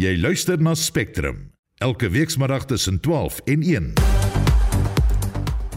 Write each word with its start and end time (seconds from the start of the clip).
Jy 0.00 0.14
luister 0.16 0.56
na 0.56 0.72
Spectrum 0.72 1.50
elke 1.84 2.08
weekmiddag 2.08 2.62
tussen 2.70 3.00
12 3.04 3.40
en 3.52 3.60
1. 3.60 3.88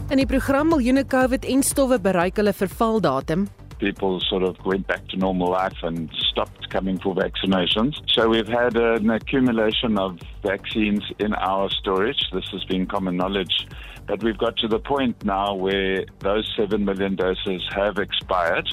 In 0.08 0.22
die 0.22 0.24
program 0.24 0.70
miljoene 0.72 1.02
COVID-en-stowwe 1.04 1.98
bereik 2.00 2.40
hulle 2.40 2.54
vervaldatum. 2.56 3.44
people 3.84 4.20
sort 4.20 4.42
of 4.42 4.56
went 4.64 4.86
back 4.86 5.06
to 5.08 5.16
normal 5.16 5.50
life 5.50 5.76
and 5.82 6.08
stopped 6.30 6.70
coming 6.70 6.98
for 6.98 7.14
vaccinations. 7.14 8.00
So 8.14 8.28
we've 8.28 8.48
had 8.48 8.76
an 8.76 9.10
accumulation 9.10 9.98
of 9.98 10.18
vaccines 10.42 11.02
in 11.18 11.34
our 11.34 11.68
storage. 11.70 12.22
This 12.32 12.48
has 12.52 12.64
been 12.64 12.86
common 12.86 13.16
knowledge. 13.16 13.66
But 14.06 14.22
we've 14.22 14.38
got 14.38 14.56
to 14.58 14.68
the 14.68 14.78
point 14.78 15.22
now 15.24 15.54
where 15.54 16.06
those 16.20 16.50
7 16.56 16.84
million 16.84 17.16
doses 17.16 17.62
have 17.74 17.98
expired. 17.98 18.68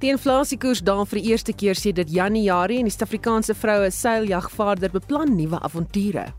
Die 0.00 0.08
inflasiekoers 0.08 0.80
daal 0.80 1.02
vir 1.04 1.18
die 1.20 1.30
eerste 1.34 1.52
keer 1.52 1.76
sedert 1.76 2.08
Januarie 2.08 2.78
en 2.80 2.86
die 2.88 2.92
Suid-Afrikaanse 2.94 3.52
vroue 3.52 3.90
seiljagvaarder 3.92 4.94
beplan 4.94 5.34
nuwe 5.36 5.60
avonture. 5.60 6.30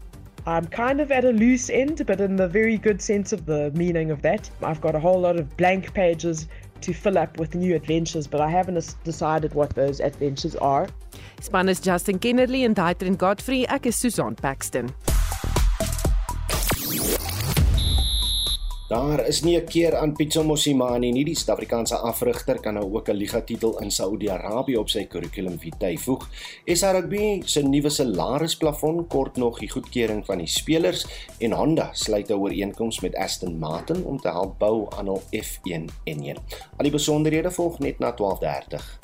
I'm 0.47 0.65
kind 0.73 0.99
of 0.99 1.11
at 1.11 1.25
a 1.25 1.29
loose 1.29 1.69
end, 1.69 2.01
but 2.07 2.19
in 2.19 2.37
the 2.37 2.47
very 2.47 2.79
good 2.79 3.03
sense 3.03 3.31
of 3.31 3.45
the 3.45 3.69
meaning 3.75 4.09
of 4.09 4.23
that. 4.23 4.49
I've 4.63 4.81
got 4.81 4.95
a 4.95 4.99
whole 4.99 5.21
lot 5.21 5.37
of 5.37 5.45
blank 5.57 5.93
pages 5.93 6.47
to 6.81 6.91
fill 6.91 7.19
up 7.19 7.37
with 7.37 7.53
new 7.53 7.75
adventures, 7.75 8.25
but 8.25 8.41
I 8.41 8.49
haven't 8.49 8.95
decided 9.03 9.53
what 9.53 9.75
those 9.75 10.01
adventures 10.01 10.55
are. 10.55 10.87
Span 11.39 11.69
is 11.69 11.79
Justin 11.79 12.17
Kennerly 12.17 12.65
en 12.65 12.73
Daitrin 12.73 13.15
Godfrey. 13.15 13.67
Ek 13.69 13.85
is 13.85 13.95
Susan 13.95 14.33
Paxton. 14.33 14.89
Daar 18.91 19.27
is 19.27 19.41
nie 19.41 19.55
'n 19.57 19.65
keer 19.65 19.95
aan 19.95 20.13
Pitso 20.13 20.43
Mosimane 20.43 21.11
nie. 21.11 21.23
Die 21.23 21.35
Suid-Afrikaanse 21.35 21.95
afrigter 21.95 22.59
kan 22.59 22.73
nou 22.73 22.93
ook 22.93 23.09
'n 23.09 23.15
liga 23.15 23.41
titel 23.41 23.79
in 23.79 23.91
Saudi-Arabië 23.91 24.77
op 24.77 24.89
sy 24.89 25.05
kurrikulum 25.05 25.59
vitae 25.59 25.97
voeg. 25.97 26.27
SA 26.65 26.91
Rugby 26.91 27.41
se 27.45 27.61
nuwe 27.61 27.89
salarisplafon 27.89 29.07
kort 29.07 29.37
nog 29.37 29.59
die 29.59 29.69
goedkeuring 29.69 30.25
van 30.25 30.37
die 30.37 30.47
spelers 30.47 31.05
en 31.39 31.51
Honda 31.51 31.89
sluit 31.93 32.29
'n 32.29 32.33
ooreenkoms 32.33 32.99
met 32.99 33.15
Aston 33.15 33.59
Martin 33.59 34.05
om 34.05 34.19
te 34.19 34.29
help 34.29 34.59
bou 34.59 34.87
aan 34.97 35.05
hul 35.05 35.21
F1 35.31 35.85
enjin. 36.03 36.37
Al 36.77 36.83
die 36.83 36.91
besonderhede 36.91 37.51
volg 37.51 37.79
net 37.79 37.99
na 37.99 38.11
12:30. 38.11 38.99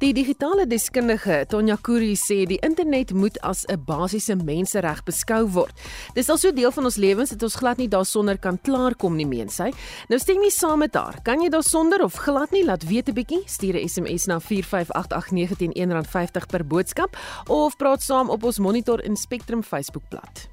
Die 0.00 0.14
digitale 0.16 0.64
deskundige 0.64 1.42
Tonja 1.52 1.74
Kuri 1.76 2.14
sê 2.16 2.46
die 2.48 2.56
internet 2.64 3.10
moet 3.12 3.36
as 3.44 3.66
'n 3.68 3.84
basiese 3.84 4.34
mensereg 4.34 5.04
beskou 5.04 5.44
word. 5.52 5.76
Dis 6.14 6.30
al 6.30 6.38
so 6.38 6.52
deel 6.52 6.72
van 6.72 6.84
ons 6.84 6.96
lewens 6.96 7.30
dat 7.30 7.42
ons 7.42 7.54
glad 7.54 7.76
nie 7.76 7.88
daarsonder 7.88 8.38
kan 8.38 8.58
klaarkom 8.62 9.16
nie, 9.16 9.26
meen 9.26 9.48
sy. 9.48 9.70
Nou 10.08 10.18
stem 10.18 10.42
jy 10.42 10.50
saam 10.50 10.78
met 10.78 10.94
haar. 10.94 11.20
Kan 11.22 11.42
jy 11.42 11.48
daarsonder 11.48 12.02
of 12.02 12.14
glad 12.14 12.50
nie 12.50 12.64
laat 12.64 12.82
weet 12.88 13.08
'n 13.08 13.14
bietjie? 13.14 13.42
Stuur 13.46 13.74
'n 13.76 13.88
SMS 13.88 14.26
na 14.26 14.40
45889 14.40 15.56
teen 15.56 15.72
R1.50 15.72 16.46
per 16.46 16.64
boodskap 16.66 17.16
of 17.48 17.76
praat 17.76 18.02
saam 18.02 18.30
op 18.30 18.42
ons 18.44 18.58
Monitor 18.58 19.00
en 19.00 19.16
Spectrum 19.16 19.62
Facebookblad. 19.62 20.48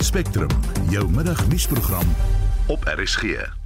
Spectrum, 0.00 0.50
jou 0.90 1.08
middagnuusprogram 1.10 2.06
op 2.66 2.84
RSG. 2.84 3.65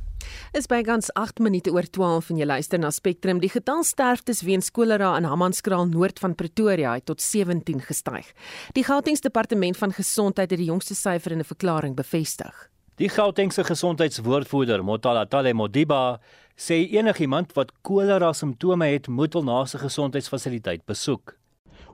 Is 0.51 0.67
by 0.67 0.81
gans 0.83 1.13
8 1.15 1.39
minute 1.39 1.71
oor 1.71 1.87
12 1.87 2.33
en 2.33 2.39
jy 2.41 2.47
luister 2.49 2.81
na 2.83 2.89
Spectrum. 2.91 3.39
Die 3.39 3.53
getal 3.53 3.85
sterftes 3.87 4.41
weens 4.43 4.73
kolera 4.75 5.13
in 5.15 5.29
Hammanskraal 5.31 5.87
noord 5.87 6.19
van 6.19 6.35
Pretoria 6.35 6.97
het 6.97 7.07
tot 7.07 7.23
17 7.23 7.79
gestyg. 7.87 8.27
Die 8.75 8.83
Gautengse 8.83 9.23
Departement 9.29 9.79
van 9.79 9.95
Gesondheid 9.95 10.51
het 10.51 10.59
die 10.59 10.67
jongste 10.67 10.97
syfer 10.99 11.37
in 11.37 11.39
'n 11.39 11.47
verklaring 11.47 11.95
bevestig. 11.95 12.67
Die 12.97 13.09
Gautengse 13.09 13.63
gesondheidswoordvoerder, 13.65 14.83
Motala 14.83 15.25
Tale 15.25 15.55
Modiba, 15.55 16.19
sê 16.57 16.83
enigiemand 16.99 17.53
wat 17.55 17.71
kolera 17.83 18.33
simptome 18.33 18.87
het, 18.87 19.07
moet 19.09 19.33
hul 19.33 19.45
naaste 19.45 19.79
gesondheidsfasiliteit 19.79 20.85
besoek. 20.85 21.37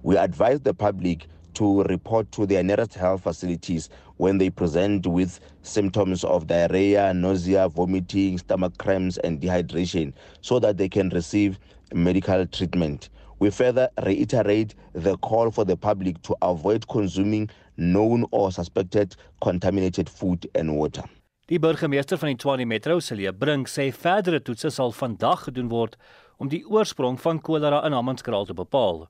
We 0.02 0.18
advise 0.18 0.62
the 0.62 0.72
public 0.72 1.28
to 1.56 1.82
report 1.84 2.30
to 2.32 2.46
their 2.46 2.62
nearest 2.62 2.94
health 2.94 3.22
facilities 3.22 3.88
when 4.18 4.38
they 4.38 4.50
present 4.50 5.06
with 5.06 5.40
symptoms 5.62 6.24
of 6.24 6.46
diarrhea, 6.46 7.12
nausea, 7.12 7.69
vomiting, 7.69 8.38
stomach 8.38 8.76
cramps, 8.78 9.19
and 9.19 9.41
dehydration 9.41 10.12
so 10.41 10.58
that 10.58 10.76
they 10.76 10.88
can 10.88 11.08
receive 11.10 11.58
medical 11.92 12.47
treatment. 12.47 13.08
We 13.38 13.50
further 13.50 13.91
reiterate 14.03 14.75
the 14.92 15.16
call 15.19 15.50
for 15.50 15.64
the 15.64 15.76
public 15.76 16.22
to 16.22 16.36
avoid 16.41 16.88
consuming 16.88 17.50
known 17.76 18.25
or 18.31 18.50
suspected 18.52 19.16
contaminated 19.42 20.08
food 20.08 20.48
and 20.54 20.76
water. 20.76 21.04
Die 21.48 21.58
burgemeester 21.58 22.19
van 22.19 22.32
die 22.32 22.36
Tshwane 22.36 22.66
Metro, 22.66 22.98
Celia 23.00 23.32
Brink, 23.32 23.69
sê 23.70 23.92
verdere 23.94 24.41
toetse 24.42 24.72
sal 24.75 24.91
vandag 24.91 25.44
gedoen 25.47 25.69
word 25.70 25.94
om 26.42 26.48
die 26.50 26.64
oorsprong 26.66 27.20
van 27.22 27.38
kolera 27.38 27.84
in 27.86 27.94
Hammanskraal 27.94 28.48
te 28.48 28.56
bepaal. 28.56 29.04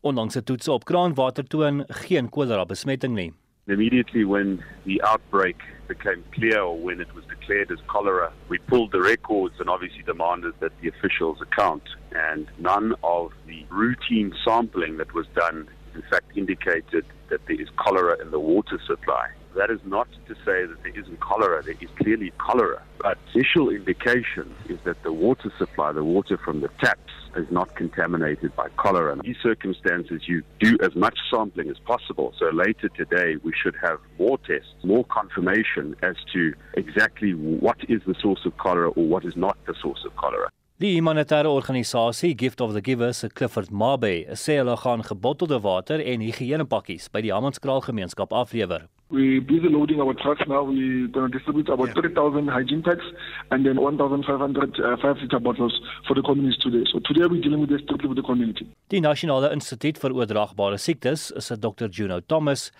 Ondanks 0.00 0.36
'n 0.36 0.44
toets 0.44 0.68
op 0.68 0.84
kraanwater 0.84 1.46
toon 1.48 1.84
geen 1.88 2.28
kolera 2.28 2.64
besmetting 2.66 3.14
nie. 3.14 3.32
Immediately 3.66 4.24
when 4.24 4.62
the 4.84 5.02
outbreak 5.02 5.56
became 5.88 6.22
clear 6.30 6.60
or 6.60 6.78
when 6.78 7.00
it 7.00 7.12
was 7.14 7.24
declared 7.24 7.70
as 7.70 7.78
cholera, 7.86 8.32
we 8.48 8.58
pulled 8.58 8.92
the 8.92 9.00
records 9.00 9.58
and 9.60 9.68
obviously 9.68 10.02
demanded 10.02 10.54
that 10.60 10.72
the 10.80 10.88
officials 10.88 11.40
account 11.40 11.82
and 12.12 12.46
none 12.58 12.94
of 13.02 13.32
the 13.46 13.64
routine 13.70 14.32
sampling 14.44 14.98
that 14.98 15.12
was 15.14 15.26
done 15.34 15.68
in 15.94 16.02
fact 16.10 16.36
indicated 16.36 17.04
that 17.30 17.40
there 17.46 17.60
is 17.60 17.68
cholera 17.76 18.16
in 18.22 18.30
the 18.30 18.38
water 18.38 18.78
supply. 18.86 19.28
That 19.56 19.70
is 19.70 19.80
not 19.84 20.08
to 20.28 20.34
say 20.44 20.66
that 20.66 20.82
there 20.82 20.98
isn't 21.00 21.18
cholera. 21.20 21.62
There 21.62 21.74
is 21.80 21.88
clearly 21.96 22.30
cholera. 22.38 22.82
But 22.98 23.18
initial 23.34 23.70
indication 23.70 24.54
is 24.68 24.78
that 24.84 25.02
the 25.02 25.12
water 25.12 25.50
supply, 25.58 25.92
the 25.92 26.04
water 26.04 26.36
from 26.36 26.60
the 26.60 26.68
taps, 26.78 27.12
is 27.38 27.50
not 27.50 27.74
contaminated 27.76 28.54
by 28.56 28.68
cholera. 28.76 29.12
In 29.12 29.20
these 29.20 29.36
circumstances, 29.42 30.22
you 30.26 30.42
do 30.60 30.76
as 30.82 30.94
much 30.94 31.18
sampling 31.30 31.68
as 31.70 31.78
possible. 31.80 32.32
So 32.38 32.46
later 32.50 32.88
today, 32.88 33.36
we 33.42 33.52
should 33.60 33.76
have 33.82 33.98
more 34.18 34.38
tests, 34.38 34.74
more 34.84 35.04
confirmation 35.04 35.94
as 36.02 36.16
to 36.32 36.52
exactly 36.74 37.32
what 37.32 37.78
is 37.88 38.00
the 38.06 38.14
source 38.20 38.44
of 38.44 38.56
cholera 38.58 38.90
or 38.90 39.04
what 39.06 39.24
is 39.24 39.36
not 39.36 39.56
the 39.66 39.74
source 39.82 40.02
of 40.04 40.14
cholera. 40.16 40.50
Die 40.78 40.92
humanitêre 40.92 41.48
organisasie 41.48 42.34
Gift 42.34 42.60
of 42.60 42.74
the 42.74 42.82
Givers, 42.82 43.24
Clifford 43.32 43.70
Mabe, 43.70 44.26
sê 44.36 44.58
hulle 44.60 44.76
gaan 44.76 45.00
gebottelde 45.08 45.56
water 45.64 46.02
en 46.04 46.20
higiënepakkies 46.20 47.08
by 47.08 47.22
die 47.24 47.32
Hammanskraal 47.32 47.80
gemeenskap 47.86 48.34
aflewer. 48.36 48.84
We're 49.08 49.40
busy 49.40 49.68
loading 49.68 50.00
our 50.00 50.14
trucks 50.14 50.42
now. 50.48 50.64
We're 50.64 51.06
going 51.06 51.30
to 51.30 51.38
distribute 51.38 51.68
about 51.68 51.88
yeah. 51.88 51.94
30,000 51.94 52.48
hygiene 52.48 52.82
packs 52.82 53.04
and 53.52 53.64
then 53.64 53.80
1,500 53.80 54.80
uh, 54.80 54.96
5 55.00 55.16
liter 55.22 55.38
bottles 55.38 55.80
for 56.08 56.14
the 56.14 56.22
communities 56.22 56.58
today. 56.60 56.82
So 56.92 56.98
today 57.04 57.26
we're 57.30 57.40
dealing 57.40 57.60
with 57.60 57.70
this 57.70 57.82
strictly 57.82 58.08
with 58.08 58.16
the 58.16 58.24
community. 58.24 58.66
Die 58.90 58.98
Nasionale 59.00 59.52
Instituut 59.52 59.98
vir 60.02 60.10
Oordraagbare 60.10 60.78
Siektes, 60.78 61.30
is 61.30 61.52
Dr. 61.60 61.88
Juno 61.88 62.20
Thomas, 62.20 62.72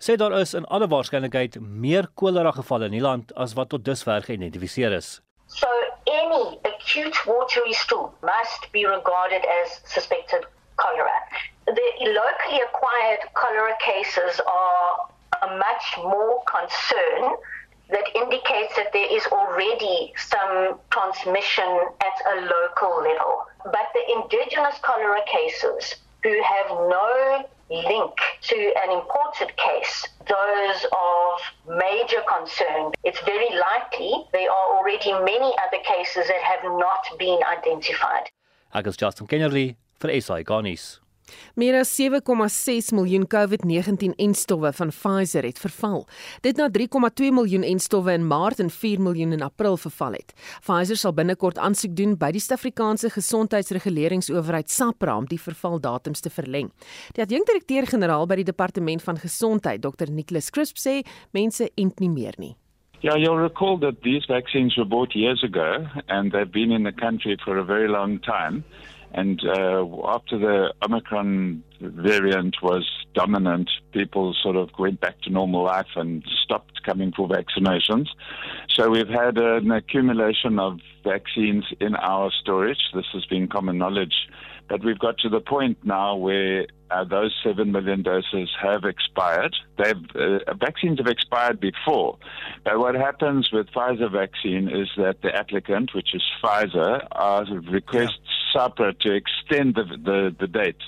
sê 0.00 0.16
daar 0.16 0.32
is 0.40 0.54
in 0.54 0.64
alle 0.72 0.88
waarskynlikheid 0.88 1.60
meer 1.60 2.08
kolera 2.16 2.52
gevalle 2.56 2.88
in 2.88 2.96
die 2.96 3.04
land 3.04 3.36
as 3.36 3.52
wat 3.54 3.68
tot 3.68 3.84
dusver 3.84 4.24
geïdentifiseer 4.24 4.96
is. 4.96 5.20
So 5.52 5.68
any 6.08 6.58
acute 6.64 7.18
watery 7.28 7.76
stool 7.76 8.08
must 8.22 8.72
be 8.72 8.86
regarded 8.88 9.44
as 9.60 9.80
suspected 9.84 10.48
cholera. 10.80 11.12
The 11.66 11.88
locally 12.08 12.60
acquired 12.64 13.20
cholera 13.36 13.76
cases 13.84 14.40
are 14.48 15.12
a 15.42 15.56
much 15.56 15.84
more 15.98 16.42
concern 16.44 17.36
that 17.90 18.04
indicates 18.14 18.74
that 18.76 18.92
there 18.92 19.10
is 19.14 19.26
already 19.26 20.12
some 20.16 20.78
transmission 20.90 21.68
at 22.00 22.16
a 22.32 22.40
local 22.40 23.02
level. 23.02 23.44
But 23.64 23.92
the 23.92 24.04
indigenous 24.20 24.76
cholera 24.82 25.20
cases 25.26 25.96
who 26.22 26.42
have 26.42 26.70
no 26.70 27.44
link 27.70 28.12
to 28.42 28.56
an 28.56 28.90
imported 28.90 29.56
case, 29.56 30.06
those 30.26 30.86
of 30.92 31.76
major 31.76 32.22
concern. 32.28 32.92
It's 33.04 33.20
very 33.20 33.48
likely 33.56 34.24
there 34.32 34.50
are 34.50 34.76
already 34.76 35.12
many 35.12 35.52
other 35.64 35.82
cases 35.84 36.26
that 36.28 36.42
have 36.42 36.64
not 36.64 37.04
been 37.18 37.40
identified. 37.44 38.30
Is 38.74 38.96
Justin 38.96 39.26
Kennerly 39.26 39.76
vir 40.00 40.20
SA 40.20 40.42
Garnis. 40.42 40.98
Meer 41.54 41.78
as 41.78 41.92
7,6 42.00 42.92
miljoen 42.94 43.26
COVID-19-enstowwe 43.26 44.72
van 44.72 44.90
Pfizer 44.90 45.44
het 45.44 45.58
verval. 45.58 46.06
Dit 46.40 46.56
na 46.56 46.68
3,2 46.68 47.30
miljoen 47.34 47.62
enstowwe 47.62 48.12
in 48.12 48.26
Maart 48.26 48.60
en 48.60 48.70
4 48.70 49.00
miljoen 49.00 49.32
in 49.32 49.42
April 49.42 49.76
verval 49.76 50.18
het. 50.18 50.34
Pfizer 50.64 50.96
sal 50.96 51.14
binnekort 51.14 51.58
aansoek 51.58 51.96
doen 51.96 52.16
by 52.18 52.32
die 52.34 52.42
Suid-Afrikaanse 52.42 53.10
Gesondheidsreguleringsowerheid 53.14 54.70
SAPRA 54.70 55.16
om 55.16 55.28
die 55.30 55.40
vervaldatums 55.40 56.20
te 56.20 56.30
verleng. 56.30 56.72
Die 57.14 57.22
adjunkdirekteur-generaal 57.24 58.26
by 58.26 58.42
die 58.42 58.50
Departement 58.50 59.02
van 59.02 59.22
Gesondheid, 59.22 59.82
Dr. 59.82 60.10
Nicholas 60.10 60.50
Crisp 60.50 60.78
sê 60.82 61.00
mense 61.32 61.70
ent 61.74 62.00
nie 62.00 62.10
meer 62.10 62.34
nie. 62.38 62.54
Yeah, 63.04 63.16
you'll 63.16 63.36
recall 63.36 63.76
that 63.80 64.02
these 64.02 64.24
vaccines 64.26 64.78
were 64.78 64.86
bought 64.86 65.14
years 65.14 65.44
ago 65.44 65.86
and 66.08 66.32
they've 66.32 66.50
been 66.50 66.72
in 66.72 66.84
the 66.84 66.92
country 66.92 67.36
for 67.44 67.58
a 67.58 67.64
very 67.64 67.86
long 67.86 68.18
time. 68.20 68.64
And 69.14 69.40
uh, 69.46 69.86
after 70.08 70.38
the 70.38 70.74
Omicron 70.82 71.62
variant 71.80 72.56
was 72.62 72.84
dominant, 73.14 73.70
people 73.92 74.34
sort 74.42 74.56
of 74.56 74.70
went 74.76 75.00
back 75.00 75.20
to 75.22 75.30
normal 75.30 75.62
life 75.62 75.94
and 75.94 76.24
stopped 76.42 76.82
coming 76.84 77.12
for 77.12 77.28
vaccinations. 77.28 78.06
So 78.68 78.90
we've 78.90 79.08
had 79.08 79.38
an 79.38 79.70
accumulation 79.70 80.58
of 80.58 80.80
vaccines 81.04 81.64
in 81.80 81.94
our 81.94 82.32
storage. 82.40 82.80
This 82.92 83.06
has 83.12 83.24
been 83.26 83.46
common 83.46 83.78
knowledge. 83.78 84.14
But 84.68 84.82
we've 84.82 84.98
got 84.98 85.18
to 85.18 85.28
the 85.28 85.40
point 85.40 85.78
now 85.84 86.16
where 86.16 86.66
uh, 86.90 87.04
those 87.04 87.34
7 87.44 87.70
million 87.70 88.02
doses 88.02 88.50
have 88.60 88.84
expired. 88.84 89.54
They've, 89.76 89.94
uh, 90.16 90.54
vaccines 90.54 90.98
have 90.98 91.06
expired 91.06 91.60
before. 91.60 92.18
But 92.64 92.78
what 92.78 92.94
happens 92.94 93.50
with 93.52 93.66
Pfizer 93.68 94.10
vaccine 94.10 94.68
is 94.68 94.88
that 94.96 95.22
the 95.22 95.36
applicant, 95.36 95.94
which 95.94 96.14
is 96.14 96.22
Pfizer, 96.42 97.06
uh, 97.12 97.44
requests 97.70 98.43
to 98.54 99.10
extend 99.12 99.74
the, 99.74 99.84
the, 99.84 100.34
the 100.38 100.46
date 100.46 100.82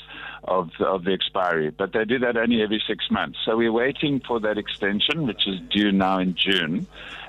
of, 0.45 0.71
of 0.81 1.05
the 1.05 1.13
expiry. 1.13 1.71
But 1.71 1.93
they 1.93 2.05
do 2.05 2.19
that 2.21 2.37
only 2.37 2.63
every 2.63 2.83
six 2.87 3.11
months. 3.11 3.39
So 3.45 3.57
we're 3.57 3.73
waiting 3.73 4.21
for 4.27 4.41
that 4.41 4.59
extension, 4.59 5.27
which 5.27 5.47
is 5.47 5.61
due 5.71 5.93
now 5.93 6.19
in 6.19 6.35
June. 6.35 6.87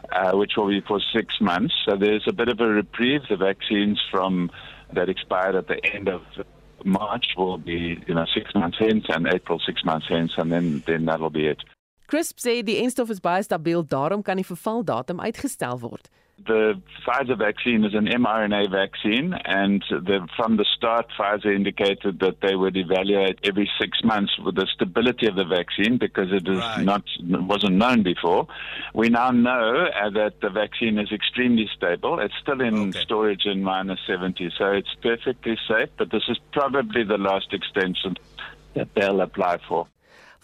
Uh, 0.10 0.38
which 0.38 0.54
will 0.56 0.70
be 0.70 0.80
for 0.80 1.02
six 1.14 1.36
months. 1.42 1.74
So 1.84 1.98
there's 1.98 2.24
a 2.28 2.32
bit 2.32 2.48
of 2.48 2.62
a 2.62 2.68
reprieve. 2.68 3.24
The 3.28 3.36
vaccines 3.36 4.00
from 4.10 4.50
that 4.94 5.10
expired 5.10 5.56
at 5.56 5.68
the 5.68 5.84
end 5.94 6.08
of 6.08 6.22
March 6.86 7.34
will 7.36 7.58
be, 7.58 8.02
you 8.08 8.14
know, 8.14 8.26
six 8.34 8.56
months 8.56 8.78
hence, 8.80 9.04
and 9.10 9.28
April 9.28 9.60
six 9.60 9.84
months 9.84 10.06
hence, 10.08 10.32
and 10.38 10.50
then 10.50 10.82
then 10.88 11.04
that'll 11.06 11.30
be 11.30 11.48
it. 11.48 11.60
Crisp 12.08 12.40
sê 12.40 12.64
die 12.64 12.80
enstof 12.80 13.10
is 13.10 13.20
baie 13.20 13.44
daarom 13.44 14.24
kan 14.24 14.38
die 14.38 14.48
vervaldatum 14.48 15.20
uitgestel 15.20 15.80
word. 15.82 16.08
The 16.46 16.80
Pfizer 17.06 17.38
vaccine 17.38 17.84
is 17.84 17.96
an 17.96 18.06
mRNA 18.06 18.72
vaccine, 18.72 19.34
and 19.34 19.84
the, 19.90 20.28
from 20.36 20.58
the 20.58 20.66
start, 20.76 21.08
Pfizer 21.18 21.54
indicated 21.54 22.20
that 22.20 22.42
they 22.42 22.56
would 22.56 22.78
evaluate 22.78 23.40
every 23.44 23.70
six 23.82 24.04
months 24.04 24.38
with 24.38 24.56
the 24.56 24.68
stability 24.76 25.26
of 25.28 25.36
the 25.36 25.46
vaccine 25.46 25.98
because 25.98 26.32
it 26.32 26.48
is 26.48 26.60
right. 26.60 26.84
not 26.84 27.04
wasn't 27.20 27.76
known 27.76 28.04
before. 28.04 28.48
We 28.94 29.10
now 29.10 29.32
know 29.32 29.88
uh, 29.88 30.12
that 30.12 30.42
the 30.42 30.50
vaccine 30.50 31.00
is 31.00 31.12
extremely 31.12 31.68
stable. 31.76 32.20
It's 32.20 32.36
still 32.40 32.62
in 32.62 32.90
okay. 32.90 33.02
storage 33.02 33.46
in 33.46 33.64
minus 33.64 34.00
70, 34.06 34.52
so 34.58 34.72
it's 34.72 34.94
perfectly 35.02 35.58
safe. 35.68 35.90
But 35.98 36.12
this 36.12 36.24
is 36.30 36.38
probably 36.52 37.04
the 37.04 37.18
last 37.18 37.52
extension 37.52 38.16
that 38.76 38.94
they'll 38.94 39.22
apply 39.22 39.58
for. 39.68 39.88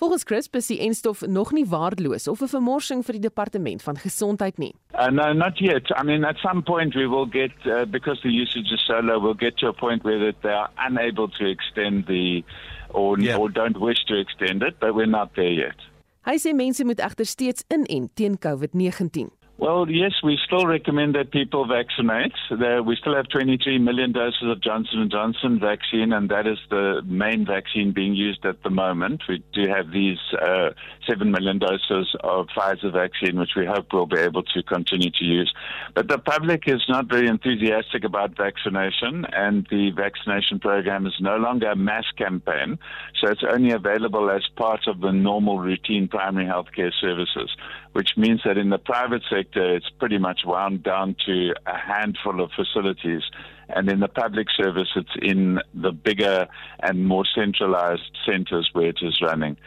Volgens 0.03 0.23
Chris 0.23 0.49
is 0.51 0.67
die 0.67 0.79
enstof 0.83 1.21
nog 1.21 1.51
nie 1.55 1.65
waardeloos 1.65 2.27
of 2.27 2.41
'n 2.41 2.47
vermorsing 2.47 3.05
vir 3.05 3.13
die 3.13 3.21
departement 3.21 3.83
van 3.83 3.97
gesondheid 3.97 4.57
nie. 4.57 4.75
Uh, 4.91 5.07
no, 5.07 5.33
not 5.33 5.57
yet. 5.59 5.91
I 5.95 6.03
mean, 6.03 6.25
at 6.25 6.37
some 6.37 6.61
point 6.61 6.93
we 6.93 7.07
will 7.07 7.25
get, 7.25 7.51
uh, 7.65 7.85
because 7.85 8.19
the 8.21 8.41
usage 8.41 8.73
is 8.73 8.85
so 8.85 8.99
low, 8.99 9.19
we'll 9.21 9.39
get 9.39 9.57
to 9.57 9.67
a 9.67 9.73
point 9.73 10.03
where 10.03 10.19
that 10.19 10.41
they 10.41 10.51
are 10.51 10.69
unable 10.89 11.29
to 11.29 11.45
extend 11.45 12.05
the, 12.07 12.43
or, 12.89 13.17
yeah. 13.19 13.37
or 13.39 13.49
don't 13.49 13.77
wish 13.79 14.03
to 14.07 14.19
extend 14.19 14.61
it, 14.61 14.75
but 14.79 14.93
we're 14.93 15.15
not 15.19 15.29
there 15.35 15.53
yet. 15.53 15.79
Hy 16.21 16.37
sê 16.37 16.53
mense 16.53 16.83
moet 16.83 16.99
egter 16.99 17.25
steeds 17.25 17.63
inent 17.67 18.15
teen 18.15 18.37
COVID-19. 18.37 19.31
Well, 19.55 19.85
yes, 19.87 20.13
we 20.23 20.39
still 20.45 20.65
recommend 20.65 21.13
that 21.13 21.31
people 21.31 21.67
vaccinate. 21.67 22.33
We 22.49 22.97
still 22.99 23.15
have 23.15 23.29
23 23.29 23.77
million 23.77 24.11
doses 24.11 24.49
of 24.49 24.59
Johnson 24.61 25.07
& 25.09 25.11
Johnson 25.11 25.59
vaccine, 25.59 26.11
and 26.11 26.27
that 26.29 26.47
is 26.47 26.57
the 26.71 27.03
main 27.05 27.45
vaccine 27.45 27.91
being 27.93 28.15
used 28.15 28.43
at 28.47 28.63
the 28.63 28.71
moment. 28.71 29.21
We 29.29 29.43
do 29.53 29.67
have 29.69 29.91
these 29.91 30.17
uh, 30.41 30.71
7 31.07 31.31
million 31.31 31.59
doses 31.59 32.15
of 32.23 32.47
Pfizer 32.47 32.91
vaccine, 32.91 33.39
which 33.39 33.51
we 33.55 33.67
hope 33.67 33.93
we'll 33.93 34.07
be 34.07 34.19
able 34.19 34.41
to 34.41 34.63
continue 34.63 35.11
to 35.11 35.23
use. 35.23 35.53
But 35.93 36.07
the 36.07 36.17
public 36.17 36.63
is 36.65 36.81
not 36.89 37.07
very 37.07 37.27
enthusiastic 37.27 38.03
about 38.03 38.35
vaccination, 38.35 39.25
and 39.33 39.67
the 39.69 39.91
vaccination 39.91 40.59
program 40.59 41.05
is 41.05 41.13
no 41.21 41.37
longer 41.37 41.69
a 41.69 41.75
mass 41.75 42.05
campaign, 42.17 42.79
so 43.21 43.29
it's 43.29 43.43
only 43.47 43.71
available 43.71 44.31
as 44.31 44.41
part 44.55 44.87
of 44.87 44.99
the 44.99 45.11
normal 45.11 45.59
routine 45.59 46.07
primary 46.07 46.47
healthcare 46.47 46.91
services, 46.99 47.55
which 47.93 48.11
means 48.17 48.41
that 48.43 48.57
in 48.57 48.69
the 48.69 48.77
private 48.77 49.23
sector, 49.29 49.75
it's 49.75 49.89
pretty 49.99 50.17
much 50.17 50.41
wound 50.45 50.83
down 50.83 51.15
to 51.25 51.53
a 51.65 51.77
handful 51.77 52.41
of 52.41 52.51
facilities. 52.51 53.23
And 53.69 53.89
in 53.89 53.99
the 53.99 54.07
public 54.07 54.47
service, 54.51 54.89
it's 54.95 55.15
in 55.21 55.59
the 55.73 55.91
bigger 55.91 56.47
and 56.81 57.07
more 57.07 57.25
centralized 57.25 58.17
centers 58.25 58.69
where 58.73 58.89
it 58.89 58.99
is 59.01 59.21
running. 59.21 59.57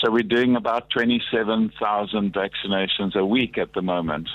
So 0.00 0.10
we're 0.10 0.22
doing 0.22 0.56
about 0.56 0.90
27,000 0.90 2.32
vaccinations 2.32 3.14
a 3.14 3.24
week 3.26 3.58
at 3.58 3.72
the 3.74 3.82
moment. 3.82 4.28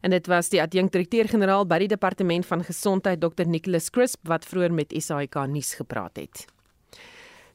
En 0.00 0.10
dit 0.10 0.26
was 0.26 0.48
die 0.48 0.60
adjunkdirekteur-generaal 0.62 1.66
by 1.68 1.78
die 1.84 1.90
departement 1.92 2.46
van 2.46 2.64
gesondheid 2.64 3.20
Dr 3.20 3.46
Nicholas 3.46 3.90
Crisp 3.90 4.28
wat 4.28 4.46
vroeër 4.48 4.72
met 4.72 4.94
SAK 4.96 5.46
nuus 5.50 5.74
gepraat 5.74 6.16
het. 6.16 6.46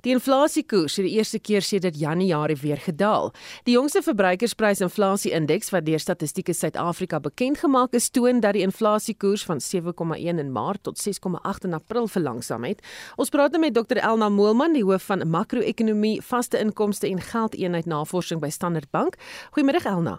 Die 0.01 0.13
inflasiekoers 0.15 0.95
het 0.97 1.05
die 1.05 1.13
eerste 1.19 1.39
keer 1.39 1.61
sedert 1.61 1.99
Januarie 1.99 2.57
weer 2.57 2.79
gedaal. 2.81 3.29
Die 3.63 3.75
jongste 3.75 4.01
verbruikersprysinflasie-indeks 4.01 5.69
wat 5.69 5.85
deur 5.85 6.01
Statistiek 6.01 6.49
Suid-Afrika 6.53 7.19
bekend 7.19 7.61
gemaak 7.61 7.93
is, 7.93 8.09
toon 8.09 8.41
dat 8.41 8.57
die 8.57 8.65
inflasiekoers 8.65 9.45
van 9.45 9.61
7,1 9.61 10.41
in 10.41 10.51
Maart 10.51 10.83
tot 10.83 10.97
6,8 10.97 11.67
in 11.69 11.77
April 11.77 12.07
verlangsaam 12.07 12.65
het. 12.65 12.81
Ons 13.15 13.29
praat 13.29 13.53
nou 13.53 13.61
met 13.61 13.77
Dr 13.77 14.01
Elna 14.01 14.29
Moelman, 14.29 14.73
die 14.73 14.83
hoof 14.83 15.05
van 15.05 15.27
makro-ekonomie, 15.29 16.21
vaste 16.21 16.57
inkomste 16.57 17.07
en 17.07 17.21
geldeenheid 17.21 17.85
navorsing 17.85 18.41
by 18.41 18.49
Standard 18.49 18.89
Bank. 18.89 19.21
Goeiemôre 19.53 19.85
Elna. 19.85 20.17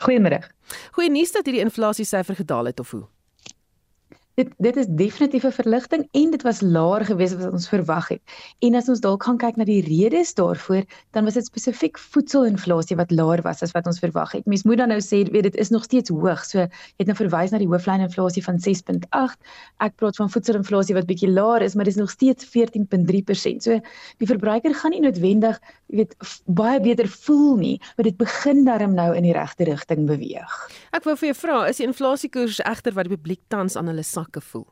Goeiemôre. 0.00 0.40
Goeie 0.96 1.10
nuus 1.12 1.32
dat 1.32 1.44
hierdie 1.44 1.64
inflasiesyfer 1.64 2.40
gedaal 2.40 2.72
het 2.72 2.80
of 2.80 2.90
hoe? 2.90 3.04
Dit 4.34 4.48
dit 4.64 4.76
is 4.76 4.86
definitief 4.88 5.44
'n 5.44 5.52
verligting 5.52 6.08
en 6.10 6.30
dit 6.30 6.42
was 6.42 6.60
laer 6.60 7.04
gewees 7.04 7.32
as 7.34 7.44
wat 7.44 7.52
ons 7.52 7.68
verwag 7.68 8.08
het. 8.08 8.22
En 8.58 8.74
as 8.74 8.88
ons 8.88 9.00
dalk 9.00 9.24
gaan 9.24 9.36
kyk 9.36 9.56
na 9.56 9.64
die 9.64 9.82
redes 9.84 10.34
daarvoor, 10.34 10.84
dan 11.10 11.24
was 11.24 11.34
dit 11.34 11.44
spesifiek 11.44 11.98
voedselinflasie 11.98 12.96
wat 12.96 13.10
laer 13.10 13.42
was 13.42 13.62
as 13.62 13.72
wat 13.72 13.86
ons 13.86 13.98
verwag 13.98 14.32
het. 14.32 14.46
Mens 14.46 14.62
moet 14.62 14.78
dan 14.78 14.88
nou 14.88 15.00
sê, 15.00 15.30
weet 15.30 15.42
dit 15.42 15.56
is 15.56 15.68
nog 15.68 15.84
steeds 15.84 16.10
hoog. 16.10 16.44
So 16.44 16.58
jy 16.58 16.68
het 16.96 17.06
nou 17.06 17.16
verwys 17.16 17.50
na 17.50 17.58
die 17.58 17.68
hooflyninflasie 17.68 18.44
van 18.44 18.58
6.8. 18.58 19.36
Ek 19.78 19.96
praat 19.96 20.16
van 20.16 20.30
voedselinflasie 20.30 20.94
wat 20.94 21.06
bietjie 21.06 21.30
laer 21.30 21.62
is, 21.62 21.74
maar 21.74 21.84
dit 21.84 21.94
is 21.94 22.00
nog 22.00 22.10
steeds 22.10 22.46
14.3%. 22.46 23.60
So 23.60 23.80
die 24.18 24.26
verbruiker 24.26 24.74
gaan 24.74 24.90
nie 24.90 25.00
noodwendig, 25.00 25.60
jy 25.88 25.96
weet, 25.96 26.16
baie 26.46 26.80
beter 26.80 27.08
voel 27.08 27.56
nie, 27.56 27.80
maar 27.96 28.04
dit 28.04 28.16
begin 28.16 28.64
darm 28.64 28.94
nou 28.94 29.14
in 29.16 29.22
die 29.22 29.32
regte 29.32 29.64
rigting 29.64 30.06
beweeg. 30.06 30.56
Ek 30.92 31.04
wou 31.04 31.16
vir 31.16 31.32
jou 31.32 31.36
vra, 31.36 31.68
is 31.68 31.76
die 31.76 31.86
inflasiekoers 31.86 32.62
egter 32.64 32.92
wat 32.96 33.08
die 33.08 33.16
publiek 33.16 33.40
tans 33.48 33.76
hulle 33.92 34.02
sakke 34.22 34.40
voel? 34.52 34.68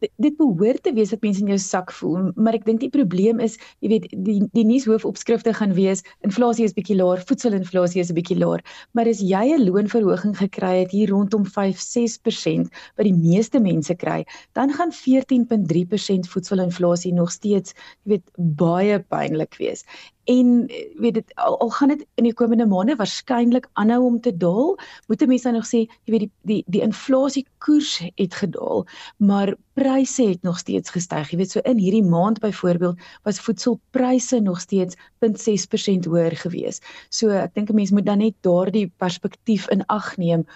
dit 0.00 0.36
behoort 0.36 0.82
te 0.84 0.92
wees 0.92 1.10
dat 1.12 1.22
mense 1.24 1.40
in 1.40 1.50
jou 1.54 1.58
sak 1.60 1.92
voel, 1.98 2.30
maar 2.36 2.56
ek 2.58 2.66
dink 2.66 2.82
die 2.82 2.92
probleem 2.92 3.40
is, 3.42 3.56
jy 3.84 3.94
weet, 3.94 4.08
die 4.26 4.38
die 4.52 4.64
nuushoofopskrifte 4.68 5.54
gaan 5.56 5.72
wees 5.76 6.04
inflasie 6.26 6.66
is 6.68 6.74
bietjie 6.76 6.98
laer, 6.98 7.22
voedselinflasie 7.28 8.02
is 8.04 8.10
'n 8.12 8.18
bietjie 8.18 8.38
laer, 8.38 8.62
maar 8.92 9.08
as 9.08 9.22
jy 9.24 9.56
'n 9.56 9.64
loonverhoging 9.64 10.36
gekry 10.36 10.84
het 10.84 10.92
hier 10.92 11.08
rondom 11.08 11.46
5-6% 11.46 12.68
wat 12.96 13.06
die 13.08 13.16
meeste 13.16 13.60
mense 13.60 13.94
kry, 13.94 14.24
dan 14.52 14.72
gaan 14.72 14.92
14.3% 14.92 16.28
voedselinflasie 16.28 17.14
nog 17.14 17.32
steeds, 17.32 17.72
jy 18.04 18.16
weet, 18.16 18.26
baie 18.36 19.00
pynlik 19.00 19.56
wees 19.56 19.84
en 20.26 20.66
eh, 20.66 20.86
weet 21.00 21.14
dit 21.20 21.34
al, 21.34 21.58
al 21.60 21.70
gaan 21.70 21.94
dit 21.94 22.06
in 22.20 22.26
die 22.28 22.34
komende 22.34 22.66
maande 22.66 22.96
waarskynlik 22.98 23.68
aanhou 23.72 24.02
om 24.04 24.20
te 24.20 24.32
daal 24.36 24.74
moet 25.06 25.26
mense 25.26 25.50
nog 25.54 25.66
sê 25.68 25.84
jy 25.86 26.14
weet 26.14 26.26
die 26.26 26.32
die 26.50 26.62
die 26.78 26.82
inflasie 26.86 27.46
koers 27.62 27.98
het 28.14 28.34
gedaal 28.34 28.84
maar 29.16 29.54
pryse 29.76 30.24
het 30.24 30.42
nog 30.42 30.58
steeds 30.58 30.90
gestyg. 30.90 31.30
Jy 31.30 31.38
weet 31.42 31.52
so 31.52 31.60
in 31.68 31.80
hierdie 31.80 32.04
maand 32.04 32.40
byvoorbeeld 32.40 33.02
was 33.28 33.40
voedselpryse 33.44 34.40
nog 34.40 34.60
steeds 34.60 34.96
0.6% 35.24 36.08
hoër 36.08 36.36
gewees. 36.40 36.80
So 37.12 37.28
ek 37.28 37.54
dink 37.54 37.70
'n 37.70 37.76
mens 37.76 37.92
moet 37.92 38.06
dan 38.06 38.18
net 38.24 38.34
daardie 38.40 38.88
perspektief 38.96 39.68
in 39.68 39.84
ag 39.86 40.16
neem 40.16 40.46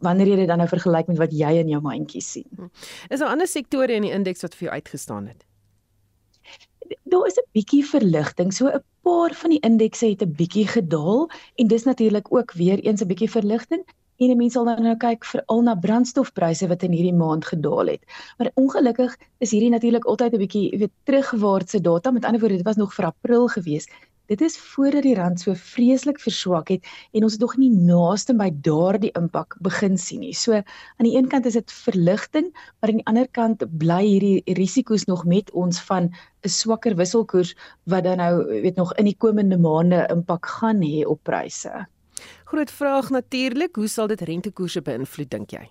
wanneer 0.00 0.26
jy 0.26 0.36
dit 0.36 0.48
dan 0.48 0.58
nou 0.58 0.68
vergelyk 0.68 1.06
met 1.06 1.18
wat 1.18 1.32
jy 1.32 1.52
in 1.60 1.68
jou 1.68 1.80
mandjie 1.80 2.22
sien. 2.22 2.48
Hm. 2.56 2.72
is 3.08 3.18
daar 3.18 3.28
ander 3.28 3.46
sektore 3.46 3.92
in 3.92 4.02
die 4.02 4.12
indeks 4.12 4.42
wat 4.42 4.54
vir 4.54 4.68
jou 4.68 4.74
uitgestaan 4.74 5.26
het 5.26 5.44
daar 7.04 7.26
is 7.26 7.38
'n 7.38 7.48
bietjie 7.52 7.84
verligting. 7.84 8.52
So 8.52 8.66
'n 8.66 8.82
paar 9.02 9.34
van 9.34 9.50
die 9.50 9.60
indekse 9.60 10.06
het 10.06 10.22
'n 10.22 10.34
bietjie 10.36 10.66
gedaal 10.66 11.30
en 11.56 11.66
dis 11.66 11.84
natuurlik 11.84 12.26
ook 12.34 12.52
weer 12.52 12.78
eens 12.78 13.02
'n 13.02 13.06
bietjie 13.06 13.30
verligting. 13.30 13.84
En 14.22 14.36
mense 14.36 14.58
sal 14.58 14.64
nou 14.64 14.96
kyk 14.96 15.24
veral 15.24 15.62
na 15.62 15.74
brandstofpryse 15.74 16.68
wat 16.70 16.82
in 16.82 16.92
hierdie 16.94 17.16
maand 17.16 17.44
gedaal 17.44 17.86
het. 17.86 18.04
Maar 18.38 18.50
ongelukkig 18.54 19.16
is 19.38 19.50
hierdie 19.50 19.70
natuurlik 19.70 20.04
altyd 20.04 20.34
'n 20.34 20.38
bietjie, 20.38 20.70
jy 20.70 20.78
weet, 20.78 20.92
terugwaartse 21.04 21.80
data. 21.80 22.10
Met 22.10 22.24
ander 22.24 22.40
woorde, 22.40 22.56
dit 22.56 22.64
was 22.64 22.76
nog 22.76 22.94
vir 22.94 23.04
April 23.04 23.48
gewees. 23.48 23.88
Dit 24.30 24.40
is 24.40 24.54
voordat 24.58 25.02
die 25.02 25.14
rand 25.18 25.40
so 25.40 25.54
vreeslik 25.58 26.20
verswak 26.22 26.68
het 26.70 26.86
en 27.12 27.24
ons 27.26 27.34
het 27.34 27.42
nog 27.42 27.56
nie 27.58 27.70
naaste 27.74 28.34
by 28.38 28.48
daardie 28.64 29.10
impak 29.18 29.56
begin 29.66 29.98
sien 29.98 30.22
nie. 30.22 30.34
So 30.34 30.54
aan 30.54 31.08
die 31.08 31.16
een 31.16 31.28
kant 31.28 31.46
is 31.50 31.58
dit 31.58 31.74
verligting, 31.74 32.52
maar 32.80 32.92
aan 32.92 33.00
die 33.02 33.10
ander 33.10 33.28
kant 33.28 33.64
bly 33.82 34.00
hierdie 34.06 34.54
risiko's 34.58 35.08
nog 35.10 35.24
met 35.26 35.50
ons 35.50 35.82
van 35.90 36.12
'n 36.44 36.48
swakker 36.48 36.96
wisselkoers 36.96 37.54
wat 37.84 38.04
dan 38.04 38.16
nou 38.22 38.46
weet 38.62 38.76
nog 38.76 38.94
in 38.94 39.10
die 39.10 39.18
komende 39.18 39.58
maande 39.58 40.06
impak 40.10 40.46
gaan 40.46 40.82
hê 40.82 41.04
op 41.06 41.22
pryse. 41.22 41.86
Groot 42.44 42.70
vraag 42.70 43.10
natuurlik, 43.10 43.76
hoe 43.76 43.88
sal 43.88 44.06
dit 44.06 44.20
rentekoerse 44.20 44.82
beïnvloed 44.82 45.30
dink 45.30 45.50
jy? 45.50 45.68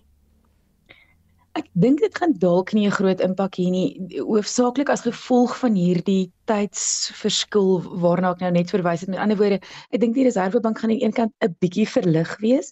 Ek 1.60 1.66
dink 1.84 2.00
dit 2.00 2.14
gaan 2.16 2.34
dalk 2.40 2.72
nie 2.76 2.86
'n 2.88 2.96
groot 2.98 3.22
impak 3.26 3.58
hê 3.60 3.68
nie, 3.72 3.88
hoofsaaklik 4.24 4.90
as 4.90 5.04
gevolg 5.08 5.58
van 5.64 5.76
hierdie 5.76 6.32
tydsverskil 6.48 7.82
waarna 8.04 8.32
ek 8.32 8.44
nou 8.46 8.52
net 8.52 8.72
verwys 8.72 9.02
het. 9.04 9.10
Met 9.12 9.20
ander 9.20 9.38
woorde, 9.42 9.60
ek 9.92 10.00
dink 10.00 10.16
die 10.16 10.24
Reserwebank 10.24 10.80
gaan 10.80 10.92
aan 10.92 10.98
die 10.98 11.04
een 11.06 11.18
kant 11.20 11.34
'n 11.44 11.56
bietjie 11.60 11.88
verlig 11.88 12.38
wees, 12.40 12.72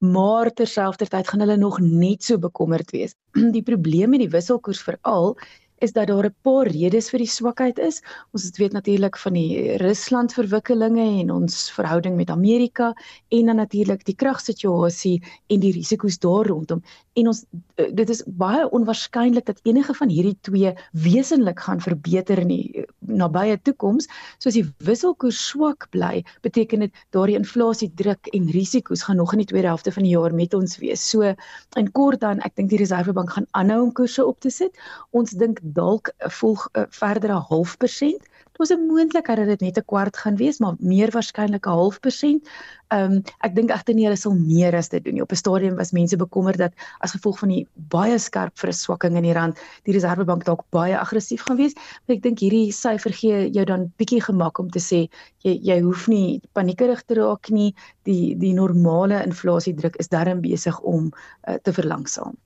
maar 0.00 0.52
terselfdertyd 0.52 1.28
gaan 1.28 1.40
hulle 1.40 1.56
nog 1.56 1.80
net 1.80 2.22
so 2.22 2.38
bekommerd 2.38 2.90
wees. 2.90 3.14
Die 3.56 3.66
probleem 3.66 4.10
met 4.10 4.20
die 4.20 4.34
wisselkoers 4.36 4.82
veral 4.82 5.36
is 5.80 5.92
dat 5.92 6.06
daar 6.06 6.26
'n 6.26 6.34
paar 6.42 6.66
redes 6.66 7.08
vir 7.10 7.18
die 7.18 7.34
swakheid 7.38 7.78
is. 7.78 8.02
Ons 8.32 8.44
het 8.44 8.56
weet 8.56 8.72
natuurlik 8.72 9.16
van 9.16 9.32
die 9.32 9.76
Rusland 9.76 10.32
verwikkelinge 10.32 11.20
en 11.20 11.30
ons 11.30 11.70
verhouding 11.70 12.16
met 12.16 12.30
Amerika 12.30 12.94
en 13.28 13.46
dan 13.46 13.56
natuurlik 13.56 14.04
die 14.04 14.14
kragsituasie 14.14 15.22
en 15.46 15.60
die 15.60 15.72
risiko's 15.72 16.18
daar 16.18 16.46
rondom. 16.46 16.82
En 17.20 17.30
ons 17.32 17.40
eh, 17.76 17.88
dit 17.96 18.10
is 18.14 18.22
baie 18.40 18.62
onwaarskynlik 18.76 19.46
dat 19.48 19.60
enige 19.68 19.94
van 19.98 20.12
hierdie 20.12 20.36
twee 20.46 20.72
wesenlik 21.04 21.60
gaan 21.66 21.82
verbeter 21.84 22.40
in 22.42 22.52
die 22.52 22.64
eh, 22.82 22.86
nabye 23.20 23.58
toekoms. 23.68 24.08
So 24.38 24.50
as 24.50 24.56
die 24.56 24.66
wisselkoers 24.86 25.40
swak 25.50 25.88
bly, 25.94 26.22
beteken 26.46 26.86
dit 26.86 27.02
daardie 27.16 27.38
inflasiedruk 27.40 28.30
en 28.36 28.50
risiko's 28.54 29.04
gaan 29.06 29.20
nog 29.20 29.34
in 29.34 29.44
die 29.44 29.50
tweede 29.52 29.72
helfte 29.72 29.92
van 29.92 30.06
die 30.06 30.14
jaar 30.14 30.34
met 30.34 30.54
ons 30.56 30.78
wees. 30.82 31.04
So 31.10 31.34
in 31.78 31.92
kort 31.96 32.22
dan, 32.24 32.40
ek 32.46 32.56
dink 32.56 32.72
die 32.72 32.80
Reservebank 32.80 33.36
gaan 33.36 33.48
aanhou 33.58 33.82
om 33.88 33.94
koerse 33.96 34.24
op 34.26 34.40
te 34.40 34.52
sit. 34.54 34.76
Ons 35.16 35.36
dink 35.36 35.60
dalk 35.62 36.12
volg 36.40 36.68
'n 36.74 36.86
verdere 37.02 37.40
half 37.50 37.76
persent. 37.78 38.29
Was 38.60 38.72
'n 38.72 38.86
moontlikheid 38.86 39.38
dat 39.38 39.46
dit 39.46 39.60
net 39.60 39.78
'n 39.78 39.88
kwart 39.90 40.16
gaan 40.16 40.36
wees, 40.36 40.58
maar 40.58 40.74
meer 40.78 41.10
waarskynlik 41.10 41.66
'n 41.66 41.76
half 41.80 42.00
persent. 42.00 42.48
Ehm 42.88 43.12
um, 43.12 43.22
ek 43.46 43.54
dink 43.54 43.70
egter 43.70 43.94
nie 43.94 44.04
hulle 44.04 44.18
sal 44.20 44.34
meer 44.34 44.74
as 44.76 44.88
dit 44.88 45.04
doen 45.04 45.14
nie. 45.14 45.22
Op 45.22 45.32
'n 45.32 45.40
stadium 45.42 45.76
was 45.76 45.92
mense 45.92 46.16
bekommerd 46.16 46.58
dat 46.58 46.72
as 46.98 47.14
gevolg 47.16 47.38
van 47.38 47.48
die 47.48 47.66
baie 47.74 48.18
skerp 48.18 48.58
verswakking 48.58 49.16
in 49.16 49.22
die 49.22 49.32
rand, 49.32 49.58
die 49.84 49.94
Reserwebank 49.96 50.44
dalk 50.44 50.64
baie 50.70 50.98
aggressief 50.98 51.42
gaan 51.46 51.56
wees. 51.56 51.74
Maar 51.74 52.16
ek 52.16 52.22
dink 52.22 52.38
hierdie 52.38 52.72
syfer 52.72 53.12
gee 53.12 53.48
jou 53.50 53.64
dan 53.64 53.92
bietjie 53.96 54.20
gemak 54.28 54.58
om 54.58 54.68
te 54.70 54.80
sê 54.90 55.08
jy 55.46 55.56
jy 55.62 55.80
hoef 55.80 56.08
nie 56.08 56.40
paniekerig 56.52 57.02
te 57.06 57.14
raak 57.14 57.48
nie. 57.48 57.74
Die 58.02 58.36
die 58.36 58.52
normale 58.52 59.24
inflasiedruk 59.24 59.96
is 59.96 60.08
darm 60.08 60.40
besig 60.40 60.80
om 60.80 61.12
uh, 61.48 61.54
te 61.62 61.72
verlangsaam. 61.72 62.36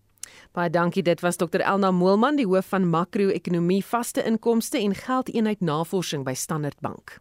Baie 0.54 0.70
dankie. 0.70 1.02
Dit 1.02 1.20
was 1.20 1.36
Dr 1.36 1.60
Elna 1.60 1.90
Moelman, 1.90 2.36
die 2.38 2.46
hoof 2.46 2.68
van 2.70 2.84
makro-ekonomie, 2.86 3.80
vaste 3.84 4.22
inkomste 4.22 4.78
en 4.78 4.94
geldeenheid 4.94 5.60
navorsing 5.60 6.22
by 6.22 6.34
Standard 6.38 6.78
Bank. 6.78 7.16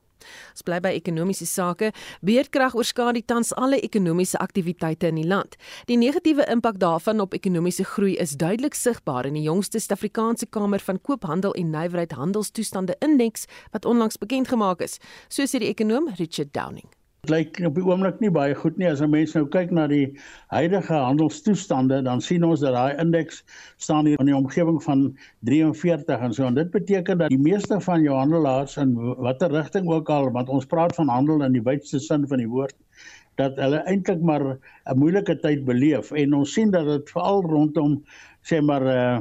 Ons 0.54 0.62
bly 0.62 0.78
by 0.80 0.92
ekonomiese 0.94 1.48
sake. 1.50 1.90
Beerdkrag 2.22 2.78
oorskadu 2.78 3.24
tans 3.26 3.50
alle 3.58 3.82
ekonomiese 3.82 4.38
aktiwiteite 4.38 5.10
in 5.10 5.18
die 5.18 5.26
land. 5.28 5.58
Die 5.90 5.98
negatiewe 5.98 6.46
impak 6.46 6.78
daarvan 6.78 7.26
op 7.26 7.34
ekonomiese 7.34 7.90
groei 7.96 8.14
is 8.22 8.38
duidelik 8.38 8.78
sigbaar 8.78 9.26
in 9.26 9.34
die 9.42 9.48
jongste 9.50 9.82
Suid-Afrikaanse 9.82 10.52
Kamer 10.54 10.86
van 10.86 11.02
Koophandel 11.02 11.58
en 11.58 11.74
Nywerheid 11.74 12.14
Handelstoestande 12.14 13.02
Indeks 13.02 13.50
wat 13.74 13.90
onlangs 13.90 14.22
bekend 14.22 14.54
gemaak 14.54 14.86
is, 14.86 15.00
so 15.28 15.42
sê 15.50 15.58
die 15.58 15.74
ekonom 15.74 16.14
Richard 16.22 16.54
Downing. 16.54 16.94
Dit 17.24 17.32
lyk 17.32 17.60
op 17.64 17.78
die 17.80 17.84
oomblik 17.88 18.18
nie 18.20 18.30
baie 18.36 18.56
goed 18.60 18.76
nie. 18.76 18.88
As 18.90 19.02
'n 19.02 19.08
mens 19.10 19.34
nou 19.38 19.46
kyk 19.48 19.70
na 19.72 19.86
die 19.88 20.18
huidige 20.52 20.92
handelstoestande 20.94 22.02
dan 22.04 22.20
sien 22.22 22.44
ons 22.44 22.60
dat 22.60 22.74
daai 22.76 23.00
indeks 23.00 23.38
staan 23.78 24.06
hier 24.06 24.20
in 24.20 24.26
die 24.28 24.36
omgewing 24.36 24.82
van 24.84 25.06
43 25.48 26.20
en 26.20 26.34
so. 26.34 26.44
En 26.44 26.60
dit 26.60 26.72
beteken 26.72 27.18
dat 27.18 27.30
die 27.30 27.40
meeste 27.40 27.80
van 27.80 28.04
jou 28.04 28.18
handelaars 28.18 28.76
in 28.78 28.94
watter 29.16 29.52
rigting 29.52 29.88
ook 29.88 30.10
al 30.10 30.32
want 30.32 30.50
ons 30.50 30.66
praat 30.66 30.96
van 30.96 31.08
handel 31.08 31.44
in 31.44 31.54
die 31.54 31.64
wydste 31.64 32.00
sin 32.00 32.28
van 32.28 32.44
die 32.44 32.50
woord 32.50 32.76
dat 33.40 33.56
hulle 33.56 33.80
eintlik 33.88 34.22
maar 34.22 34.44
'n 34.86 35.00
moeilike 35.00 35.40
tyd 35.40 35.64
beleef. 35.66 36.12
En 36.12 36.34
ons 36.34 36.54
sien 36.54 36.72
dat 36.72 36.86
dit 36.86 37.10
veral 37.10 37.42
rondom 37.42 38.04
sê 38.44 38.60
maar 38.62 38.84
uh 38.84 39.20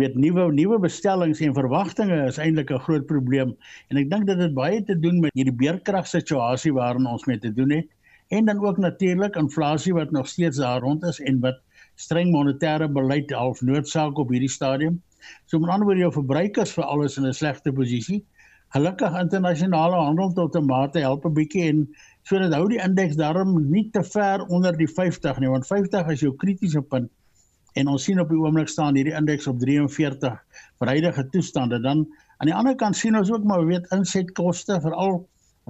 weet 0.00 0.14
nuwe 0.14 0.52
nuwe 0.52 0.78
bestellings 0.78 1.40
en 1.40 1.54
verwagtinge 1.54 2.26
is 2.26 2.38
eintlik 2.38 2.70
'n 2.70 2.84
groot 2.86 3.06
probleem 3.06 3.56
en 3.88 3.96
ek 3.96 4.10
dink 4.10 4.26
dit 4.26 4.38
het 4.38 4.54
baie 4.54 4.82
te 4.82 4.98
doen 4.98 5.20
met 5.20 5.34
hierdie 5.34 5.58
beerkrag 5.64 6.06
situasie 6.06 6.72
waarin 6.72 7.06
ons 7.06 7.26
mee 7.26 7.38
te 7.38 7.52
doen 7.52 7.70
het 7.70 7.88
en 8.32 8.44
dan 8.44 8.64
ook 8.64 8.78
natuurlik 8.78 9.36
inflasie 9.36 9.92
wat 9.94 10.10
nog 10.10 10.28
steeds 10.28 10.56
daar 10.56 10.80
rond 10.80 11.02
is 11.02 11.20
en 11.20 11.40
wat 11.40 11.60
streng 11.94 12.32
monetêre 12.32 12.88
beleid 12.88 13.30
half 13.30 13.60
noodsaak 13.60 14.18
op 14.18 14.30
hierdie 14.32 14.50
stadium. 14.50 15.00
So 15.46 15.58
met 15.58 15.70
ander 15.70 15.86
woorde 15.86 16.06
jou 16.06 16.12
verbruikers 16.12 16.72
vir 16.76 16.84
alles 16.84 17.18
in 17.20 17.26
'n 17.26 17.34
slegte 17.34 17.72
posisie. 17.72 18.24
Gelukkig 18.72 19.20
internasionale 19.20 19.96
handel 19.96 20.32
tot 20.32 20.56
'n 20.56 20.66
mate 20.66 20.98
help 20.98 21.26
'n 21.26 21.34
bietjie 21.34 21.68
en 21.68 21.88
sodat 22.22 22.54
hou 22.54 22.68
die 22.68 22.80
indeks 22.80 23.16
daarom 23.16 23.70
nie 23.70 23.90
te 23.90 24.02
ver 24.02 24.46
onder 24.46 24.76
die 24.76 24.88
50 24.88 25.38
nie 25.38 25.48
want 25.48 25.66
50 25.66 26.08
is 26.08 26.20
jou 26.20 26.34
kritiese 26.36 26.82
punt 26.82 27.10
en 27.78 27.88
ons 27.88 28.04
sien 28.04 28.20
op 28.20 28.30
die 28.32 28.38
oomblik 28.38 28.68
staan 28.68 28.96
hierdie 28.98 29.14
indeks 29.16 29.48
op 29.50 29.58
43 29.60 30.38
vir 30.80 30.90
huidige 30.92 31.24
toestande 31.34 31.80
dan. 31.80 32.06
Aan 32.38 32.50
die 32.50 32.56
ander 32.56 32.76
kant 32.76 32.96
sien 32.98 33.16
ons 33.16 33.30
ook 33.32 33.44
maar 33.48 33.64
weet 33.66 33.88
insetkoste 33.96 34.80
veral 34.84 35.22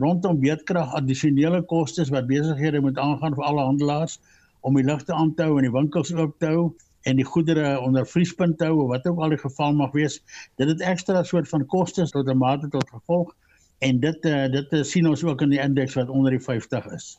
rondom 0.03 0.41
beedkrag 0.41 0.95
addisionele 0.99 1.61
kostes 1.69 2.11
wat 2.15 2.27
besighede 2.31 2.81
moet 2.81 2.99
aangaan 2.99 3.37
vir 3.37 3.45
alle 3.45 3.67
handelaars 3.69 4.19
om 4.61 4.79
die 4.79 4.87
ligte 4.87 5.15
aan 5.15 5.35
te 5.37 5.47
hou 5.47 5.59
en 5.59 5.69
die 5.69 5.75
winkels 5.75 6.15
oop 6.15 6.39
te 6.41 6.53
hou 6.55 6.65
en 7.11 7.19
die 7.19 7.27
goedere 7.27 7.75
onder 7.83 8.07
vriespunt 8.07 8.59
te 8.59 8.71
hou 8.71 8.87
wat 8.91 9.07
ook 9.07 9.19
al 9.21 9.35
die 9.35 9.43
geval 9.43 9.75
mag 9.75 9.93
wees. 9.93 10.21
Dit 10.57 10.71
het 10.71 10.85
ekstra 10.87 11.23
soort 11.27 11.51
van 11.51 11.67
kostes 11.67 12.15
tot 12.15 12.29
'n 12.29 12.39
mate 12.39 12.69
tot 12.69 12.89
gevolg 12.91 13.35
en 13.79 14.01
dit 14.01 14.25
uh, 14.25 14.47
dit 14.51 14.73
uh, 14.73 14.83
sien 14.83 15.09
ons 15.09 15.25
ook 15.25 15.43
in 15.43 15.51
die 15.51 15.61
indeks 15.61 15.95
wat 15.95 16.09
onder 16.09 16.31
die 16.31 16.41
50 16.41 16.87
is 16.95 17.19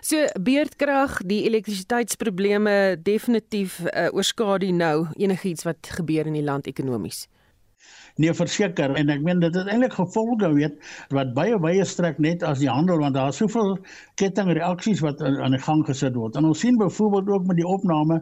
So 0.00 0.26
beerdkrag, 0.40 1.20
die 1.26 1.44
elektrisiteitsprobleme 1.48 2.96
definitief 3.02 3.80
uh, 3.80 4.08
oorskadu 4.12 4.70
nou 4.72 5.06
enigiets 5.16 5.66
wat 5.68 5.92
gebeur 5.98 6.26
in 6.26 6.38
die 6.38 6.46
land 6.46 6.66
ekonomies. 6.66 7.26
Nee, 8.20 8.32
verseker 8.36 8.92
en 8.98 9.10
ek 9.12 9.22
meen 9.24 9.38
dit 9.40 9.54
het 9.54 9.68
eintlik 9.70 9.94
gevolge 9.96 10.48
weet 10.52 10.74
wat 11.14 11.30
baie 11.36 11.56
baie 11.62 11.84
strek 11.88 12.18
net 12.20 12.42
as 12.44 12.58
die 12.60 12.68
handel 12.68 12.98
want 13.00 13.14
daar 13.16 13.30
is 13.32 13.38
soveel 13.40 13.76
kettingreaksies 14.20 15.00
wat 15.04 15.22
aan 15.24 15.54
die 15.54 15.62
gang 15.62 15.84
gesit 15.86 16.18
word. 16.18 16.36
En 16.36 16.48
ons 16.50 16.60
sien 16.60 16.76
byvoorbeeld 16.80 17.30
ook 17.32 17.46
met 17.48 17.60
die 17.60 17.66
opname 17.66 18.20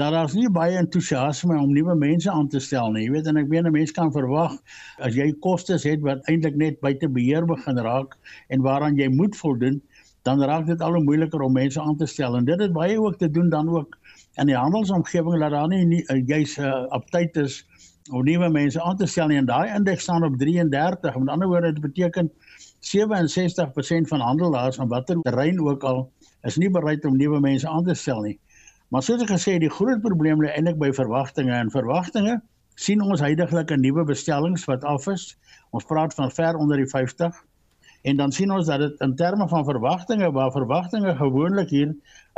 dat 0.00 0.16
daar's 0.16 0.34
nie 0.34 0.48
baie 0.50 0.78
entoesiasme 0.80 1.58
om 1.60 1.74
nuwe 1.74 1.94
mense 2.00 2.30
aan 2.32 2.48
te 2.48 2.60
stel 2.60 2.90
nie. 2.96 3.04
Jy 3.06 3.12
weet 3.14 3.30
en 3.30 3.38
ek 3.42 3.52
meen 3.52 3.66
'n 3.68 3.76
mens 3.76 3.92
kan 3.92 4.12
verwag 4.12 4.56
as 4.98 5.14
jy 5.14 5.30
kostes 5.46 5.84
het 5.84 6.00
wat 6.00 6.26
eintlik 6.32 6.56
net 6.56 6.80
buite 6.80 7.08
beheer 7.08 7.46
begin 7.46 7.78
raak 7.78 8.16
en 8.48 8.66
waaraan 8.66 8.96
jy 8.96 9.08
moet 9.08 9.36
voldoen 9.36 9.82
dan 10.26 10.42
raak 10.42 10.66
dit 10.66 10.82
al 10.82 10.98
moeiliker 11.06 11.40
om 11.46 11.52
mense 11.54 11.80
aan 11.80 11.96
te 11.96 12.06
stel. 12.10 12.36
En 12.36 12.44
dit 12.44 12.60
het 12.60 12.72
baie 12.74 12.98
ook 13.00 13.18
te 13.18 13.30
doen 13.30 13.48
dan 13.48 13.68
ook 13.70 13.98
in 14.34 14.50
die 14.50 14.56
handelsomgewing 14.56 15.38
dat 15.40 15.54
daar 15.54 15.68
nie, 15.68 15.84
nie 15.86 16.04
'n 16.06 16.24
uh, 16.60 16.86
aptyd 16.98 17.36
is 17.36 17.66
om 18.10 18.24
nuwe 18.24 18.48
mense 18.50 18.82
aan 18.82 18.96
te 18.96 19.06
stel 19.06 19.26
nie. 19.26 19.38
En 19.38 19.46
daai 19.46 19.74
indeks 19.74 20.02
staan 20.02 20.24
op 20.24 20.36
33 20.38 21.18
met 21.18 21.28
ander 21.28 21.48
woorde 21.48 21.72
dit 21.72 21.80
beteken 21.80 22.32
67% 22.80 24.10
van 24.10 24.20
handelaars 24.20 24.80
aan 24.80 24.88
watter 24.88 25.20
terrein 25.22 25.60
ook 25.60 25.82
al 25.82 26.12
is 26.42 26.56
nie 26.56 26.70
bereid 26.70 27.04
om 27.04 27.16
nuwe 27.16 27.40
mense 27.40 27.68
aan 27.68 27.84
te 27.84 27.94
stel 27.94 28.20
nie. 28.20 28.38
Maar 28.88 29.02
soos 29.02 29.22
ek 29.22 29.30
gesê 29.30 29.58
die 29.58 29.70
groot 29.70 30.00
probleem 30.00 30.42
lê 30.42 30.50
eintlik 30.54 30.78
by 30.78 30.92
verwagtinge. 30.92 31.52
En 31.52 31.70
verwagtinge 31.70 32.40
sien 32.74 33.02
ons 33.02 33.20
heidaglik 33.20 33.70
'n 33.70 33.80
nuwe 33.80 34.04
bestellings 34.04 34.64
wat 34.64 34.84
af 34.84 35.06
is. 35.06 35.36
Ons 35.70 35.84
praat 35.84 36.14
van 36.14 36.30
ver 36.30 36.56
onder 36.56 36.76
die 36.76 36.86
50 36.86 37.44
En 38.06 38.16
dan 38.16 38.32
sien 38.32 38.52
ons 38.54 38.68
dat 38.70 38.78
dit 38.78 39.00
in 39.02 39.14
terme 39.18 39.48
van 39.50 39.64
verwagtinge 39.66 40.28
waar 40.30 40.52
verwagtinge 40.54 41.14
gewoonlik 41.18 41.72
hier 41.74 41.88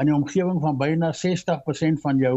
in 0.01 0.09
die 0.09 0.15
omgewing 0.15 0.61
van 0.63 0.79
byna 0.81 1.11
60% 1.13 2.01
van 2.05 2.23
jou 2.23 2.37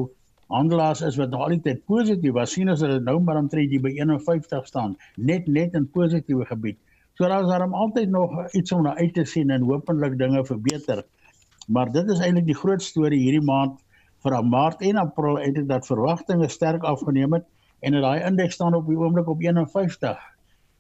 handelaars 0.51 1.01
is 1.07 1.15
wat 1.15 1.29
nog 1.31 1.45
altyd 1.45 1.85
positief 1.87 2.33
was, 2.35 2.51
sien 2.51 2.69
ons 2.73 2.83
dat 2.83 2.91
dit 2.91 3.05
nou 3.07 3.21
maar 3.23 3.39
omtrent 3.39 3.77
by 3.85 3.93
51 4.01 4.67
staan, 4.67 4.97
net 5.15 5.47
net 5.47 5.77
in 5.79 5.87
positiewe 5.93 6.45
gebied. 6.49 6.79
So 7.15 7.27
daar 7.27 7.45
is 7.45 7.53
daarom 7.53 7.73
altyd 7.73 8.09
nog 8.09 8.35
iets 8.51 8.71
om 8.75 8.83
na 8.83 8.97
uit 8.97 9.13
te 9.13 9.25
sien 9.25 9.49
en 9.49 9.63
hopelik 9.69 10.17
dinge 10.19 10.43
verbeter. 10.45 11.05
Maar 11.67 11.91
dit 11.91 12.11
is 12.11 12.19
eintlik 12.19 12.49
die 12.51 12.57
groot 12.57 12.83
storie 12.83 13.21
hierdie 13.21 13.45
maand 13.47 13.79
vir 14.25 14.37
Maart 14.43 14.83
en 14.83 14.99
April 15.05 15.39
eintlik 15.39 15.71
dat 15.71 15.87
verwagtinge 15.87 16.51
sterk 16.51 16.83
afgeneem 16.83 17.39
het 17.39 17.47
en 17.79 17.95
dat 17.95 18.03
daai 18.09 18.27
indeks 18.27 18.59
staan 18.59 18.75
op 18.75 18.91
die 18.91 18.99
oomblik 18.99 19.31
op 19.31 19.39
51. 19.39 20.19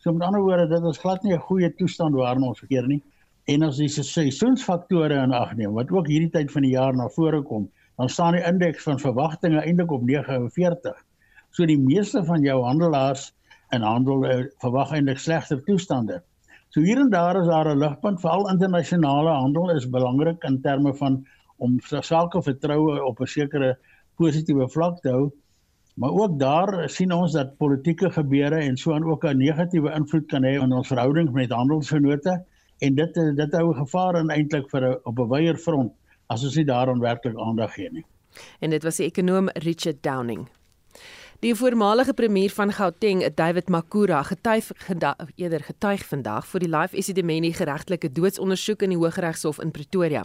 So 0.01 0.11
met 0.13 0.23
ander 0.25 0.41
woorde, 0.41 0.65
dit 0.67 0.85
is 0.89 0.97
glad 0.97 1.23
nie 1.23 1.33
'n 1.33 1.45
goeie 1.47 1.69
toestand 1.77 2.15
waarin 2.15 2.43
ons 2.43 2.59
verkeer 2.59 2.87
nie. 2.87 3.03
En 3.45 3.63
as 3.63 3.77
jy 3.77 3.87
se 3.87 4.03
seisoensfaktore 4.03 5.13
in 5.23 5.33
ag 5.33 5.53
neem 5.55 5.73
wat 5.73 5.91
ook 5.91 6.07
hierdie 6.07 6.31
tyd 6.31 6.51
van 6.51 6.61
die 6.61 6.71
jaar 6.71 6.95
na 6.95 7.07
vore 7.07 7.41
kom, 7.41 7.69
dan 7.97 8.09
staan 8.09 8.33
die 8.33 8.41
indeks 8.41 8.83
van 8.83 8.99
verwagtinge 8.99 9.61
eintlik 9.61 9.91
op 9.91 10.01
49. 10.01 10.97
So 11.51 11.65
die 11.65 11.77
meeste 11.77 12.23
van 12.25 12.41
jou 12.41 12.63
handelaars 12.63 13.31
in 13.71 13.81
handel 13.81 14.25
uh, 14.25 14.43
verwag 14.63 14.91
eintlik 14.91 15.19
slegter 15.19 15.61
toestande. 15.63 16.21
So 16.69 16.81
hier 16.81 16.97
en 16.97 17.09
daar 17.09 17.37
is 17.41 17.47
daar 17.47 17.69
'n 17.69 17.77
ligpunt, 17.77 18.21
veral 18.21 18.49
internasionale 18.49 19.29
handel 19.29 19.69
is 19.75 19.89
belangrik 19.89 20.43
in 20.43 20.61
terme 20.61 20.93
van 20.93 21.25
om 21.57 21.77
sake 21.79 22.41
vertroue 22.41 23.03
op 23.03 23.21
'n 23.21 23.27
sekere 23.27 23.77
positiewe 24.17 24.69
vlak 24.69 25.01
te 25.01 25.09
hou. 25.09 25.31
Maar 26.01 26.11
ook 26.17 26.39
daar 26.39 26.89
sien 26.89 27.11
ons 27.13 27.35
dat 27.37 27.57
politieke 27.57 28.09
gebeure 28.11 28.55
en 28.55 28.77
so 28.77 28.93
aan 28.93 29.03
ook 29.05 29.25
'n 29.25 29.37
negatiewe 29.37 29.91
invloed 29.93 30.25
kan 30.25 30.43
hê 30.43 30.57
op 30.57 30.71
ons 30.71 30.87
verhouding 30.87 31.31
met 31.31 31.51
handelsvennote 31.51 32.43
en 32.77 32.95
dit 32.95 33.13
dit 33.13 33.51
hou 33.53 33.73
gevaar 33.73 34.15
in 34.19 34.29
eintlik 34.29 34.69
vir 34.69 34.87
'n 34.87 34.99
op 35.03 35.19
'n 35.19 35.29
wyeer 35.29 35.57
front 35.57 35.91
as 36.27 36.43
ons 36.43 36.55
nie 36.55 36.65
daaraan 36.65 36.99
werklik 36.99 37.37
aandag 37.37 37.73
gee 37.73 37.89
nie. 37.91 38.05
En 38.59 38.69
dit 38.69 38.83
was 38.83 38.97
die 38.97 39.05
ekonom 39.05 39.49
Richard 39.49 40.03
Downing. 40.03 40.47
Die 41.41 41.55
voormalige 41.55 42.13
premier 42.13 42.51
van 42.53 42.69
Gauteng, 42.71 43.23
David 43.33 43.69
Makura, 43.69 44.19
getuig 44.23 44.67
eerder 45.35 45.63
getuig 45.65 46.03
vandag 46.05 46.45
vir 46.45 46.61
die 46.61 46.67
Life 46.69 46.93
Esidimeni 46.93 47.49
geregtelike 47.57 48.11
doodsondersoek 48.13 48.83
in 48.85 48.91
die 48.93 48.97
Hooggeregshof 49.01 49.57
in 49.63 49.71
Pretoria. 49.73 50.21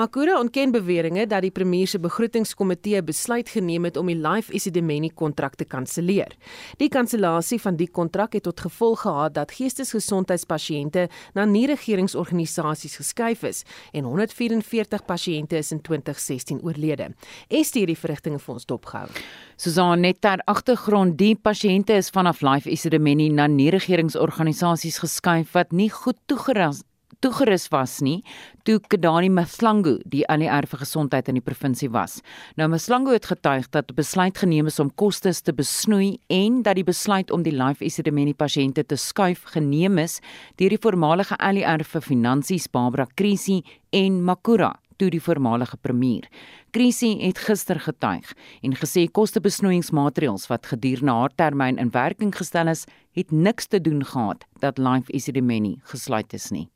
Makura 0.00 0.38
ontken 0.40 0.72
beweringe 0.72 1.26
dat 1.28 1.44
die 1.44 1.50
premier 1.52 1.86
se 1.86 2.00
begrotingskomitee 2.00 3.02
besluit 3.04 3.52
geneem 3.52 3.84
het 3.84 3.98
om 4.00 4.08
die 4.08 4.16
Life 4.16 4.48
Esidimeni 4.48 5.10
kontrak 5.12 5.58
te 5.60 5.66
kanselleer. 5.68 6.32
Die 6.80 6.88
kansellasie 6.88 7.60
van 7.60 7.76
die 7.76 7.90
kontrak 7.92 8.32
het 8.32 8.48
tot 8.48 8.64
gevolg 8.64 9.04
gehad 9.04 9.36
dat 9.36 9.52
geestesgesondheidspasiënte 9.58 11.10
na 11.36 11.44
nie-regeringsorganisasies 11.44 12.96
geskuif 13.02 13.44
is 13.44 13.60
en 13.92 14.08
144 14.08 15.04
pasiënte 15.04 15.60
is 15.60 15.74
in 15.76 15.84
2016 15.84 16.64
oorlede. 16.64 17.12
Estie 17.52 17.84
het 17.84 17.92
die 17.92 18.00
verrigtinge 18.06 18.40
vir 18.40 18.56
ons 18.56 18.64
dopgehou. 18.64 19.12
Susan 19.60 20.00
net 20.00 20.24
ter 20.24 20.44
agtergrond, 20.46 21.16
die 21.18 21.34
pasiënte 21.34 21.96
is 21.98 22.12
vanaf 22.14 22.42
Life 22.46 22.70
Esidimeni 22.70 23.26
na 23.34 23.48
nie-regeringsorganisasies 23.50 25.00
geskuif 25.02 25.56
wat 25.56 25.72
nie 25.74 25.88
goed 25.90 26.18
toegerus 26.30 26.84
toegerus 27.24 27.64
was 27.72 27.96
nie 28.04 28.20
toe 28.68 28.76
Kedani 28.92 29.30
Mthlangu 29.32 29.96
die 30.04 30.22
ANR 30.30 30.68
vir 30.68 30.82
gesondheid 30.82 31.30
in 31.30 31.38
die 31.38 31.44
provinsie 31.44 31.88
was. 31.90 32.20
Nou 32.60 32.68
Mthlangu 32.70 33.14
het 33.14 33.26
getuig 33.26 33.66
dat 33.74 33.94
besluit 33.96 34.38
geneem 34.38 34.70
is 34.70 34.78
om 34.82 34.92
kostes 34.94 35.40
te 35.42 35.54
besnoei 35.56 36.18
en 36.30 36.62
dat 36.62 36.78
die 36.78 36.86
besluit 36.86 37.32
om 37.34 37.42
die 37.42 37.54
Life 37.56 37.82
Esidimeni 37.84 38.34
pasiënte 38.34 38.84
te 38.86 39.00
skuif 39.00 39.48
geneem 39.56 39.98
is 40.04 40.20
deur 40.60 40.76
die 40.76 40.82
voormalige 40.82 41.38
ANR 41.40 41.82
vir 41.82 42.06
finansies 42.12 42.68
Barbara 42.70 43.08
Krisi 43.16 43.62
en 43.90 44.22
Makura 44.22 44.76
toe 44.96 45.10
die 45.10 45.22
voormalige 45.22 45.76
premier. 45.76 46.28
Krisi 46.70 47.12
het 47.22 47.38
gister 47.38 47.80
getuig 47.80 48.32
en 48.62 48.76
gesê 48.76 49.06
kostebesnoeiingsmaatreëls 49.18 50.46
wat 50.50 50.66
gedurende 50.72 51.12
haar 51.18 51.34
termyn 51.34 51.78
in 51.78 51.92
werking 51.94 52.32
gestel 52.36 52.68
is, 52.68 52.84
het 53.12 53.30
niks 53.30 53.66
te 53.66 53.80
doen 53.80 54.04
gehad 54.04 54.44
dat 54.60 54.78
Life 54.78 55.12
Esidimeni 55.12 55.76
gesluit 55.92 56.32
is 56.32 56.50
nie. 56.50 56.68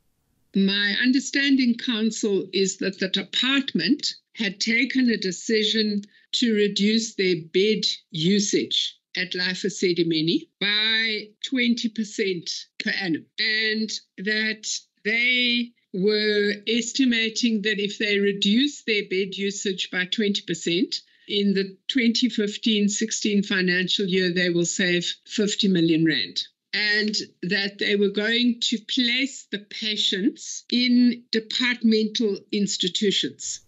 My 0.53 0.97
understanding 1.03 1.77
council 1.77 2.47
is 2.51 2.77
that 2.77 2.99
the 2.99 3.09
department 3.09 4.21
had 4.33 4.59
taken 4.59 5.09
a 5.09 5.17
decision 5.17 6.01
to 6.31 6.53
reduce 6.53 7.15
their 7.15 7.35
bed 7.51 7.85
usage 8.11 8.97
at 9.15 9.33
Life 9.33 9.67
Sedimeni 9.67 10.47
by 10.59 11.27
20% 11.43 12.65
per 12.79 12.91
annum 13.01 13.25
and 13.39 13.91
that 14.17 14.67
they 15.03 15.71
were 15.93 16.53
estimating 16.67 17.61
that 17.63 17.79
if 17.79 17.97
they 17.97 18.19
reduce 18.19 18.83
their 18.83 19.03
bed 19.09 19.35
usage 19.35 19.89
by 19.91 20.05
20%, 20.05 21.01
in 21.27 21.53
the 21.53 21.77
2015 21.87 22.89
16 22.89 23.43
financial 23.43 24.05
year, 24.05 24.33
they 24.33 24.49
will 24.49 24.65
save 24.65 25.15
50 25.25 25.67
million 25.69 26.05
rand. 26.05 26.47
And 26.73 27.13
that 27.43 27.79
they 27.79 27.95
were 27.95 28.09
going 28.09 28.59
to 28.61 28.77
place 28.79 29.45
the 29.51 29.59
patients 29.59 30.63
in 30.71 31.23
departmental 31.31 32.37
institutions. 32.51 33.61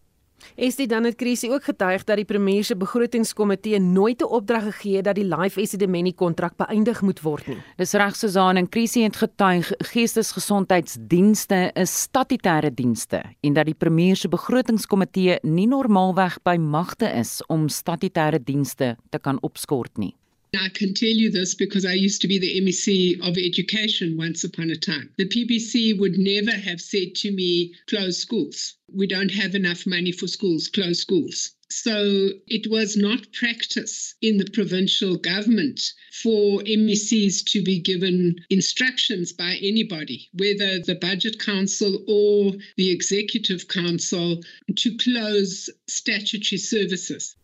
Is 0.56 0.76
dit 0.76 0.90
dan 0.90 1.04
het 1.04 1.16
Krisie 1.16 1.52
ook 1.52 1.64
getuig 1.64 2.04
dat 2.04 2.16
die 2.16 2.26
premier 2.26 2.64
se 2.64 2.76
begrotingskomitee 2.76 3.80
nooit 3.80 4.22
'n 4.22 4.26
opdrag 4.26 4.64
gegee 4.64 4.96
het 4.96 5.06
dat 5.06 5.16
die 5.16 5.36
Life 5.36 5.62
Esidimeni 5.62 6.14
kontrak 6.14 6.56
beëindig 6.58 7.02
moet 7.02 7.22
word 7.22 7.48
nie. 7.48 7.58
Dis 7.78 7.94
reg 7.94 8.16
Susan 8.16 8.56
en 8.56 8.70
Krisie 8.70 9.04
het 9.04 9.16
getuig 9.16 9.72
geestesgesondheidsdienste 9.78 11.72
is 11.74 12.08
statutêre 12.08 12.74
dienste 12.74 13.24
en 13.42 13.54
dat 13.54 13.66
die 13.66 13.76
premier 13.78 14.16
se 14.16 14.28
begrotingskomitee 14.28 15.40
nie 15.42 15.68
normaalweg 15.68 16.40
by 16.44 16.56
magte 16.58 17.06
is 17.06 17.42
om 17.48 17.68
statutêre 17.68 18.44
dienste 18.44 18.98
te 19.10 19.20
kan 19.20 19.38
opskort 19.42 19.98
nie. 19.98 20.16
I 20.56 20.70
can 20.70 20.94
tell 20.94 21.10
you 21.10 21.32
this 21.32 21.56
because 21.56 21.84
I 21.84 21.94
used 21.94 22.22
to 22.22 22.28
be 22.28 22.38
the 22.38 22.62
MEC 22.62 23.20
of 23.28 23.38
education 23.38 24.18
once 24.18 24.44
upon 24.44 24.70
a 24.70 24.76
time. 24.76 25.10
The 25.18 25.28
PBC 25.28 25.98
would 25.98 26.18
never 26.18 26.52
have 26.52 26.80
said 26.80 27.16
to 27.16 27.32
me, 27.32 27.74
close 27.88 28.20
schools. 28.20 28.76
We 28.94 29.08
don't 29.08 29.32
have 29.32 29.56
enough 29.56 29.88
money 29.88 30.12
for 30.12 30.28
schools, 30.28 30.68
close 30.68 31.00
schools. 31.00 31.52
So 31.72 32.30
it 32.46 32.70
was 32.70 32.96
not 32.96 33.34
practice 33.34 34.14
in 34.22 34.38
the 34.38 34.46
provincial 34.46 35.18
government 35.18 35.82
for 36.22 36.62
MECs 36.62 37.44
to 37.46 37.64
be 37.64 37.80
given 37.80 38.36
instructions 38.52 39.34
by 39.34 39.58
anybody, 39.60 40.30
whether 40.34 40.78
the 40.78 41.00
Budget 41.02 41.40
Council 41.40 42.04
or 42.08 42.54
the 42.78 42.92
Executive 42.92 43.68
Council, 43.70 44.44
to 44.76 44.98
close 44.98 45.68
statutory 45.88 46.60
services. 46.60 47.36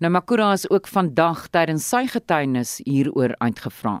Nou 0.00 0.10
Makura 0.12 0.52
is 0.52 0.66
ook 0.70 0.88
vandag 0.88 1.46
tydens 1.54 1.86
sy 1.88 2.06
getuienis 2.10 2.80
hieroor 2.84 3.36
uitgevra. 3.38 4.00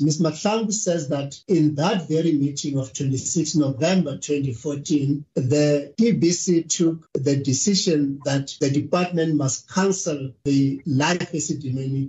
Ms. 0.00 0.18
Matlang 0.18 0.72
says 0.72 1.08
that 1.08 1.40
in 1.48 1.74
that 1.74 2.08
very 2.08 2.32
meeting 2.32 2.78
of 2.78 2.92
26 2.92 3.56
November 3.56 4.16
2014, 4.16 5.24
the 5.34 5.92
PBC 6.00 6.68
took 6.68 7.08
the 7.14 7.36
decision 7.36 8.20
that 8.24 8.54
the 8.60 8.70
department 8.70 9.34
must 9.34 9.68
cancel 9.68 10.32
the 10.44 10.80
life 10.86 11.34
acid 11.34 11.64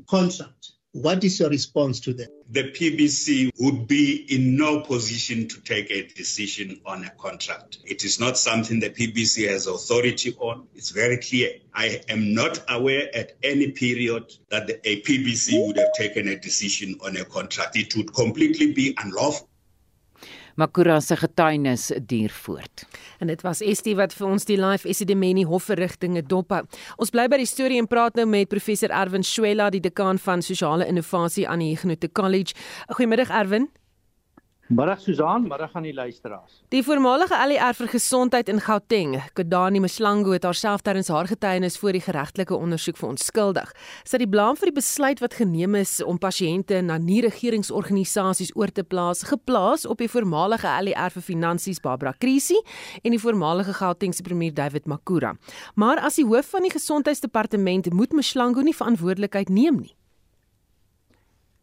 contract. 0.08 0.74
What 0.94 1.24
is 1.24 1.40
your 1.40 1.50
response 1.50 2.00
to 2.02 2.14
that? 2.14 2.30
The 2.52 2.66
PBC 2.72 3.50
would 3.58 3.88
be 3.88 4.28
in 4.30 4.56
no 4.56 4.82
position 4.82 5.48
to 5.48 5.60
take 5.62 5.90
a 5.90 6.06
decision 6.06 6.82
on 6.86 7.04
a 7.04 7.10
contract. 7.10 7.80
It 7.84 8.04
is 8.04 8.20
not 8.20 8.38
something 8.38 8.80
the 8.80 8.92
PBC 8.92 9.50
has 9.50 9.66
authority 9.66 10.36
on. 10.38 10.68
It's 10.76 10.92
very 10.92 11.18
clear. 11.18 11.54
I 11.74 12.02
am 12.10 12.36
not 12.36 12.64
aware 12.70 13.10
at 13.16 13.32
any 13.42 13.72
period 13.72 14.32
that 14.52 14.68
the, 14.68 14.88
a 14.88 15.02
PBC 15.02 15.66
would 15.66 15.78
have 15.78 15.94
taken 15.98 16.28
a 16.28 16.38
decision 16.38 17.00
on 17.04 17.18
a 17.18 17.26
contract. 17.26 17.76
It 17.76 17.96
would 17.96 18.14
completely 18.14 18.74
be 18.74 18.96
unlawful. 19.04 19.50
Makura 20.56 21.00
se 21.02 21.16
getuienis 21.18 21.92
duur 22.08 22.30
voort. 22.30 22.86
En 23.20 23.28
dit 23.28 23.42
was 23.42 23.62
Estie 23.62 23.96
wat 23.98 24.14
vir 24.14 24.28
ons 24.28 24.46
die 24.46 24.58
live 24.60 24.90
Esidimeni 24.90 25.46
hofverrigtinge 25.50 26.26
dop 26.30 26.54
hou. 26.54 26.64
Ons 27.02 27.14
bly 27.14 27.28
by 27.32 27.42
die 27.42 27.50
storie 27.50 27.80
en 27.82 27.90
praat 27.90 28.20
nou 28.20 28.28
met 28.30 28.52
professor 28.52 28.94
Erwin 28.94 29.26
Swela, 29.26 29.70
die 29.74 29.84
dekaan 29.84 30.22
van 30.22 30.46
sosiale 30.46 30.88
innovasie 30.90 31.48
aan 31.50 31.66
die 31.66 31.74
Huguenot 31.74 32.12
College. 32.14 32.54
Goeiemiddag 32.94 33.34
Erwin. 33.34 33.70
Middag 34.68 35.02
Susan, 35.02 35.44
middag 35.44 35.74
aan 35.76 35.84
die 35.84 35.94
luisteraars. 35.94 36.62
Die 36.72 36.80
voormalige 36.88 37.36
ALR 37.36 37.76
vir 37.76 37.90
gesondheid 37.92 38.48
in 38.48 38.62
Gauteng, 38.64 39.18
Kodani 39.36 39.82
Mslango 39.84 40.32
het 40.32 40.46
haarself 40.48 40.86
terwyl 40.88 41.04
haar 41.04 41.28
getuienis 41.28 41.76
voor 41.82 41.92
die 41.92 42.02
geregtelike 42.06 42.56
ondersoek 42.56 42.96
vir 42.96 43.10
onskuldig. 43.10 43.74
Sy 44.08 44.16
het 44.16 44.24
die 44.24 44.30
blame 44.32 44.56
vir 44.62 44.72
die 44.72 44.78
besluit 44.78 45.20
wat 45.20 45.36
geneem 45.36 45.76
is 45.76 45.98
om 46.00 46.16
pasiënte 46.16 46.80
na 46.80 46.96
nie-regeringsorganisasies 46.96 48.54
oor 48.56 48.72
te 48.72 48.86
plaas, 48.88 49.26
geplaas 49.28 49.84
op 49.84 50.00
die 50.00 50.08
voormalige 50.08 50.72
ALR 50.72 51.12
vir 51.18 51.28
finansies 51.28 51.84
Barbara 51.84 52.16
Krisi 52.16 52.62
en 53.04 53.12
die 53.12 53.20
voormalige 53.20 53.76
Gautengse 53.82 54.24
premier 54.24 54.56
David 54.56 54.88
Makura. 54.88 55.34
Maar 55.76 56.06
as 56.08 56.22
die 56.22 56.26
hoof 56.30 56.56
van 56.56 56.64
die 56.64 56.72
gesondheidsdepartement 56.72 57.92
moet 57.92 58.16
Mslango 58.16 58.64
nie 58.64 58.78
verantwoordelikheid 58.80 59.52
neem 59.52 59.84
nie. 59.84 59.94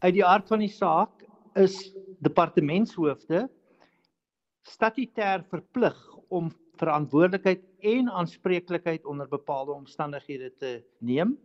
Uit 0.05 0.13
die 0.13 0.25
aard 0.25 0.45
van 0.53 0.61
die 0.61 0.69
saak 0.69 1.17
is 1.57 1.89
departementshoofde 2.21 3.47
statutêr 4.67 5.43
verplig 5.49 5.97
om 6.29 6.51
verantwoordelikheid 6.81 7.63
en 7.93 8.09
aanspreeklikheid 8.09 9.05
onder 9.05 9.29
bepaalde 9.29 9.73
omstandighede 9.73 10.51
te 10.57 10.71
neem. 10.99 11.35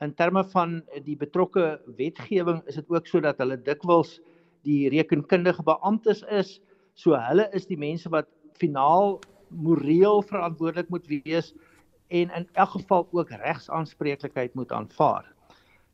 In 0.00 0.14
terme 0.14 0.44
van 0.52 0.80
die 1.04 1.16
betrokke 1.16 1.78
wetgewing 1.96 2.60
is 2.68 2.80
dit 2.80 2.90
ook 2.92 3.06
sodat 3.08 3.38
hulle 3.40 3.56
dikwels 3.56 4.18
die 4.66 4.88
rekenkundige 4.92 5.64
beamptes 5.64 6.24
is, 6.32 6.58
so 6.96 7.16
hulle 7.16 7.46
is 7.56 7.68
die 7.68 7.78
mense 7.80 8.10
wat 8.12 8.28
finaal 8.60 9.18
moreel 9.48 10.22
verantwoordelik 10.26 10.90
moet 10.92 11.06
wees 11.08 11.52
en 12.08 12.32
in 12.34 12.48
elk 12.52 12.76
geval 12.76 13.08
ook 13.12 13.30
regsaanspreeklikheid 13.30 14.54
moet 14.54 14.72
aanvaar. 14.72 15.35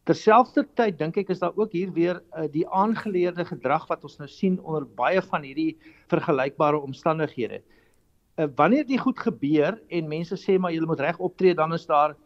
Terselfdertyd 0.09 0.97
dink 0.99 1.19
ek 1.21 1.29
is 1.31 1.39
daar 1.39 1.55
ook 1.55 1.75
hier 1.77 1.93
weer 1.95 2.19
uh, 2.35 2.49
die 2.51 2.65
aangeleerde 2.67 3.45
gedrag 3.47 3.85
wat 3.87 4.03
ons 4.03 4.17
nou 4.19 4.27
sien 4.27 4.57
onder 4.67 4.83
baie 4.99 5.23
van 5.23 5.45
hierdie 5.47 5.77
vergelykbare 6.11 6.81
omstandighede. 6.83 7.61
Uh, 8.35 8.49
wanneer 8.59 8.89
dit 8.89 8.99
goed 8.99 9.21
gebeur 9.23 9.79
en 9.95 10.09
mense 10.11 10.35
sê 10.43 10.57
maar 10.59 10.75
jy 10.75 10.83
moet 10.91 11.05
reg 11.05 11.21
optree, 11.23 11.55
dan 11.55 11.75
is 11.77 11.87
daar 11.87 12.17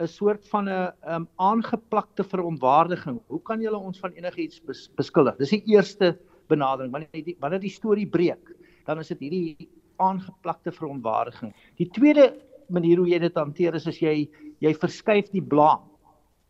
'n 0.00 0.08
soort 0.08 0.48
van 0.48 0.68
'n 0.68 0.92
um, 1.08 1.28
aangeplakte 1.36 2.24
verontwaardiging. 2.24 3.20
Hoe 3.28 3.42
kan 3.42 3.60
jy 3.60 3.68
ons 3.68 4.00
van 4.00 4.12
enigiets 4.12 4.60
bes 4.64 4.88
beskuldig? 4.96 5.36
Dis 5.36 5.50
die 5.50 5.64
eerste 5.76 6.18
benadering. 6.48 6.92
Wanneer 6.92 7.24
die 7.24 7.36
wanneer 7.40 7.60
die 7.60 7.70
storie 7.70 8.08
breek, 8.08 8.56
dan 8.86 8.98
is 8.98 9.08
dit 9.08 9.20
hierdie 9.20 9.68
aangeplakte 9.96 10.72
verontwaardiging. 10.72 11.52
Die 11.76 11.90
tweede 11.90 12.32
manier 12.68 12.96
hoe 12.96 13.08
jy 13.08 13.18
dit 13.18 13.34
hanteer 13.34 13.74
is 13.74 13.86
as 13.86 14.00
jy 14.00 14.28
jy 14.60 14.72
verskuif 14.74 15.28
die 15.30 15.42
blame 15.44 15.95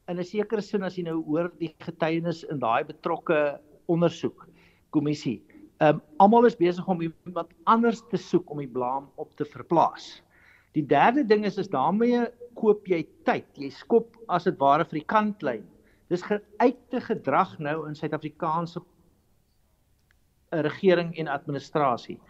in 0.08 0.18
'n 0.18 0.24
sekere 0.24 0.62
sin 0.62 0.82
as 0.82 0.96
jy 0.96 1.04
nou 1.04 1.22
hoor 1.24 1.50
die 1.58 1.74
getuienis 1.80 2.44
in 2.44 2.58
daai 2.58 2.84
betrokke 2.84 3.58
ondersoek 3.88 4.48
kommissie. 4.90 5.42
Ehm 5.80 5.96
um, 5.96 6.02
almal 6.18 6.46
is 6.46 6.56
besig 6.56 6.86
om 6.88 7.02
iemand 7.02 7.50
anders 7.64 8.02
te 8.10 8.16
soek 8.16 8.50
om 8.50 8.58
die 8.58 8.72
blame 8.78 9.06
op 9.16 9.36
te 9.36 9.44
verplaas. 9.44 10.22
Die 10.72 10.86
derde 10.86 11.24
ding 11.24 11.44
is 11.44 11.58
is 11.58 11.68
daarmee 11.68 12.26
koop 12.54 12.86
jy 12.86 13.06
tyd. 13.24 13.46
Jy 13.54 13.70
skop 13.70 14.16
as 14.28 14.44
dit 14.44 14.58
ware 14.58 14.84
vir 14.84 15.00
die 15.00 15.08
kantlyn 15.08 15.66
Dis 16.12 16.22
geuite 16.22 17.00
gedrag 17.02 17.56
nou 17.58 17.80
in 17.88 17.96
Suid-Afrikaanse 17.98 18.82
eh, 20.54 20.60
regering 20.62 21.16
en 21.18 21.30
administrasie. 21.32 22.20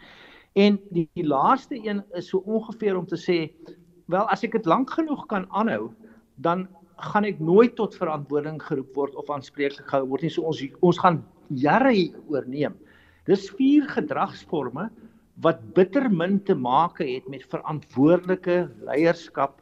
En 0.57 0.79
die, 0.91 1.05
die 1.13 1.27
laaste 1.27 1.77
een 1.77 2.01
is 2.17 2.31
so 2.33 2.41
ongeveer 2.49 2.97
om 2.97 3.07
te 3.07 3.19
sê, 3.21 3.39
wel 4.09 4.25
as 4.33 4.47
ek 4.47 4.57
dit 4.57 4.69
lank 4.71 4.95
genoeg 4.97 5.27
kan 5.29 5.45
aanhou, 5.53 5.91
dan 6.41 6.65
gaan 6.97 7.27
ek 7.29 7.41
nooit 7.45 7.75
tot 7.77 7.97
verantwoording 7.99 8.61
geroep 8.63 8.95
word 8.97 9.17
of 9.21 9.29
aanspreeklik 9.33 9.89
gehou 9.91 10.07
word 10.13 10.25
nie. 10.25 10.33
So 10.33 10.47
ons 10.49 10.63
ons 10.81 11.01
gaan 11.03 11.21
jare 11.53 11.93
oorneem. 12.31 12.77
Dis 13.29 13.51
vier 13.59 13.85
gedragsforme 13.91 14.89
wat 15.45 15.61
bitter 15.77 16.09
min 16.09 16.39
te 16.41 16.55
maak 16.55 17.03
het 17.03 17.27
met 17.29 17.45
verantwoordelike 17.53 18.71
leierskap 18.89 19.61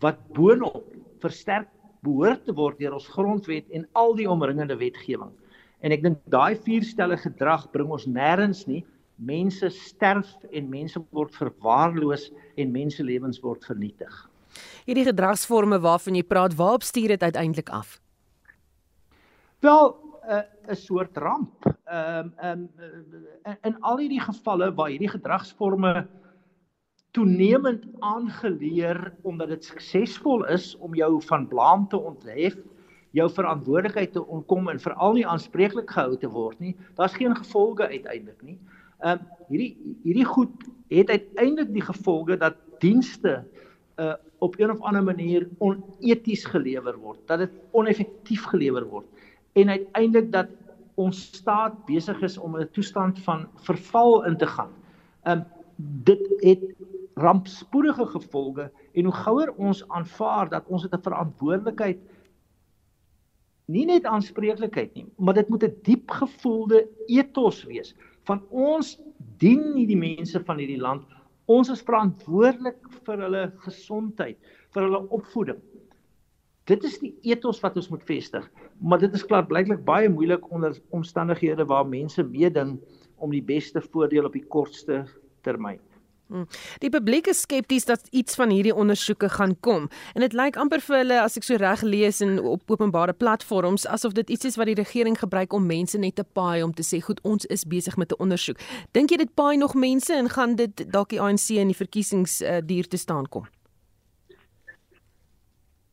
wat 0.00 0.22
boonop 0.32 0.86
versterk 1.20 1.68
behoort 2.06 2.46
te 2.46 2.54
word 2.56 2.78
deur 2.80 2.96
ons 2.96 3.10
grondwet 3.12 3.68
en 3.76 3.84
al 4.00 4.14
die 4.16 4.28
omringende 4.30 4.78
wetgewing. 4.80 5.34
En 5.84 5.92
ek 5.92 6.04
dink 6.04 6.22
daai 6.32 6.56
vier 6.64 6.84
stelle 6.84 7.18
gedrag 7.20 7.66
bring 7.74 7.92
ons 7.92 8.08
nêrens 8.08 8.64
nie. 8.68 8.80
Mense 9.20 9.68
sterf 9.76 10.32
en 10.48 10.72
mense 10.72 11.00
word 11.12 11.36
verwaarloos 11.36 12.30
en 12.56 12.72
menselewens 12.72 13.42
word 13.44 13.66
vernietig. 13.68 14.29
Hierdie 14.86 15.04
gedragsforme 15.04 15.80
waarvan 15.80 16.14
jy 16.14 16.22
praat, 16.22 16.54
waarop 16.54 16.82
stuur 16.82 17.08
dit 17.08 17.22
uiteindelik 17.22 17.68
af? 17.68 18.00
Wel, 19.60 19.96
'n 20.24 20.32
uh, 20.32 20.72
'n 20.72 20.76
soort 20.76 21.16
ramp. 21.16 21.66
Ehm 21.84 22.18
um, 22.18 22.32
ehm 22.36 22.68
um, 23.44 23.56
in 23.62 23.80
al 23.80 23.98
hierdie 23.98 24.20
gevalle 24.20 24.74
waar 24.74 24.88
hierdie 24.88 25.08
gedragsforme 25.08 26.06
toenemend 27.10 27.86
aangeleer 27.98 29.14
omdat 29.22 29.48
dit 29.48 29.64
suksesvol 29.64 30.44
is 30.46 30.76
om 30.76 30.94
jou 30.94 31.22
van 31.26 31.48
blaam 31.48 31.88
te 31.88 31.98
onthef, 31.98 32.56
jou 33.10 33.26
verantwoordelikheid 33.30 34.12
te 34.12 34.26
ontkom 34.26 34.68
en 34.70 34.80
veral 34.80 35.16
nie 35.18 35.26
aanspreeklik 35.26 35.90
gehou 35.90 36.16
te 36.16 36.30
word 36.30 36.60
nie, 36.62 36.76
daar's 36.94 37.16
geen 37.18 37.34
gevolge 37.36 37.88
uiteindelik 37.88 38.42
nie. 38.42 38.58
Ehm 39.00 39.18
um, 39.18 39.26
hierdie 39.48 39.98
hierdie 40.04 40.28
goed 40.28 40.68
het 40.90 41.10
uiteindelik 41.10 41.72
die 41.74 41.86
gevolge 41.86 42.36
dat 42.36 42.56
dienste 42.78 43.40
uh 44.00 44.14
op 44.40 44.54
een 44.56 44.70
of 44.72 44.80
ander 44.80 45.02
manier 45.04 45.48
oneties 45.58 46.44
gelewer 46.48 46.96
word, 46.96 47.18
dat 47.28 47.38
dit 47.38 47.50
oneffektief 47.76 48.46
gelewer 48.48 48.86
word 48.88 49.06
en 49.52 49.68
uiteindelik 49.68 50.30
dat 50.32 50.48
ons 50.94 51.20
staat 51.36 51.76
besig 51.84 52.22
is 52.24 52.38
om 52.38 52.56
'n 52.56 52.68
toestand 52.72 53.20
van 53.26 53.48
verval 53.68 54.24
in 54.24 54.36
te 54.36 54.46
gaan. 54.46 54.72
Um 55.24 55.44
dit 55.76 56.20
het 56.40 56.64
rampspoedige 57.14 58.06
gevolge 58.06 58.70
en 58.92 59.04
hoe 59.04 59.14
gouer 59.14 59.52
ons 59.56 59.88
aanvaar 59.88 60.48
dat 60.48 60.64
ons 60.66 60.82
het 60.82 60.94
'n 60.94 61.02
verantwoordelikheid 61.02 61.98
nie 63.70 63.84
net 63.86 64.04
aanspreeklikheid 64.04 64.94
nie, 64.94 65.06
maar 65.16 65.34
dit 65.34 65.48
moet 65.48 65.64
'n 65.64 65.78
diep 65.82 66.10
gevoelde 66.10 66.88
ethos 67.06 67.64
wees 67.64 67.94
van 68.24 68.42
ons 68.50 68.98
dien 69.38 69.74
nie 69.74 69.86
die 69.86 69.96
mense 69.96 70.44
van 70.44 70.58
hierdie 70.58 70.80
land 70.80 71.04
ons 71.50 71.70
is 71.72 71.82
verantwoordelik 71.82 72.78
vir 73.06 73.22
hulle 73.24 73.44
gesondheid, 73.64 74.38
vir 74.74 74.86
hulle 74.86 75.02
opvoeding. 75.16 75.58
Dit 76.70 76.84
is 76.86 77.00
die 77.02 77.12
ethos 77.26 77.58
wat 77.64 77.78
ons 77.80 77.88
moet 77.90 78.04
vestig, 78.06 78.44
maar 78.78 79.00
dit 79.02 79.14
is 79.16 79.26
klaar 79.26 79.46
blyklik 79.48 79.82
baie 79.86 80.10
moeilik 80.12 80.44
onder 80.54 80.76
omstandighede 80.94 81.66
waar 81.66 81.88
mense 81.88 82.22
meeding 82.22 82.76
om 83.18 83.34
die 83.34 83.42
beste 83.42 83.82
voordeel 83.82 84.28
op 84.28 84.36
die 84.36 84.46
kortste 84.54 85.02
termyn. 85.46 85.80
Hmm. 86.30 86.46
Die 86.78 86.90
publiek 86.94 87.26
is 87.26 87.40
skepties 87.42 87.88
dat 87.88 88.06
iets 88.14 88.36
van 88.38 88.52
hierdie 88.54 88.74
ondersoeke 88.74 89.28
gaan 89.28 89.56
kom 89.66 89.88
en 90.14 90.22
dit 90.22 90.34
lyk 90.38 90.54
amper 90.62 90.78
vir 90.78 90.96
hulle 91.00 91.16
as 91.18 91.34
ek 91.40 91.42
so 91.42 91.58
reg 91.58 91.80
lees 91.82 92.20
in 92.22 92.36
op 92.38 92.70
openbare 92.70 93.16
platforms 93.18 93.86
asof 93.90 94.14
dit 94.14 94.30
iets 94.30 94.46
is 94.52 94.58
wat 94.60 94.70
die 94.70 94.76
regering 94.78 95.18
gebruik 95.18 95.56
om 95.58 95.66
mense 95.66 95.98
net 95.98 96.14
te 96.20 96.24
paai 96.38 96.62
om 96.62 96.70
te 96.70 96.86
sê 96.86 97.00
goed 97.02 97.18
ons 97.26 97.48
is 97.50 97.66
besig 97.66 97.96
met 97.98 98.12
'n 98.12 98.22
ondersoek. 98.22 98.62
Dink 98.94 99.10
jy 99.10 99.16
dit 99.16 99.34
paai 99.34 99.56
nog 99.56 99.74
mense 99.74 100.14
en 100.14 100.30
gaan 100.30 100.54
dit 100.54 100.84
dalk 100.92 101.10
die 101.10 101.20
ANC 101.20 101.50
in 101.50 101.74
die 101.74 101.80
verkiesings 101.82 102.42
uh, 102.42 102.60
duur 102.62 102.86
te 102.86 102.96
staan 102.96 103.26
kom? 103.26 103.50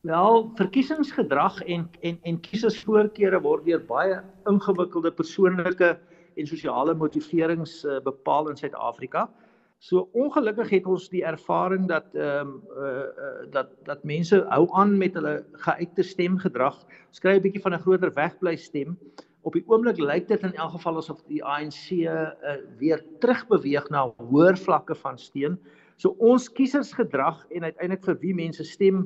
Wel, 0.01 0.51
verkiesingsgedrag 0.55 1.63
en 1.63 1.89
en 2.01 2.19
en 2.21 2.39
kiesersvoorkeure 2.39 3.41
word 3.41 3.65
deur 3.65 3.81
baie 3.81 4.21
ingewikkelde 4.45 5.11
persoonlike 5.11 5.97
en 6.35 6.47
sosiale 6.47 6.93
motiverings 6.93 7.83
uh, 7.85 7.99
bepaal 8.03 8.49
in 8.49 8.57
Suid-Afrika. 8.57 9.29
So 9.77 10.07
ongelukkig 10.17 10.71
het 10.73 10.87
ons 10.89 11.05
die 11.13 11.21
ervaring 11.23 11.85
dat 11.89 12.15
ehm 12.17 12.49
um, 12.49 12.53
uh, 12.73 12.87
uh, 12.89 13.43
dat 13.53 13.69
dat 13.85 14.03
mense 14.03 14.39
hou 14.49 14.65
aan 14.73 14.97
met 14.97 15.13
hulle 15.13 15.45
geuite 15.67 16.03
stemgedrag, 16.03 16.79
skryf 17.11 17.37
'n 17.37 17.41
bietjie 17.41 17.61
van 17.61 17.73
'n 17.73 17.85
groter 17.85 18.13
wegbly 18.13 18.55
stem. 18.55 18.97
Op 19.41 19.53
die 19.53 19.63
oomblik 19.67 19.97
lyk 19.97 20.27
dit 20.27 20.41
in 20.41 20.53
elk 20.53 20.71
geval 20.71 20.97
asof 20.97 21.21
die 21.27 21.43
ANC 21.43 21.91
uh, 21.91 22.29
weer 22.77 23.05
terugbeweeg 23.19 23.89
na 23.89 24.13
hoër 24.17 24.57
vlakke 24.57 24.95
van 24.95 25.17
steun. 25.17 25.59
So 25.95 26.15
ons 26.17 26.49
kiesersgedrag 26.51 27.45
en 27.49 27.63
uiteindelik 27.63 28.03
vir 28.03 28.17
wie 28.19 28.33
mense 28.33 28.63
stem 28.63 29.05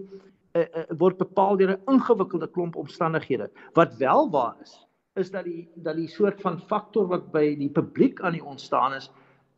uh, 0.56 0.62
uh, 0.62 0.86
word 0.98 1.18
bepaal 1.18 1.58
deur 1.58 1.76
'n 1.76 1.92
ingewikkelde 1.92 2.48
klomp 2.48 2.76
omstandighede. 2.76 3.52
Wat 3.74 3.98
wel 3.98 4.30
waar 4.32 4.56
is, 4.62 4.88
is 5.16 5.32
dat 5.32 5.44
die 5.44 5.68
dat 5.76 5.96
die 5.96 6.08
soort 6.08 6.42
van 6.42 6.60
faktor 6.60 7.08
wat 7.08 7.32
by 7.32 7.56
die 7.56 7.70
publiek 7.70 8.22
aan 8.22 8.34
die 8.34 8.46
ontstaan 8.46 8.94
is, 8.94 9.12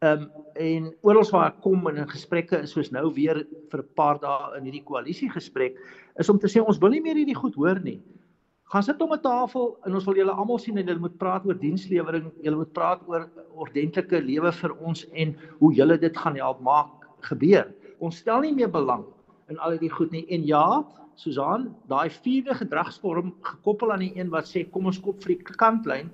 ehm 0.04 0.24
um, 0.24 0.32
en 0.54 0.89
oral 1.02 1.26
waar 1.32 1.48
ek 1.48 1.62
kom 1.63 1.88
in 1.89 2.00
'n 2.02 2.10
gesprekke 2.10 2.58
is 2.62 2.74
soos 2.76 2.92
nou 2.92 3.08
weer 3.13 3.38
vir 3.72 3.80
'n 3.82 3.94
paar 3.96 4.20
dae 4.20 4.58
in 4.58 4.66
hierdie 4.66 4.84
koalisie 4.84 5.30
gesprek, 5.30 5.78
is 6.20 6.30
om 6.30 6.39
te 6.39 6.48
sê 6.48 6.62
ons 6.62 6.78
wil 6.78 6.89
nie 6.89 7.02
meer 7.02 7.16
hierdie 7.16 7.42
goed 7.42 7.56
hoor 7.56 7.80
nie. 7.80 8.02
Gaan 8.74 8.84
sit 8.84 9.02
om 9.02 9.13
'n 9.13 9.22
tafel 9.22 9.78
en 9.86 9.96
ons 9.96 10.06
wil 10.06 10.16
julle 10.16 10.32
almal 10.32 10.60
sien 10.60 10.78
en 10.78 10.86
julle 10.86 11.00
moet 11.00 11.18
praat 11.18 11.46
oor 11.46 11.54
dienslewering, 11.54 12.32
julle 12.44 12.56
moet 12.56 12.74
praat 12.74 13.02
oor 13.08 13.30
ordentlike 13.56 14.22
lewe 14.22 14.52
vir 14.52 14.72
ons 14.82 15.06
en 15.13 15.36
hoe 15.60 15.74
julle 15.74 15.98
dit 15.98 16.18
gaan 16.18 16.36
help 16.36 16.60
maak 16.62 16.92
gebeur. 17.22 17.74
Ons 18.00 18.18
stel 18.18 18.42
nie 18.42 18.54
meer 18.54 18.72
belang 18.72 19.06
in 19.50 19.58
al 19.60 19.72
hierdie 19.72 19.94
goed 19.94 20.12
nie. 20.12 20.26
En 20.30 20.44
ja, 20.44 20.84
Susan, 21.16 21.76
daai 21.88 22.10
vierde 22.10 22.54
gedragsvorm 22.54 23.34
gekoppel 23.42 23.92
aan 23.92 24.00
die 24.00 24.13
een 24.16 24.30
wat 24.30 24.46
sê 24.46 24.70
kom 24.70 24.86
ons 24.86 25.00
kop 25.00 25.24
vir 25.24 25.36
die 25.36 25.44
kantlyn 25.44 26.10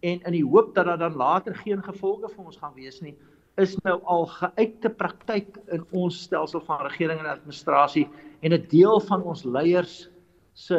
en 0.00 0.20
in 0.20 0.32
die 0.32 0.44
hoop 0.44 0.74
dat 0.74 0.86
daar 0.86 0.98
dan 0.98 1.16
later 1.16 1.54
geen 1.54 1.82
gevolge 1.82 2.28
vir 2.28 2.44
ons 2.44 2.56
gaan 2.56 2.74
wees 2.74 3.00
nie, 3.00 3.16
is 3.60 3.76
nou 3.86 4.00
al 4.10 4.26
geuite 4.26 4.90
praktyk 4.90 5.58
in 5.72 5.84
ons 5.94 6.22
stelsel 6.26 6.62
van 6.66 6.82
regering 6.86 7.20
en 7.20 7.30
administrasie 7.30 8.08
en 8.40 8.52
'n 8.52 8.66
deel 8.68 9.00
van 9.00 9.22
ons 9.22 9.44
leiers 9.44 10.08
se 10.54 10.78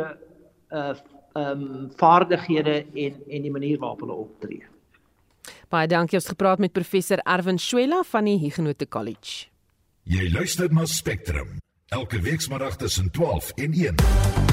uh 0.71 0.95
ehm 1.35 1.61
um, 1.61 1.91
vaardighede 1.99 2.85
en 2.93 3.13
en 3.27 3.41
die 3.41 3.51
manier 3.51 3.77
waarop 3.79 3.99
hulle 3.99 4.13
optree. 4.13 4.63
Baie 5.69 5.88
dankie 5.88 6.17
ons 6.17 6.27
gepraat 6.27 6.59
met 6.59 6.71
professor 6.71 7.17
Erwin 7.17 7.57
Swela 7.57 8.03
van 8.03 8.25
die 8.25 8.38
Huguenot 8.39 8.88
College. 8.89 9.47
Jy 10.03 10.31
luister 10.31 10.73
na 10.73 10.85
Spectrum 10.85 11.57
elke 11.88 12.21
weekmiddag 12.21 12.75
tussen 12.75 13.11
12 13.11 13.51
en 13.55 13.73
1. 13.73 14.44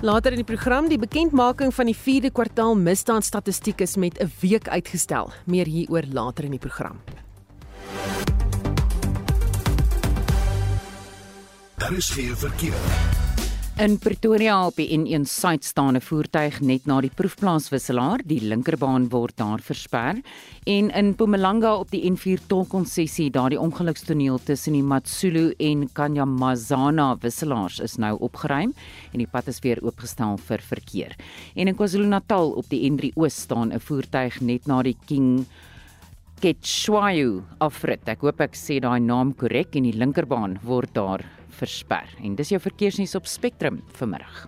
Later 0.00 0.30
in 0.30 0.38
die 0.38 0.46
program 0.46 0.86
die 0.86 0.98
bekendmaking 0.98 1.72
van 1.74 1.88
die 1.90 1.96
4de 1.96 2.30
kwartaal 2.30 2.76
misdaadstatistiek 2.78 3.80
is 3.82 3.96
met 3.96 4.18
'n 4.22 4.30
week 4.40 4.68
uitgestel. 4.68 5.32
Meer 5.44 5.66
hieroor 5.66 6.04
later 6.12 6.44
in 6.44 6.50
die 6.50 6.58
program. 6.58 7.00
Daar 11.76 11.92
is 11.92 12.10
geen 12.10 12.36
verkeer. 12.36 13.17
In 13.78 13.94
Pretoria 14.02 14.56
op 14.66 14.74
die 14.74 14.88
N1 14.90 15.22
suid 15.30 15.62
staan 15.64 15.94
'n 15.94 16.00
voertuig 16.00 16.60
net 16.60 16.86
na 16.86 17.00
die 17.00 17.12
proefplaaswisselaar. 17.14 18.18
Die 18.26 18.40
linkerbaan 18.40 19.08
word 19.08 19.36
daar 19.36 19.60
versper. 19.60 20.20
En 20.66 20.90
in 20.90 21.06
Mpumalanga 21.06 21.76
op 21.76 21.90
die 21.90 22.10
N4 22.10 22.40
tolkonssessie, 22.46 23.30
daardie 23.30 23.60
ongelukstoneel 23.60 24.38
tussen 24.38 24.72
die 24.72 24.82
Matsulu 24.82 25.54
en 25.58 25.92
Kanyamazana 25.92 27.16
wisselaars 27.20 27.78
is 27.78 27.96
nou 27.96 28.18
opgeruim 28.18 28.74
en 29.12 29.18
die 29.18 29.28
pad 29.30 29.46
is 29.46 29.60
weer 29.60 29.78
oopgestel 29.82 30.36
vir 30.38 30.58
verkeer. 30.58 31.16
En 31.54 31.68
in 31.68 31.76
KwaZulu-Natal 31.76 32.50
op 32.50 32.68
die 32.68 32.90
N3 32.90 33.12
oos 33.14 33.40
staan 33.40 33.72
'n 33.72 33.80
voertuig 33.80 34.40
net 34.40 34.66
na 34.66 34.82
die 34.82 34.96
King 35.06 35.46
Ketshwayo 36.40 37.44
afrit. 37.60 38.08
Ek 38.08 38.20
hoop 38.20 38.40
ek 38.40 38.54
sê 38.54 38.80
daai 38.80 39.00
naam 39.00 39.34
korrek 39.34 39.76
en 39.76 39.82
die 39.82 39.96
linkerbaan 39.96 40.58
word 40.64 40.94
daar 40.94 41.37
versper. 41.48 42.14
En 42.22 42.34
dis 42.34 42.48
jou 42.48 42.60
verkeersnuus 42.60 43.14
op 43.14 43.26
Spectrum 43.26 43.82
vanmiddag. 43.98 44.46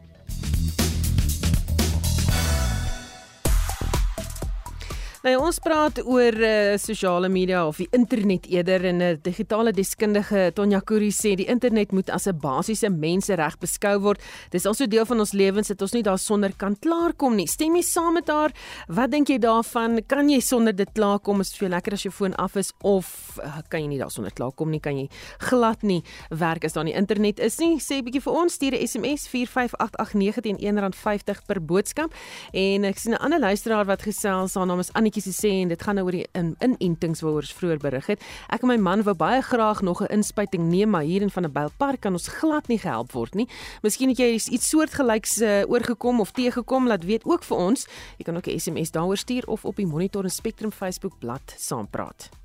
Nou 5.21 5.35
ons 5.37 5.59
praat 5.61 5.99
oor 6.09 6.33
uh, 6.33 6.79
sosiale 6.81 7.29
media 7.29 7.67
of 7.69 7.77
die 7.77 7.91
internet 7.93 8.47
eerder 8.49 8.87
en 8.89 8.97
'n 8.97 9.03
uh, 9.05 9.17
digitale 9.21 9.73
deskundige 9.73 10.51
Tonja 10.57 10.81
Kuri 10.81 11.11
sê 11.13 11.35
die 11.37 11.45
internet 11.45 11.93
moet 11.93 12.09
as 12.09 12.27
'n 12.27 12.41
basiese 12.41 12.89
mensereg 12.89 13.59
beskou 13.59 14.01
word. 14.01 14.23
Dis 14.51 14.65
also 14.65 14.87
deel 14.87 15.05
van 15.05 15.19
ons 15.19 15.33
lewens 15.33 15.69
dat 15.69 15.83
ons 15.83 15.93
nie 15.93 16.03
daarsonder 16.03 16.57
kan 16.57 16.77
klaarkom 16.79 17.37
nie. 17.37 17.47
Stem 17.47 17.77
jy 17.77 17.83
saam 17.83 18.15
met 18.15 18.29
haar? 18.29 18.51
Wat 18.89 19.11
dink 19.11 19.29
jy 19.29 19.39
daarvan? 19.39 20.01
Kan 20.07 20.31
jy 20.31 20.41
sonder 20.41 20.73
dit 20.73 20.89
klaarkom? 20.95 21.41
Is 21.41 21.51
dit 21.51 21.59
vir 21.59 21.69
lekker 21.69 21.93
as 21.93 22.03
jou 22.03 22.13
foon 22.13 22.35
af 22.37 22.57
is 22.57 22.73
of 22.83 23.37
uh, 23.45 23.59
kan 23.69 23.81
jy 23.81 23.89
nie 23.89 23.99
daarsonder 23.99 24.33
klaarkom 24.33 24.71
nie? 24.71 24.81
Kan 24.81 24.97
jy 24.97 25.09
glad 25.39 25.83
nie 25.83 26.03
werk 26.31 26.65
as 26.65 26.73
daar 26.73 26.85
nie 26.85 26.97
internet 26.97 27.39
is 27.41 27.59
nie? 27.59 27.79
Sê 27.79 28.03
bietjie 28.03 28.23
vir 28.23 28.33
ons 28.33 28.55
stuur 28.55 28.73
'n 28.73 28.87
SMS 28.87 29.29
45889 29.29 30.41
teen 30.41 30.57
R1.50 30.57 31.45
per 31.47 31.61
boodskap. 31.61 32.11
En 32.53 32.85
ek 32.85 32.99
sien 32.99 33.13
'n 33.13 33.21
ander 33.21 33.39
luisteraar 33.41 33.85
wat 33.85 34.03
gesels, 34.03 34.55
haar 34.55 34.67
naam 34.67 34.81
is 34.81 34.91
Annie 34.95 35.10
netjies 35.11 35.29
te 35.29 35.35
sê 35.35 35.51
en 35.61 35.69
dit 35.69 35.83
gaan 35.83 35.99
nou 35.99 36.07
oor 36.07 36.17
die 36.17 36.27
in, 36.39 36.55
inentings 36.63 37.21
waaroor 37.25 37.45
ons 37.45 37.57
vroeër 37.59 37.83
berig 37.83 38.07
het. 38.15 38.25
Ek 38.49 38.63
en 38.63 38.71
my 38.71 38.79
man 38.79 39.05
wou 39.05 39.15
baie 39.19 39.43
graag 39.43 39.83
nog 39.83 40.03
'n 40.03 40.13
inspuiting 40.15 40.71
neem, 40.71 40.91
maar 40.91 41.03
hier 41.03 41.23
in 41.23 41.31
van 41.31 41.45
'n 41.45 41.53
Bylpark 41.53 42.01
kan 42.01 42.13
ons 42.13 42.29
glad 42.29 42.69
nie 42.69 42.79
gehelp 42.79 43.13
word 43.13 43.35
nie. 43.35 43.49
Miskien 43.83 44.09
het 44.09 44.19
jy 44.19 44.35
iets 44.35 44.69
soortgelyks 44.69 45.41
uh, 45.41 45.63
oorgekom 45.69 46.21
of 46.21 46.31
teëgekom, 46.31 46.87
laat 46.87 47.05
weet 47.05 47.25
ook 47.25 47.43
vir 47.45 47.57
ons. 47.57 47.87
Jy 48.19 48.25
kan 48.25 48.37
ook 48.37 48.47
'n 48.47 48.59
SMS 48.59 48.91
daaroor 48.91 49.17
stuur 49.17 49.47
of 49.47 49.65
op 49.65 49.77
die 49.77 49.87
Monitor 49.87 50.25
en 50.25 50.31
Spectrum 50.31 50.73
Facebook 50.73 51.19
bladsy 51.19 51.59
saampraat. 51.59 52.40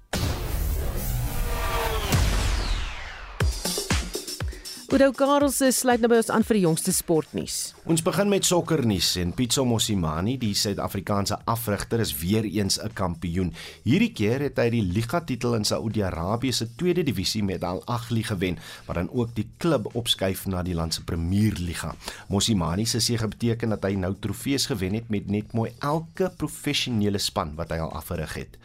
Oudo 4.95 5.11
Karels 5.11 5.57
sluit 5.75 5.99
nou 5.99 6.07
by 6.07 6.21
ons 6.21 6.29
aan 6.31 6.43
vir 6.47 6.55
die 6.55 6.61
jongste 6.63 6.93
sportnuus. 6.95 7.55
Ons 7.91 7.99
begin 7.99 8.29
met 8.31 8.45
sokkernuus 8.47 9.09
en 9.19 9.33
Pitso 9.35 9.65
Mosimane, 9.67 10.37
die 10.39 10.53
Suid-Afrikaanse 10.55 11.35
afrigter, 11.51 11.99
is 11.99 12.13
weer 12.15 12.47
eens 12.47 12.79
'n 12.79 12.93
kampioen. 12.95 13.51
Hierdie 13.83 14.13
keer 14.15 14.39
het 14.39 14.55
hy 14.57 14.69
die 14.69 14.85
liga-titel 14.95 15.55
in 15.55 15.65
Saudi-Arabië 15.65 16.53
se 16.53 16.69
tweede 16.77 17.03
divisie 17.03 17.43
met 17.43 17.63
Al 17.63 17.83
Ahly 17.85 18.23
gewen, 18.23 18.57
maar 18.87 18.95
dan 18.95 19.11
ook 19.11 19.35
die 19.35 19.49
klub 19.57 19.95
opskuif 19.95 20.45
na 20.45 20.63
die 20.63 20.75
land 20.75 20.93
se 20.93 21.03
Premierliga. 21.03 21.95
Mosimane 22.29 22.85
se 22.85 22.99
sege 22.99 23.27
beteken 23.27 23.69
dat 23.69 23.83
hy 23.83 23.95
nou 23.95 24.15
trofees 24.19 24.65
gewen 24.65 24.93
het 24.93 25.09
met 25.09 25.27
net 25.27 25.51
mooi 25.51 25.73
elke 25.79 26.31
professionele 26.37 27.17
span 27.17 27.55
wat 27.55 27.69
hy 27.69 27.77
al 27.77 27.91
afgerig 27.91 28.33
het. 28.33 28.57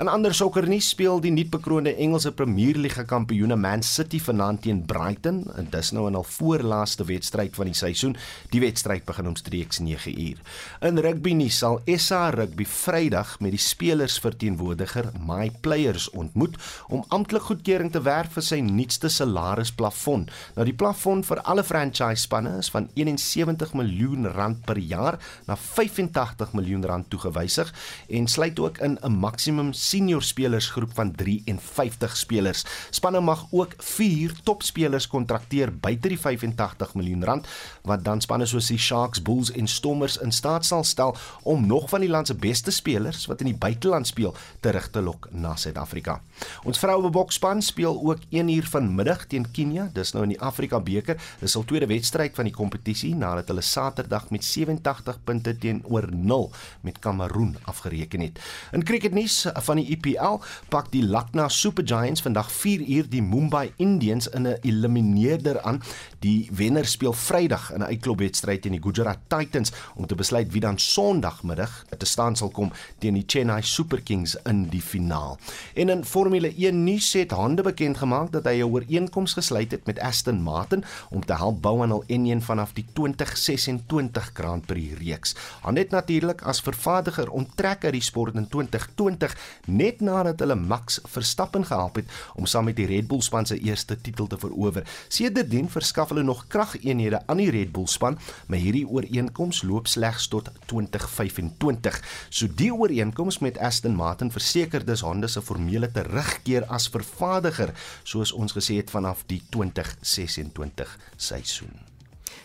In 0.00 0.08
ander 0.08 0.32
sokkernuus 0.32 0.86
speel 0.88 1.18
die 1.20 1.30
nuutbekroonde 1.34 1.90
Engelse 2.00 2.30
Premierliga 2.32 3.02
kampioene 3.04 3.58
Man 3.60 3.82
City 3.84 4.16
vanaand 4.24 4.62
teen 4.64 4.78
Brighton 4.88 5.42
en 5.52 5.66
dis 5.68 5.90
nou 5.92 6.06
in 6.08 6.14
hul 6.16 6.24
voorlaaste 6.24 7.04
wedstryd 7.04 7.52
van 7.58 7.68
die 7.68 7.76
seisoen. 7.76 8.14
Die 8.54 8.62
wedstryd 8.64 9.04
begin 9.04 9.28
omstreeks 9.28 9.82
9uur. 9.84 10.40
In 10.88 11.00
rugby 11.04 11.34
nuus 11.36 11.58
sal 11.60 11.76
SA 12.00 12.30
Rugby 12.32 12.64
Vrydag 12.64 13.34
met 13.44 13.52
die 13.52 13.60
spelers 13.60 14.16
verteenwoordiger 14.24 15.10
My 15.28 15.50
Players 15.60 16.08
ontmoet 16.16 16.56
om 16.88 17.04
amptelik 17.12 17.50
goedkeuring 17.50 17.92
te 17.92 18.00
werf 18.08 18.32
vir 18.38 18.48
sy 18.48 18.62
nuutste 18.64 19.12
salarisplafon. 19.12 20.24
Nou 20.56 20.66
die 20.70 20.76
plafon 20.76 21.20
vir 21.28 21.44
alle 21.44 21.66
franchise 21.68 22.24
spanne 22.24 22.54
is 22.62 22.72
van 22.72 22.88
71 22.96 23.76
miljoen 23.76 24.32
rand 24.32 24.64
per 24.64 24.80
jaar 24.80 25.20
na 25.44 25.60
85 25.60 26.56
miljoen 26.56 26.88
rand 26.88 27.12
toegewysig 27.12 27.76
en 28.08 28.32
sluit 28.38 28.56
ook 28.56 28.80
in 28.80 28.96
'n 29.04 29.20
maksimum 29.20 29.74
senior 29.82 30.22
spelersgroep 30.22 30.94
van 30.94 31.12
53 31.18 32.16
spelers. 32.16 32.64
Spanne 32.90 33.20
mag 33.20 33.46
ook 33.50 33.74
4 33.78 34.34
topspelers 34.46 35.08
kontrakteer 35.10 35.72
buite 35.74 36.12
die 36.12 36.20
85 36.20 36.94
miljoen 36.94 37.24
rand 37.24 37.48
wat 37.88 38.04
dan 38.06 38.20
spanne 38.22 38.46
soos 38.46 38.70
die 38.70 38.78
Sharks, 38.78 39.22
Bulls 39.22 39.50
en 39.58 39.66
Stormers 39.66 40.18
in 40.22 40.32
staat 40.32 40.66
sal 40.66 40.84
stel 40.84 41.16
om 41.42 41.66
nog 41.66 41.88
van 41.90 42.04
die 42.04 42.10
land 42.10 42.30
se 42.30 42.34
beste 42.38 42.70
spelers 42.70 43.26
wat 43.30 43.42
in 43.42 43.50
die 43.50 43.58
buiteland 43.58 44.06
speel 44.06 44.34
terug 44.60 44.88
te 44.90 45.02
lok 45.02 45.28
na 45.30 45.54
Suid-Afrika. 45.58 46.20
Ons 46.68 46.80
vroue 46.82 47.10
boksspan 47.12 47.62
speel 47.62 47.98
ook 47.98 48.26
1 48.30 48.48
uur 48.54 48.68
vanmiddag 48.70 49.26
teen 49.26 49.46
Kenia, 49.52 49.88
dis 49.94 50.14
nou 50.14 50.24
in 50.26 50.34
die 50.34 50.40
Afrika 50.40 50.80
beker. 50.80 51.18
Dis 51.40 51.56
al 51.58 51.66
tweede 51.68 51.88
wedstryd 51.90 52.36
van 52.38 52.48
die 52.48 52.54
kompetisie 52.54 53.12
nadat 53.18 53.50
hulle 53.50 53.64
Saterdag 53.66 54.30
met 54.30 54.44
87 54.46 55.18
punte 55.26 55.54
teenoor 55.58 56.08
0 56.12 56.50
met 56.86 56.98
Kameroen 57.02 57.56
afgereken 57.70 58.20
het. 58.20 58.40
In 58.72 58.84
cricketnuus 58.84 59.46
van 59.66 59.71
die 59.76 59.92
IPL 59.92 60.40
pak 60.68 60.90
die 60.92 61.02
Lucknow 61.02 61.50
Super 61.50 61.84
Giants 61.84 62.20
vandag 62.20 62.50
4 62.50 62.80
uur 62.80 63.06
die 63.08 63.22
Mumbai 63.22 63.72
Indians 63.76 64.26
in 64.26 64.46
'n 64.46 64.56
elimineerder 64.62 65.62
aan. 65.62 65.82
Die 66.22 66.46
wenner 66.54 66.86
speel 66.86 67.12
Vrydag 67.12 67.72
in 67.74 67.82
'n 67.82 67.90
uitklopwedstryd 67.90 68.62
teen 68.62 68.76
die 68.76 68.82
Gujarat 68.82 69.18
Titans 69.26 69.72
om 69.94 70.06
te 70.06 70.14
besluit 70.14 70.52
wie 70.52 70.60
dan 70.60 70.78
Sondagmiddag 70.78 71.84
te 71.98 72.06
staan 72.06 72.36
sal 72.36 72.50
kom 72.50 72.70
teen 72.98 73.14
die 73.14 73.24
Chennai 73.26 73.62
Super 73.62 74.02
Kings 74.02 74.36
in 74.46 74.68
die 74.68 74.80
finaal. 74.80 75.38
En 75.74 75.88
in 75.88 76.04
Formule 76.04 76.54
1 76.56 76.84
nuus 76.84 77.12
het 77.12 77.30
Honda 77.30 77.62
bekend 77.62 77.98
gemaak 77.98 78.30
dat 78.32 78.44
hy 78.44 78.62
'n 78.62 78.70
ooreenkoms 78.70 79.32
gesluit 79.32 79.70
het 79.70 79.86
met 79.86 79.98
Aston 79.98 80.42
Martin 80.42 80.84
om 81.10 81.24
te 81.24 81.34
help 81.34 81.60
bou 81.62 81.82
aan 81.82 81.90
hul 81.90 82.04
enjin 82.06 82.42
vanaf 82.42 82.72
die 82.72 82.86
2026 82.92 84.30
Grand 84.34 84.66
Prix 84.66 84.98
reeks. 84.98 85.34
Honda 85.62 85.80
het 85.80 85.90
natuurlik 85.90 86.42
as 86.42 86.60
vervaardiger 86.60 87.30
onttrek 87.30 87.84
uit 87.84 87.92
die 87.92 88.00
sport 88.00 88.34
in 88.34 88.48
2020 88.48 89.36
net 89.66 90.00
nadat 90.00 90.38
hulle 90.38 90.54
Max 90.54 91.00
Verstappen 91.04 91.66
gehelp 91.66 91.94
het 91.94 92.06
om 92.34 92.46
saam 92.46 92.64
met 92.64 92.76
die 92.76 92.86
Red 92.86 93.06
Bull 93.06 93.20
span 93.20 93.46
se 93.46 93.58
eerste 93.58 94.00
titel 94.00 94.26
te 94.26 94.38
verower. 94.38 94.86
Sedertdien 95.08 95.70
verskaf 95.70 96.11
hulle 96.12 96.24
nog 96.26 96.46
krageenhede 96.52 97.22
aan 97.26 97.40
die 97.42 97.50
Red 97.50 97.72
Bull 97.74 97.88
span, 97.90 98.18
maar 98.46 98.60
hierdie 98.62 98.84
ooreenkoms 98.88 99.62
loop 99.66 99.90
slegs 99.90 100.28
tot 100.32 100.50
2025. 100.70 102.00
So 102.28 102.48
die 102.48 102.72
ooreenkoms 102.74 103.40
met 103.44 103.58
Aston 103.58 103.96
Martin 103.96 104.32
verseker 104.32 104.84
dus 104.86 105.04
Honda 105.06 105.30
se 105.30 105.42
formele 105.42 105.90
terugkeer 105.92 106.68
as 106.68 106.90
vervaardiger, 106.92 107.72
soos 108.02 108.32
ons 108.32 108.54
gesê 108.56 108.80
het 108.82 108.92
vanaf 108.92 109.24
die 109.26 109.42
2026 109.50 110.98
seisoen. 111.16 111.91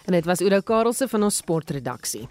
En 0.07 0.13
dit 0.13 0.25
was 0.25 0.39
Oudo 0.39 0.61
Karelse 0.63 1.03
van 1.11 1.23
ons 1.23 1.37
sportredaksie. 1.41 2.21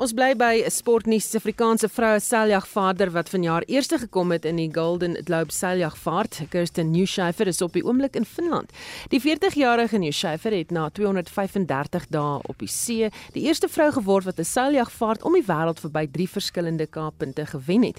Ons 0.00 0.14
bly 0.16 0.30
by 0.40 0.62
'n 0.64 0.70
sportnuus. 0.70 1.24
Suid-Afrikaanse 1.28 1.88
vroue 1.88 2.20
seiljagvaarder 2.20 3.10
wat 3.10 3.28
vanjaar 3.28 3.62
eerste 3.66 3.98
gekom 3.98 4.30
het 4.30 4.44
in 4.44 4.56
die 4.56 4.70
Golden 4.72 5.16
Globe 5.24 5.52
seiljagvaart, 5.52 6.40
Kirsten 6.48 6.90
Newshafer 6.90 7.46
is 7.46 7.60
op 7.60 7.72
die 7.72 7.84
oomblik 7.84 8.16
in 8.16 8.24
Finland. 8.24 8.70
Die 9.08 9.20
40-jarige 9.20 9.98
Newshafer 9.98 10.52
het 10.52 10.70
na 10.70 10.88
235 10.88 12.06
dae 12.08 12.40
op 12.42 12.58
die 12.58 12.68
see 12.68 13.10
die 13.32 13.42
eerste 13.42 13.68
vrou 13.68 13.92
geword 13.92 14.24
wat 14.24 14.38
'n 14.38 14.44
seiljagvaart 14.44 15.22
om 15.22 15.32
die 15.32 15.44
wêreld 15.44 15.80
verby 15.80 16.08
drie 16.10 16.28
verskillende 16.28 16.86
kaappunte 16.86 17.46
gewen 17.46 17.82
het. 17.82 17.98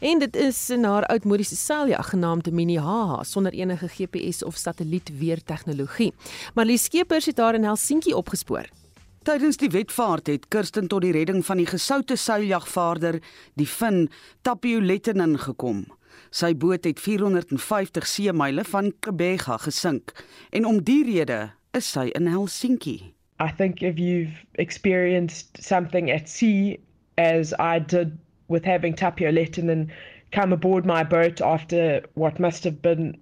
En 0.00 0.18
dit 0.18 0.36
is 0.36 0.70
in 0.70 0.84
haar 0.84 1.04
oudmodiese 1.06 1.56
seiljag 1.56 2.08
genaamd 2.08 2.50
Mini 2.50 2.76
HH 2.76 3.22
sonder 3.22 3.52
enige 3.52 3.88
GPS 3.88 4.44
of 4.44 4.56
satellietweer 4.56 5.44
tegnologie. 5.44 6.12
Marlies 6.54 6.84
Skeepers 6.84 7.26
het 7.26 7.38
haar 7.38 7.54
in 7.54 7.64
Helsinki 7.64 8.14
opgespoor. 8.14 8.77
Tydens 9.28 9.58
die 9.60 9.68
wetvaart 9.68 10.30
het 10.30 10.46
Kirsten 10.48 10.86
tot 10.88 11.02
die 11.04 11.10
redding 11.12 11.42
van 11.44 11.58
die 11.60 11.66
gesoute 11.68 12.16
seiljagvaarder, 12.16 13.18
die 13.60 13.66
Fin 13.68 14.06
Tapio 14.40 14.78
Lettinen 14.80 15.34
gekom. 15.42 15.82
Sy 16.32 16.54
boot 16.56 16.86
het 16.88 17.02
450 17.04 18.06
seemyle 18.08 18.62
van 18.64 18.88
Kebega 19.04 19.58
gesink 19.66 20.14
en 20.48 20.64
om 20.64 20.78
die 20.80 21.02
rede 21.04 21.50
is 21.76 21.90
sy 21.92 22.06
in 22.16 22.30
Helsinki. 22.32 22.94
I 23.36 23.50
think 23.58 23.82
if 23.82 24.00
you've 24.00 24.46
experienced 24.56 25.60
something 25.60 26.08
at 26.10 26.32
sea 26.32 26.78
as 27.18 27.52
I 27.60 27.84
did 27.84 28.16
with 28.48 28.64
having 28.64 28.96
Tapio 28.96 29.28
Lettinen 29.28 29.90
come 30.32 30.56
aboard 30.56 30.86
my 30.86 31.04
boat 31.04 31.42
after 31.42 32.00
what 32.14 32.40
must 32.40 32.64
have 32.64 32.80
been 32.80 33.12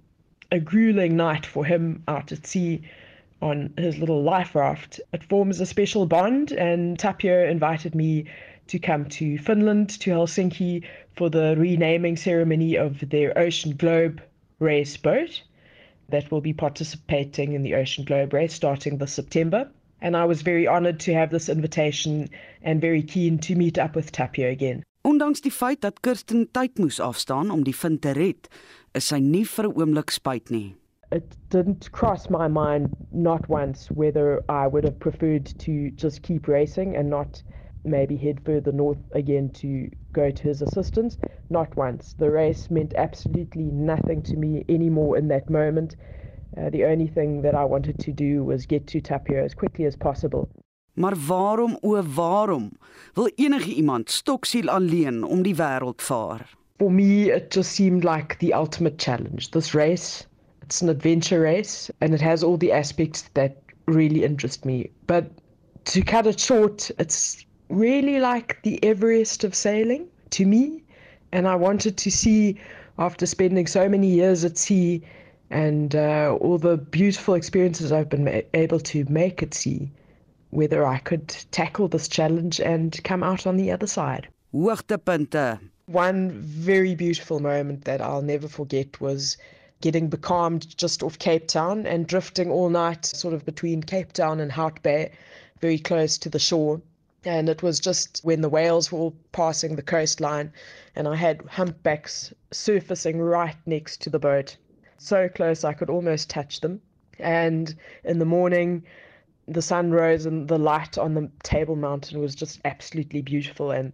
a 0.53 0.59
grueling 0.59 1.17
night 1.17 1.45
for 1.45 1.65
him 1.65 2.01
out 2.07 2.31
at 2.31 2.47
sea 2.47 2.79
on 3.41 3.73
his 3.77 3.97
little 3.97 4.23
life 4.23 4.55
raft. 4.55 4.99
It 5.13 5.23
forms 5.23 5.59
a 5.59 5.65
special 5.65 6.05
bond, 6.05 6.51
and 6.51 6.97
Tapio 6.97 7.49
invited 7.49 7.95
me 7.95 8.25
to 8.67 8.79
come 8.79 9.05
to 9.05 9.37
Finland, 9.37 9.89
to 10.01 10.11
Helsinki, 10.11 10.83
for 11.15 11.29
the 11.29 11.55
renaming 11.57 12.17
ceremony 12.17 12.75
of 12.75 13.09
their 13.09 13.37
Ocean 13.37 13.75
Globe 13.75 14.21
race 14.59 14.97
boat 14.97 15.41
that 16.09 16.31
will 16.31 16.41
be 16.41 16.53
participating 16.53 17.53
in 17.53 17.63
the 17.63 17.75
Ocean 17.75 18.05
Globe 18.05 18.33
race 18.33 18.53
starting 18.53 18.97
this 18.97 19.13
September. 19.13 19.69
And 20.01 20.15
I 20.15 20.25
was 20.25 20.41
very 20.41 20.67
honored 20.67 20.99
to 21.01 21.13
have 21.13 21.31
this 21.31 21.49
invitation 21.49 22.29
and 22.61 22.79
very 22.79 23.01
keen 23.01 23.39
to 23.39 23.55
meet 23.55 23.77
up 23.77 23.95
with 23.95 24.11
Tapio 24.11 24.51
again. 24.51 24.83
Ondanks 25.07 25.41
die 25.41 25.51
feit 25.51 25.81
dat 25.81 26.01
Kirsten 26.03 26.49
tyd 26.51 26.77
moes 26.77 26.99
afstaan 26.99 27.51
om 27.51 27.63
die 27.63 27.75
vind 27.75 28.01
te 28.03 28.11
red, 28.11 28.49
is 28.93 29.07
sy 29.07 29.19
nie 29.23 29.45
vir 29.47 29.69
'n 29.69 29.77
oomblik 29.79 30.11
spyt 30.11 30.51
nie. 30.51 30.75
It 31.11 31.35
didn't 31.49 31.91
cross 31.91 32.29
my 32.29 32.47
mind 32.47 32.95
not 33.11 33.47
once 33.49 33.89
whether 33.91 34.43
I 34.49 34.67
would 34.67 34.83
have 34.83 34.99
preferred 34.99 35.45
to 35.59 35.91
just 35.91 36.21
keep 36.21 36.47
racing 36.47 36.95
and 36.95 37.09
not 37.09 37.41
maybe 37.85 38.17
head 38.17 38.41
further 38.45 38.71
north 38.71 38.97
again 39.13 39.49
to 39.49 39.89
go 40.11 40.29
to 40.29 40.43
his 40.43 40.61
assistance. 40.61 41.17
Not 41.49 41.75
once. 41.77 42.13
The 42.17 42.29
race 42.29 42.69
meant 42.69 42.93
absolutely 42.95 43.63
nothing 43.63 44.21
to 44.23 44.35
me 44.35 44.65
anymore 44.67 45.17
in 45.17 45.29
that 45.29 45.49
moment. 45.49 45.95
Uh, 46.57 46.69
the 46.69 46.85
only 46.85 47.07
thing 47.07 47.41
that 47.43 47.55
I 47.55 47.63
wanted 47.63 47.99
to 47.99 48.11
do 48.11 48.43
was 48.43 48.65
get 48.65 48.87
to 48.87 49.01
Tapio 49.01 49.43
as 49.43 49.53
quickly 49.53 49.85
as 49.85 49.95
possible. 49.95 50.49
Maar 50.93 51.15
waarom 51.27 51.77
o 51.81 52.03
waarom 52.03 52.71
wil 53.13 53.29
enige 53.35 53.73
iemand 53.75 54.11
stoksiel 54.11 54.69
alleen 54.69 55.23
om 55.23 55.41
die 55.41 55.55
wêreld 55.55 56.01
vaar? 56.01 56.55
For 56.77 56.91
me 56.91 57.31
it 57.31 57.53
just 57.53 57.71
seemed 57.71 58.03
like 58.03 58.37
the 58.39 58.53
ultimate 58.53 58.97
challenge. 58.97 59.49
This 59.49 59.73
race, 59.73 60.26
it's 60.67 60.81
an 60.81 60.89
adventure 60.89 61.39
race 61.39 61.89
and 62.01 62.13
it 62.13 62.19
has 62.19 62.43
all 62.43 62.57
the 62.57 62.73
aspects 62.73 63.21
that 63.35 63.55
really 63.85 64.25
interest 64.25 64.65
me. 64.65 64.89
But 65.07 65.31
to 65.85 66.01
cut 66.01 66.27
it 66.27 66.41
short, 66.41 66.91
it's 66.99 67.45
really 67.69 68.19
like 68.19 68.61
the 68.63 68.77
Everest 68.83 69.45
of 69.45 69.55
sailing 69.55 70.09
to 70.31 70.45
me 70.45 70.83
and 71.31 71.47
I 71.47 71.55
wanted 71.55 71.95
to 71.95 72.11
see 72.11 72.59
after 72.99 73.25
spending 73.25 73.65
so 73.65 73.87
many 73.87 74.07
years 74.07 74.43
at 74.43 74.57
sea 74.57 75.01
and 75.49 75.95
uh, 75.95 76.37
all 76.41 76.57
the 76.57 76.75
beautiful 76.75 77.35
experiences 77.35 77.93
I've 77.93 78.09
been 78.09 78.43
able 78.53 78.81
to 78.81 79.05
make 79.05 79.41
at 79.41 79.53
sea, 79.53 79.89
whether 80.49 80.85
I 80.85 80.97
could 80.97 81.29
tackle 81.51 81.87
this 81.87 82.09
challenge 82.09 82.59
and 82.59 83.01
come 83.05 83.23
out 83.23 83.47
on 83.47 83.55
the 83.55 83.71
other 83.71 83.87
side. 83.87 84.27
Hoogtepunte. 84.53 85.61
One 85.85 86.31
very 86.31 86.93
beautiful 86.93 87.39
moment 87.39 87.85
that 87.85 88.01
I'll 88.01 88.21
never 88.21 88.49
forget 88.49 88.99
was 88.99 89.37
getting 89.81 90.09
becalmed 90.09 90.77
just 90.77 91.03
off 91.03 91.19
Cape 91.19 91.47
Town 91.47 91.85
and 91.85 92.07
drifting 92.07 92.49
all 92.49 92.69
night, 92.69 93.05
sort 93.05 93.33
of 93.33 93.45
between 93.45 93.83
Cape 93.83 94.13
Town 94.13 94.39
and 94.39 94.51
Hout 94.51 94.81
Bay, 94.83 95.11
very 95.59 95.79
close 95.79 96.17
to 96.17 96.29
the 96.29 96.39
shore. 96.39 96.81
And 97.25 97.49
it 97.49 97.61
was 97.61 97.79
just 97.79 98.21
when 98.23 98.41
the 98.41 98.49
whales 98.49 98.91
were 98.91 98.99
all 98.99 99.15
passing 99.31 99.75
the 99.75 99.81
coastline, 99.81 100.51
and 100.95 101.07
I 101.07 101.15
had 101.15 101.41
humpbacks 101.49 102.33
surfacing 102.51 103.19
right 103.19 103.57
next 103.65 104.01
to 104.01 104.09
the 104.09 104.19
boat 104.19 104.55
so 104.97 105.29
close 105.29 105.63
I 105.63 105.73
could 105.73 105.89
almost 105.89 106.29
touch 106.29 106.61
them. 106.61 106.81
And 107.19 107.75
in 108.03 108.19
the 108.19 108.25
morning, 108.25 108.83
the 109.47 109.61
sun 109.61 109.91
rose 109.91 110.25
and 110.25 110.47
the 110.47 110.57
light 110.57 110.97
on 110.97 111.13
the 111.13 111.29
Table 111.43 111.75
Mountain 111.75 112.19
was 112.19 112.35
just 112.35 112.59
absolutely 112.65 113.21
beautiful. 113.21 113.71
And 113.71 113.93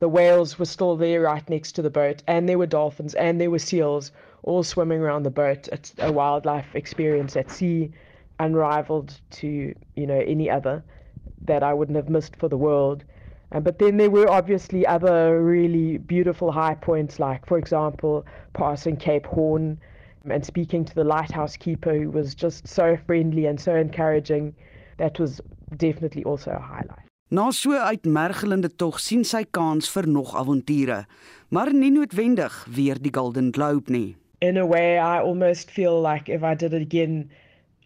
the 0.00 0.08
whales 0.08 0.58
were 0.58 0.66
still 0.66 0.96
there 0.96 1.22
right 1.22 1.48
next 1.48 1.72
to 1.72 1.82
the 1.82 1.90
boat, 1.90 2.22
and 2.26 2.48
there 2.48 2.58
were 2.58 2.66
dolphins 2.66 3.14
and 3.14 3.40
there 3.40 3.50
were 3.50 3.58
seals 3.58 4.12
all 4.42 4.62
swimming 4.62 5.00
around 5.00 5.24
the 5.24 5.30
boat. 5.30 5.68
It's 5.68 5.94
a 5.98 6.12
wildlife 6.12 6.74
experience 6.74 7.36
at 7.36 7.50
sea, 7.50 7.90
unrivaled 8.38 9.20
to 9.30 9.74
you 9.96 10.06
know 10.06 10.22
any 10.26 10.50
other 10.50 10.82
that 11.42 11.62
I 11.62 11.72
wouldn't 11.74 11.96
have 11.96 12.08
missed 12.08 12.36
for 12.36 12.48
the 12.48 12.56
world. 12.56 13.04
Uh, 13.52 13.60
but 13.60 13.78
then 13.78 13.96
there 13.96 14.10
were 14.10 14.30
obviously 14.30 14.86
other 14.86 15.42
really 15.42 15.98
beautiful 15.98 16.52
high 16.52 16.74
points, 16.74 17.18
like 17.18 17.46
for 17.46 17.58
example, 17.58 18.24
passing 18.52 18.96
Cape 18.96 19.26
Horn 19.26 19.78
and 20.28 20.44
speaking 20.44 20.84
to 20.84 20.94
the 20.94 21.04
lighthouse 21.04 21.56
keeper 21.56 21.94
who 21.94 22.10
was 22.10 22.34
just 22.34 22.68
so 22.68 22.96
friendly 23.06 23.46
and 23.46 23.60
so 23.60 23.74
encouraging 23.74 24.54
that 24.98 25.18
was 25.18 25.40
definitely 25.76 26.22
also 26.24 26.50
a 26.52 26.60
highlight. 26.60 27.06
Na 27.30 27.50
so 27.50 27.70
uitmergelende 27.78 28.68
tog 28.76 28.98
sien 28.98 29.22
sy 29.24 29.44
kans 29.54 29.86
vir 29.94 30.08
nog 30.10 30.32
avonture, 30.34 31.04
maar 31.54 31.70
nie 31.72 31.92
noodwendig 31.94 32.56
weer 32.74 32.98
die 32.98 33.12
Golden 33.14 33.52
Globe 33.54 33.92
nie. 33.94 34.16
In 34.40 34.56
a 34.56 34.64
way 34.64 34.98
I 34.98 35.20
almost 35.20 35.70
feel 35.70 36.00
like 36.00 36.28
if 36.28 36.42
I 36.42 36.54
did 36.54 36.72
it 36.72 36.82
again 36.82 37.30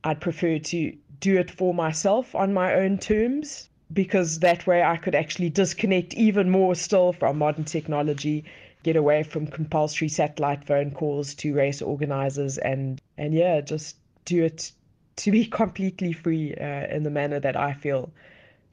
I'd 0.04 0.20
prefer 0.20 0.58
to 0.58 0.96
do 1.18 1.38
it 1.38 1.50
for 1.50 1.74
myself 1.74 2.34
on 2.34 2.52
my 2.52 2.74
own 2.74 2.98
terms 2.98 3.68
because 3.92 4.38
that 4.40 4.66
way 4.66 4.82
I 4.82 4.96
could 4.96 5.14
actually 5.14 5.50
disconnect 5.50 6.14
even 6.14 6.50
more 6.50 6.74
still 6.74 7.12
from 7.12 7.38
modern 7.38 7.64
technology 7.64 8.44
get 8.84 8.96
away 8.96 9.22
from 9.22 9.46
compulsory 9.46 10.08
satellite 10.08 10.64
phone 10.64 10.90
calls 10.90 11.34
to 11.34 11.54
race 11.54 11.82
organizers 11.82 12.58
and 12.58 13.00
and 13.18 13.34
yeah 13.34 13.60
just 13.60 13.96
do 14.24 14.44
it 14.44 14.70
to 15.16 15.30
be 15.30 15.46
completely 15.60 16.12
free 16.12 16.54
uh, 16.54 16.86
in 16.86 17.02
the 17.02 17.10
manner 17.10 17.40
that 17.40 17.56
I 17.56 17.72
feel 17.72 18.12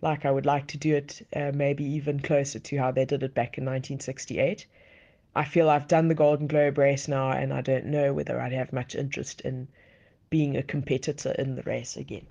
like 0.02 0.26
I 0.26 0.32
would 0.32 0.46
like 0.46 0.68
to 0.68 0.78
do 0.78 0.96
it 0.96 1.26
uh, 1.36 1.52
maybe 1.54 1.86
even 1.86 2.20
closer 2.20 2.60
to 2.60 2.78
how 2.78 2.92
they 2.92 3.06
did 3.06 3.24
it 3.24 3.34
back 3.34 3.58
in 3.58 3.64
1968 3.66 4.66
I 5.36 5.46
feel 5.46 5.70
I've 5.70 5.88
done 5.88 6.08
the 6.08 6.16
Golden 6.16 6.48
Globe 6.48 6.78
race 6.78 7.08
now 7.08 7.32
and 7.32 7.54
I 7.54 7.62
don't 7.62 7.86
know 7.86 8.14
whether 8.14 8.40
I'd 8.40 8.52
have 8.52 8.74
much 8.74 8.96
interest 8.96 9.42
in 9.42 9.68
being 10.30 10.58
a 10.58 10.64
competitor 10.64 11.32
in 11.38 11.56
the 11.56 11.64
race 11.64 11.96
again 11.98 12.28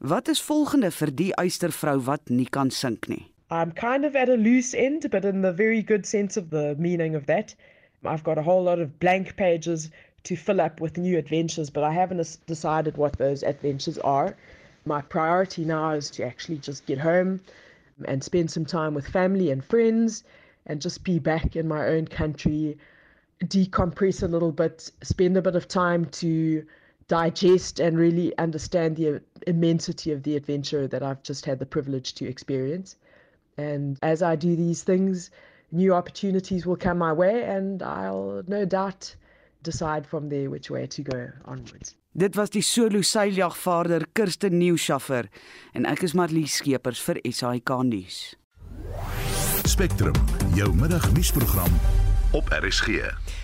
Wat 0.00 0.28
is 0.28 0.40
volgende 0.40 0.90
vir 0.90 1.10
die 1.10 1.32
uistervrou 1.38 2.00
wat 2.06 2.30
nie 2.30 2.46
kan 2.46 2.70
sink 2.70 3.08
nie 3.08 3.32
I'm 3.52 3.72
kind 3.72 4.06
of 4.06 4.16
at 4.16 4.30
a 4.30 4.34
loose 4.34 4.72
end, 4.72 5.10
but 5.10 5.26
in 5.26 5.42
the 5.42 5.52
very 5.52 5.82
good 5.82 6.06
sense 6.06 6.38
of 6.38 6.48
the 6.48 6.74
meaning 6.78 7.14
of 7.14 7.26
that. 7.26 7.54
I've 8.02 8.24
got 8.24 8.38
a 8.38 8.42
whole 8.42 8.62
lot 8.62 8.78
of 8.78 8.98
blank 8.98 9.36
pages 9.36 9.90
to 10.24 10.36
fill 10.36 10.58
up 10.58 10.80
with 10.80 10.96
new 10.96 11.18
adventures, 11.18 11.68
but 11.68 11.84
I 11.84 11.92
haven't 11.92 12.38
decided 12.46 12.96
what 12.96 13.18
those 13.18 13.42
adventures 13.42 13.98
are. 13.98 14.34
My 14.86 15.02
priority 15.02 15.66
now 15.66 15.90
is 15.90 16.08
to 16.12 16.24
actually 16.24 16.58
just 16.58 16.86
get 16.86 16.98
home 16.98 17.40
and 18.06 18.24
spend 18.24 18.50
some 18.50 18.64
time 18.64 18.94
with 18.94 19.06
family 19.06 19.50
and 19.50 19.62
friends 19.62 20.24
and 20.66 20.80
just 20.80 21.04
be 21.04 21.18
back 21.18 21.56
in 21.56 21.68
my 21.68 21.86
own 21.86 22.06
country, 22.06 22.78
decompress 23.44 24.22
a 24.22 24.26
little 24.26 24.52
bit, 24.52 24.90
spend 25.02 25.36
a 25.36 25.42
bit 25.42 25.56
of 25.56 25.68
time 25.68 26.06
to 26.06 26.64
digest 27.08 27.80
and 27.80 27.98
really 27.98 28.36
understand 28.38 28.96
the 28.96 29.20
immensity 29.46 30.12
of 30.12 30.22
the 30.22 30.36
adventure 30.36 30.86
that 30.86 31.02
I've 31.02 31.22
just 31.22 31.44
had 31.44 31.58
the 31.58 31.66
privilege 31.66 32.14
to 32.14 32.26
experience. 32.26 32.96
And 33.58 33.98
as 34.02 34.22
I 34.22 34.36
do 34.36 34.56
these 34.56 34.82
things, 34.82 35.30
new 35.72 35.92
opportunities 35.94 36.64
will 36.64 36.76
come 36.76 36.98
my 36.98 37.12
way 37.12 37.42
and 37.44 37.82
I'll 37.82 38.42
no 38.46 38.64
doubt 38.64 39.14
decide 39.62 40.06
from 40.06 40.28
there 40.28 40.50
which 40.50 40.70
way 40.70 40.86
to 40.86 41.02
go 41.02 41.30
onwards. 41.44 41.96
Dit 42.14 42.36
was 42.36 42.50
die 42.50 42.60
solo 42.60 43.00
seiljagvaarder 43.00 44.04
Kirsten 44.12 44.58
Nieuwschaffer 44.58 45.30
en 45.72 45.86
ek 45.88 46.02
is 46.04 46.12
Marlie 46.12 46.46
Skeepers 46.46 47.00
vir 47.00 47.22
SAK 47.24 47.72
nuus. 47.88 48.18
Spectrum, 49.64 50.12
jou 50.54 50.74
middagnuusprogram 50.76 51.70
op 52.32 52.48
RSG 52.48 52.88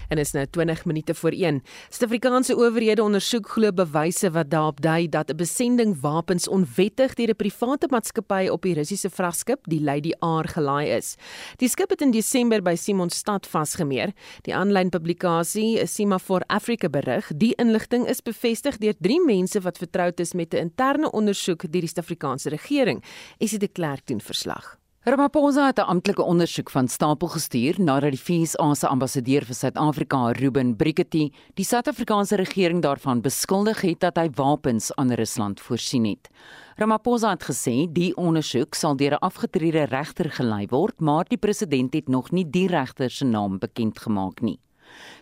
en 0.09 0.18
is 0.18 0.33
nou 0.33 0.47
20 0.47 0.85
minute 0.85 1.14
voor 1.14 1.31
1. 1.31 1.62
Suid-Afrikaanse 1.88 2.57
owerhede 2.57 3.03
ondersoek 3.03 3.49
glo 3.49 3.73
bewyse 3.73 4.31
wat 4.33 4.51
daarop 4.51 4.81
dui 4.81 5.09
dat 5.09 5.31
'n 5.31 5.37
besending 5.37 6.01
wapens 6.01 6.49
onwettig 6.49 7.14
deur 7.14 7.29
'n 7.29 7.37
private 7.37 7.87
maatskappy 7.90 8.49
op 8.49 8.62
die 8.62 8.75
Russiese 8.75 9.11
vragskip, 9.11 9.59
die 9.62 9.81
Lady 9.81 10.12
R, 10.21 10.49
gelaai 10.49 10.97
is. 10.97 11.16
Die 11.57 11.68
skip 11.68 11.90
het 11.90 12.01
in 12.01 12.11
Desember 12.11 12.62
by 12.62 12.75
Simonstad 12.75 13.47
vasgemeer. 13.47 14.12
Die 14.42 14.55
aanlyn 14.55 14.88
publikasie 14.88 15.87
Semaphore 15.87 16.44
Africa 16.47 16.88
berig, 16.88 17.31
die 17.37 17.55
inligting 17.55 18.09
is 18.09 18.23
bevestig 18.23 18.79
deur 18.79 18.94
drie 18.99 19.25
mense 19.25 19.61
wat 19.61 19.79
vertroud 19.79 20.21
is 20.21 20.33
met 20.33 20.55
'n 20.55 20.57
interne 20.57 21.11
ondersoek 21.11 21.61
deur 21.61 21.81
die 21.81 21.88
Suid-Afrikaanse 21.88 22.49
regering. 22.49 23.05
Esie 23.38 23.59
de 23.59 23.68
Klerk 23.68 24.07
doen 24.07 24.21
verslag. 24.21 24.79
Ramaphosa 25.09 25.66
het 25.66 25.79
'n 25.79 25.88
amptelike 25.88 26.23
ondersoek 26.23 26.71
van 26.71 26.88
stapel 26.88 27.29
gestuur 27.29 27.75
nadat 27.81 28.11
die 28.11 28.18
FSA 28.18 28.75
se 28.75 28.87
ambassadeur 28.87 29.44
vir 29.44 29.55
Suid-Afrika, 29.55 30.33
Ruben 30.33 30.77
Brickety, 30.77 31.31
die 31.55 31.64
Suid-Afrikaanse 31.64 32.37
regering 32.37 32.83
daarvan 32.83 33.21
beskuldig 33.21 33.81
het 33.81 34.01
dat 34.01 34.16
hy 34.16 34.31
wapens 34.35 34.94
aan 34.94 35.12
Rusland 35.12 35.61
voorsien 35.61 36.05
het. 36.05 36.29
Ramaphosa 36.77 37.31
het 37.31 37.42
gesê 37.42 37.92
die 37.92 38.16
ondersoek 38.16 38.75
sal 38.75 38.97
deur 38.97 39.12
'n 39.12 39.25
afgetrede 39.25 39.85
regter 39.85 40.31
gelei 40.31 40.66
word, 40.66 41.01
maar 41.01 41.25
die 41.25 41.38
president 41.38 41.94
het 41.94 42.09
nog 42.09 42.31
nie 42.31 42.51
die 42.51 42.66
regter 42.66 43.11
se 43.11 43.25
naam 43.25 43.59
bekend 43.59 43.99
gemaak 43.99 44.40
nie. 44.40 44.59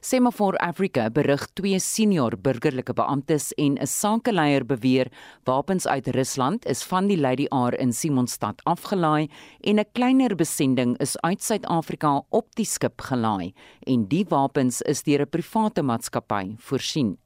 Semaphore 0.00 0.58
Africa 0.58 1.08
berig 1.10 1.46
twee 1.54 1.78
senior 1.80 2.36
burgerlike 2.36 2.92
beamptes 2.92 3.52
en 3.56 3.78
'n 3.78 3.86
sakeleier 3.86 4.64
beweer 4.66 5.08
wapens 5.44 5.86
uit 5.86 6.06
Rusland 6.08 6.66
is 6.66 6.82
van 6.82 7.06
die 7.06 7.16
Lady 7.16 7.46
R 7.50 7.74
in 7.80 7.92
Simonstad 7.92 8.60
afgelaai 8.64 9.28
en 9.60 9.78
'n 9.78 9.84
kleiner 9.92 10.36
besending 10.36 10.98
is 10.98 11.16
uit 11.20 11.42
Suid-Afrika 11.42 12.22
op 12.30 12.54
die 12.54 12.64
skip 12.64 13.00
gelaai 13.00 13.54
en 13.86 14.06
die 14.08 14.24
wapens 14.28 14.82
is 14.82 15.02
deur 15.02 15.20
'n 15.20 15.30
private 15.30 15.82
maatskappy 15.82 16.56
voorsien. 16.58 17.18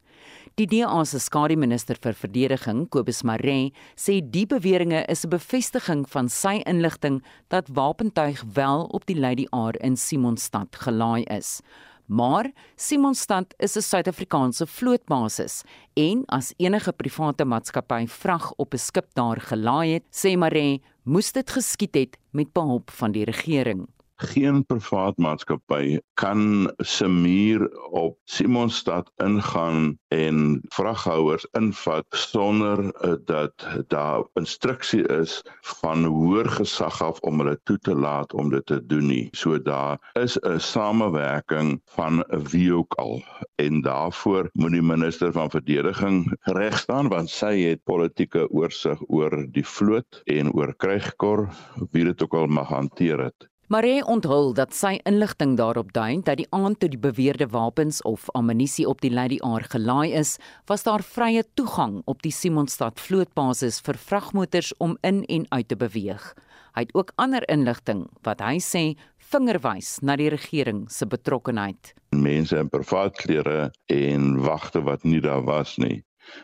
Die 0.55 0.67
DA 0.67 1.05
se 1.05 1.19
skademinister 1.19 1.97
vir 2.03 2.13
verdediging, 2.13 2.89
Kobus 2.89 3.23
Maree, 3.23 3.73
sê 3.97 4.21
die 4.21 4.47
beweringe 4.47 5.05
is 5.09 5.25
'n 5.25 5.31
bevestiging 5.31 6.09
van 6.09 6.29
sy 6.29 6.63
inligting 6.67 7.23
dat 7.49 7.69
wapentuig 7.69 8.45
wel 8.55 8.85
op 8.85 9.07
die 9.07 9.19
Lady 9.19 9.47
R 9.53 9.75
in 9.81 9.97
Simonstad 9.97 10.77
gelaai 10.77 11.25
is. 11.25 11.63
Maar 12.11 12.51
Simonstad 12.75 13.55
is 13.63 13.77
'n 13.77 13.81
Suid-Afrikaanse 13.81 14.67
vlootbasis 14.67 15.63
en 15.95 16.25
as 16.27 16.53
enige 16.57 16.93
private 16.93 17.45
maatskappy 17.45 18.07
vrag 18.07 18.53
op 18.57 18.75
'n 18.75 18.79
skip 18.79 19.07
daar 19.15 19.41
gelaai 19.41 19.93
het, 19.93 20.05
sê 20.11 20.37
Maree, 20.37 20.83
moes 21.05 21.33
dit 21.33 21.51
geskied 21.51 21.95
het 21.95 22.19
met 22.31 22.53
behulp 22.53 22.91
van 22.91 23.13
die 23.13 23.25
regering. 23.25 23.87
Geen 24.21 24.65
privaat 24.67 25.17
maatskappy 25.17 25.99
kan 26.21 26.73
se 26.85 27.09
muur 27.09 27.65
op 27.91 28.19
Simonstad 28.25 29.11
ingaan 29.17 29.99
en 30.09 30.61
vraghouers 30.75 31.47
invat 31.59 32.07
sonder 32.11 32.83
uh, 32.85 33.15
dat 33.25 33.67
daar 33.89 34.25
instruksie 34.35 35.03
is 35.09 35.41
van 35.61 36.05
hoër 36.05 36.49
gesag 36.59 37.03
af 37.03 37.21
om 37.21 37.41
hulle 37.41 37.57
toe 37.65 37.79
te 37.79 37.95
laat 37.95 38.33
om 38.33 38.51
dit 38.51 38.67
te 38.67 38.81
doen 38.87 39.07
nie. 39.07 39.29
So 39.33 39.63
daar 39.63 39.99
is 40.13 40.37
'n 40.41 40.59
samewerking 40.59 41.81
van 41.85 42.25
wie 42.51 42.75
ook 42.75 42.95
al 42.95 43.23
en 43.57 43.81
daarvoor 43.81 44.51
moet 44.53 44.73
die 44.73 44.83
minister 44.83 45.33
van 45.33 45.51
verdediging 45.51 46.37
reg 46.41 46.79
staan 46.79 47.09
want 47.09 47.31
sy 47.31 47.55
het 47.61 47.85
politieke 47.85 48.49
oorsig 48.51 48.99
oor 49.09 49.47
die 49.51 49.67
vloot 49.67 50.21
en 50.25 50.53
oor 50.53 50.75
krygkor 50.77 51.49
wie 51.91 52.05
dit 52.05 52.23
ook 52.23 52.35
al 52.35 52.47
mag 52.47 52.69
hanteer 52.69 53.19
het. 53.19 53.51
Maree 53.71 54.01
onthul 54.03 54.49
dat 54.59 54.73
sy 54.75 54.97
inligting 55.07 55.53
daarop 55.55 55.93
dui 55.95 56.17
dat 56.27 56.41
die 56.41 56.49
aand 56.51 56.81
toe 56.83 56.89
die 56.91 56.99
beweerde 56.99 57.47
wapens 57.53 58.01
of 58.03 58.25
ammunisie 58.35 58.83
op 58.91 58.99
die 58.99 59.13
Lady 59.15 59.37
R 59.47 59.63
gelaai 59.71 60.11
is, 60.19 60.33
was 60.67 60.83
daar 60.83 61.05
vrye 61.07 61.45
toegang 61.55 62.01
op 62.11 62.19
die 62.27 62.35
Simonstad 62.35 62.99
vlootbasis 62.99 63.79
vir 63.87 64.01
vragmotors 64.09 64.73
om 64.83 64.97
in 65.07 65.23
en 65.23 65.47
uit 65.55 65.69
te 65.71 65.79
beweeg. 65.79 66.27
Hy 66.75 66.83
het 66.89 66.95
ook 66.99 67.15
ander 67.15 67.47
inligting 67.47 68.09
wat 68.27 68.43
hy 68.43 68.59
sê 68.59 68.85
vingerwys 69.31 70.01
na 70.03 70.19
die 70.19 70.33
regering 70.35 70.89
se 70.91 71.07
betrokkeheid. 71.07 71.95
Mense 72.11 72.59
in 72.59 72.75
privaat 72.75 73.23
klere 73.23 73.71
en 73.87 74.33
wagte 74.43 74.83
wat 74.83 75.07
nie 75.07 75.23
daar 75.23 75.47
was 75.47 75.79
nie. 75.79 76.03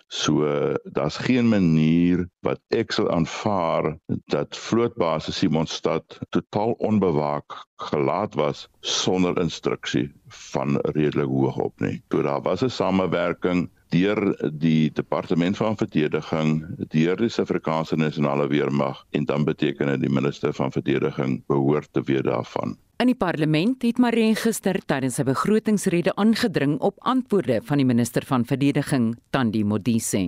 So 0.09 0.47
daar's 0.85 1.17
geen 1.17 1.49
manier 1.49 2.29
wat 2.47 2.61
ek 2.69 2.93
sal 2.93 3.11
aanvaar 3.11 3.97
dat 4.33 4.57
vlootbasis 4.57 5.39
Simonstad 5.43 6.19
totaal 6.31 6.73
onbewaak 6.79 7.57
gelaat 7.77 8.35
was 8.35 8.69
sonder 8.81 9.41
instruksie 9.41 10.13
van 10.29 10.79
redelik 10.97 11.29
hoog 11.29 11.59
op 11.59 11.81
nie. 11.81 12.03
Toe 12.09 12.23
daar 12.23 12.43
was 12.43 12.63
'n 12.63 12.71
samewerking 12.71 13.69
deur 13.89 14.51
die 14.53 14.91
departement 14.93 15.57
van 15.57 15.77
verdediging, 15.77 16.67
deur 16.89 17.17
die 17.17 17.29
Suid-Afrikaanse 17.29 17.97
nasionale 17.97 18.49
weermag 18.49 19.05
en 19.11 19.25
dan 19.25 19.45
beteken 19.45 19.87
dit 19.87 20.01
die 20.01 20.13
minister 20.13 20.53
van 20.53 20.73
verdediging 20.73 21.43
behoort 21.47 21.89
te 21.93 22.03
weet 22.03 22.25
daarvan. 22.25 22.77
In 22.97 23.11
die 23.11 23.19
parlement 23.21 23.83
het 23.85 23.99
Maree 24.01 24.33
gister 24.41 24.79
tydens 24.89 25.19
sy 25.19 25.25
begrotingsrede 25.29 26.15
aangedring 26.17 26.79
op 26.81 26.97
antwoorde 27.05 27.59
van 27.69 27.83
die 27.83 27.85
minister 27.85 28.25
van 28.25 28.47
verdediging, 28.49 29.11
Tandi 29.37 29.61
Modise. 29.69 30.23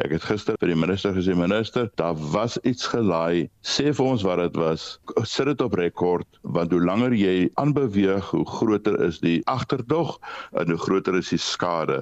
Ek 0.00 0.08
het 0.14 0.22
gister 0.24 0.56
vir 0.56 0.70
die 0.72 0.76
minister 0.80 1.12
gesê 1.12 1.34
minister, 1.36 1.90
daar 2.00 2.14
was 2.32 2.54
iets 2.64 2.86
gelaai. 2.88 3.50
Sê 3.60 3.90
vir 3.92 4.06
ons 4.14 4.22
wat 4.24 4.40
dit 4.40 4.54
was. 4.56 4.86
Sit 5.28 5.50
dit 5.50 5.60
op 5.60 5.76
rekord 5.76 6.38
want 6.56 6.72
hoe 6.72 6.80
langer 6.80 7.12
jy 7.12 7.50
aanbeweeg, 7.60 8.30
hoe 8.32 8.46
groter 8.48 8.96
is 9.04 9.20
die 9.20 9.42
agterdog 9.52 10.14
en 10.56 10.72
hoe 10.72 10.80
groter 10.80 11.18
is 11.20 11.28
die 11.34 11.40
skade. 11.40 12.00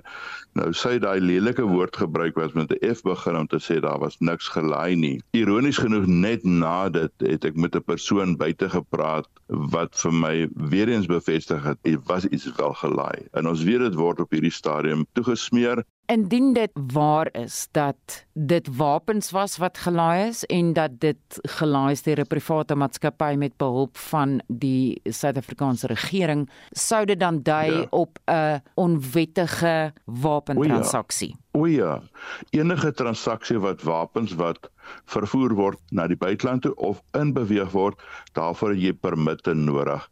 Nou 0.54 0.70
sê 0.74 1.00
daai 1.02 1.18
lelike 1.18 1.66
woord 1.66 1.98
gebruik 1.98 2.38
wat 2.38 2.54
met 2.54 2.70
'n 2.70 2.94
F 2.94 3.02
begin 3.02 3.36
om 3.42 3.50
te 3.50 3.58
sê 3.58 3.80
daar 3.82 3.98
was 3.98 4.20
niks 4.20 4.48
gelaai 4.48 4.94
nie. 4.94 5.18
Ironies 5.34 5.82
genoeg 5.82 6.06
net 6.06 6.44
na 6.44 6.88
dit 6.88 7.12
het 7.18 7.44
ek 7.44 7.56
met 7.56 7.74
'n 7.74 7.82
persoon 7.82 8.36
buite 8.36 8.70
gepraat 8.70 9.26
wat 9.48 9.98
vir 9.98 10.12
my 10.12 10.48
weer 10.54 10.88
eens 10.88 11.06
bevestig 11.06 11.62
het, 11.62 11.78
dit 11.82 11.98
was 12.06 12.26
iets 12.26 12.52
wel 12.56 12.72
gelaai. 12.72 13.26
En 13.34 13.46
ons 13.46 13.62
weet 13.62 13.80
dit 13.80 13.94
word 13.94 14.20
op 14.20 14.30
hierdie 14.30 14.54
stadium 14.54 15.06
toegesmeer 15.12 15.84
indien 16.10 16.52
dit 16.52 16.70
waar 16.92 17.28
is 17.32 17.68
dat 17.70 18.26
dit 18.32 18.68
wapens 18.76 19.30
was 19.30 19.56
wat 19.56 19.78
gelaai 19.78 20.28
is 20.28 20.44
en 20.44 20.72
dat 20.72 20.90
dit 21.00 21.38
gelaai 21.58 21.92
is 21.92 22.02
deur 22.02 22.20
'n 22.20 22.26
private 22.26 22.74
maatskappy 22.74 23.34
met 23.36 23.56
behulp 23.56 23.98
van 23.98 24.40
die 24.46 25.00
Suid-Afrikaanse 25.04 25.86
regering, 25.86 26.48
sou 26.70 27.04
dit 27.04 27.20
dan 27.20 27.42
dui 27.42 27.70
ja. 27.70 27.86
op 27.90 28.18
'n 28.26 28.62
onwettige 28.74 29.92
wapentransaksie. 30.04 31.34
O 31.34 31.38
ja, 31.38 31.39
enige 32.50 32.92
transaksie 32.92 33.58
wat 33.58 33.82
wapens 33.82 34.34
wat 34.38 34.70
vervoer 35.10 35.54
word 35.58 35.80
na 35.90 36.06
die 36.10 36.18
buiteland 36.18 36.62
toe 36.62 36.74
of 36.76 37.00
inbeweeg 37.18 37.70
word, 37.74 37.98
daarvoor 38.38 38.74
jy 38.78 38.92
permitte 38.92 39.54
nodig. 39.54 40.06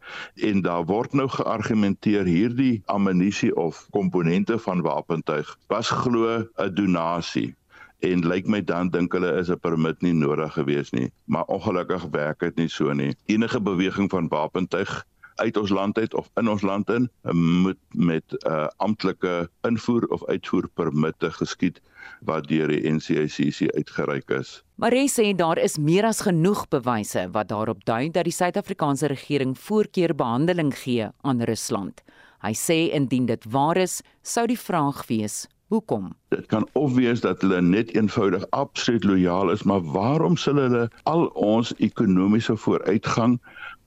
En 0.49 0.63
daar 0.63 0.85
word 0.89 1.15
nou 1.15 1.29
geargumenteer 1.29 2.27
hierdie 2.27 2.83
ammunisie 2.87 3.55
of 3.57 3.87
komponente 3.95 4.59
van 4.59 4.83
wapentuig 4.83 5.55
was 5.69 5.91
glo 5.91 6.45
'n 6.59 6.75
donasie. 6.75 7.55
En 8.01 8.23
lyk 8.23 8.47
my 8.47 8.61
dan 8.63 8.91
dink 8.91 9.13
hulle 9.13 9.33
is 9.39 9.51
'n 9.51 9.59
permit 9.59 10.03
nie 10.03 10.15
nodig 10.15 10.53
gewees 10.53 10.91
nie. 10.91 11.11
Maar 11.27 11.45
ongelukkig 11.45 12.05
werk 12.11 12.39
dit 12.41 12.57
nie 12.57 12.69
so 12.69 12.93
nie. 12.93 13.17
Enige 13.27 13.61
beweging 13.61 14.11
van 14.11 14.29
wapentuig 14.29 15.05
uit 15.39 15.57
ons 15.57 15.71
land 15.71 15.99
uit 15.99 16.15
of 16.15 16.31
in 16.41 16.49
ons 16.49 16.63
land 16.63 16.91
in 16.91 17.09
moet 17.33 17.79
met 17.95 18.25
'n 18.33 18.49
uh, 18.49 18.67
amptelike 18.77 19.49
invoer 19.63 20.07
of 20.09 20.25
uitvoer 20.27 20.69
permitte 20.75 21.31
geskied 21.31 21.81
wat 22.21 22.49
deur 22.49 22.69
die 22.69 22.91
NCICC 22.91 23.75
uitgereik 23.75 24.31
is. 24.31 24.63
Marie 24.75 25.09
sê 25.09 25.35
daar 25.35 25.59
is 25.59 25.79
meer 25.79 26.05
as 26.05 26.21
genoeg 26.21 26.69
bewyse 26.69 27.29
wat 27.33 27.49
daarop 27.49 27.85
dui 27.85 28.11
dat 28.11 28.25
die 28.25 28.33
Suid-Afrikaanse 28.33 29.07
regering 29.07 29.59
voorkeurbehandeling 29.59 30.75
gee 30.75 31.09
aan 31.21 31.43
Rusland. 31.43 32.03
Hy 32.43 32.55
sê 32.55 32.95
indien 32.95 33.27
dit 33.27 33.45
waar 33.51 33.77
is, 33.77 34.03
sou 34.23 34.47
die 34.47 34.59
vraag 34.59 35.07
wees 35.07 35.47
Hoekom? 35.69 36.15
Dit 36.33 36.47
kan 36.49 36.65
obvious 36.73 37.21
dat 37.21 37.43
hulle 37.45 37.61
net 37.61 37.91
eenvoudig 37.93 38.47
absoluut 38.57 39.05
lojaal 39.05 39.51
is, 39.53 39.63
maar 39.69 39.83
waarom 39.85 40.37
sal 40.41 40.57
hulle 40.57 40.87
al 41.03 41.27
ons 41.37 41.75
ekonomiese 41.77 42.57
vooruitgang, 42.57 43.37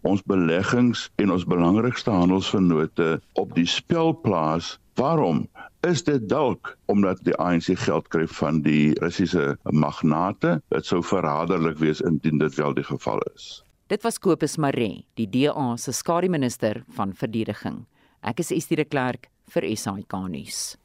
ons 0.06 0.22
beleggings 0.30 1.08
en 1.22 1.34
ons 1.34 1.46
belangrikste 1.46 2.14
handelsvennote 2.14 3.16
op 3.42 3.56
die 3.58 3.66
spel 3.66 4.14
plaas? 4.14 4.76
Waarom? 5.00 5.48
Is 5.88 6.04
dit 6.06 6.28
dalk 6.30 6.76
omdat 6.86 7.24
die 7.26 7.34
ANC 7.42 7.74
geld 7.82 8.12
kry 8.14 8.28
van 8.30 8.62
die 8.62 8.94
Russiese 9.02 9.56
magnate? 9.74 10.60
Dit 10.70 10.86
sou 10.86 11.02
verraderlik 11.02 11.80
wees 11.82 12.04
indien 12.06 12.38
dit 12.38 12.56
wel 12.62 12.78
die 12.78 12.86
geval 12.86 13.24
is. 13.34 13.64
Dit 13.90 14.06
was 14.06 14.22
Kobus 14.22 14.60
Maree, 14.62 15.02
die 15.18 15.26
DA 15.28 15.74
se 15.82 15.92
skare 15.92 16.30
minister 16.30 16.84
van 16.94 17.16
verdediging. 17.18 17.82
Ek 18.22 18.46
is 18.46 18.54
Estie 18.54 18.78
de 18.78 18.86
Klerk 18.86 19.32
vir 19.50 19.66
SAK 19.74 20.14
nuus. 20.30 20.78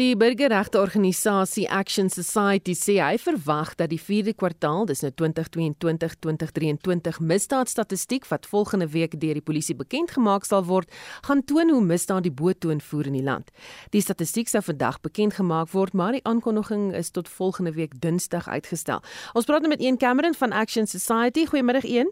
Die 0.00 0.14
burgerregteorganisasie 0.16 1.66
Action 1.68 2.06
Society 2.08 2.72
sê 2.72 2.94
hy 3.04 3.18
verwag 3.20 3.74
dat 3.76 3.90
die 3.92 3.98
4de 4.00 4.32
kwartaal, 4.32 4.86
dis 4.88 5.02
nou 5.04 5.10
2022-2023 5.20 7.18
misdaadstatistiek 7.20 8.24
wat 8.30 8.48
volgende 8.48 8.88
week 8.94 9.18
deur 9.20 9.36
die 9.36 9.44
polisie 9.44 9.76
bekend 9.76 10.14
gemaak 10.16 10.48
sal 10.48 10.64
word, 10.70 10.88
gaan 11.28 11.44
toon 11.44 11.74
hoe 11.74 11.84
misdaad 11.84 12.24
die 12.24 12.32
boot 12.32 12.62
toon 12.64 12.80
voer 12.80 13.12
in 13.12 13.18
die 13.18 13.26
land. 13.26 13.52
Die 13.92 14.00
statistiek 14.00 14.48
sou 14.48 14.64
vandag 14.70 15.02
bekend 15.04 15.36
gemaak 15.36 15.68
word, 15.76 15.92
maar 15.92 16.16
die 16.16 16.24
aankondiging 16.24 16.94
is 16.96 17.12
tot 17.12 17.28
volgende 17.28 17.76
week 17.76 18.00
Dinsdag 18.00 18.48
uitgestel. 18.48 19.04
Ons 19.36 19.44
praat 19.44 19.68
nou 19.68 19.76
met 19.76 19.84
een 19.84 20.00
Cameron 20.00 20.32
van 20.32 20.56
Action 20.56 20.88
Society. 20.88 21.44
Goeiemiddag 21.44 21.84
een. 21.84 22.08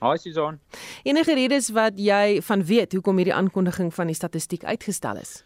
Hi 0.00 0.16
Susan. 0.16 0.64
Enige 1.04 1.36
redes 1.36 1.68
wat 1.76 2.00
jy 2.00 2.40
van 2.40 2.64
weet 2.64 2.96
hoekom 2.96 3.20
hierdie 3.20 3.36
aankondiging 3.36 3.92
van 3.92 4.08
die 4.08 4.16
statistiek 4.16 4.64
uitgestel 4.64 5.20
is? 5.20 5.42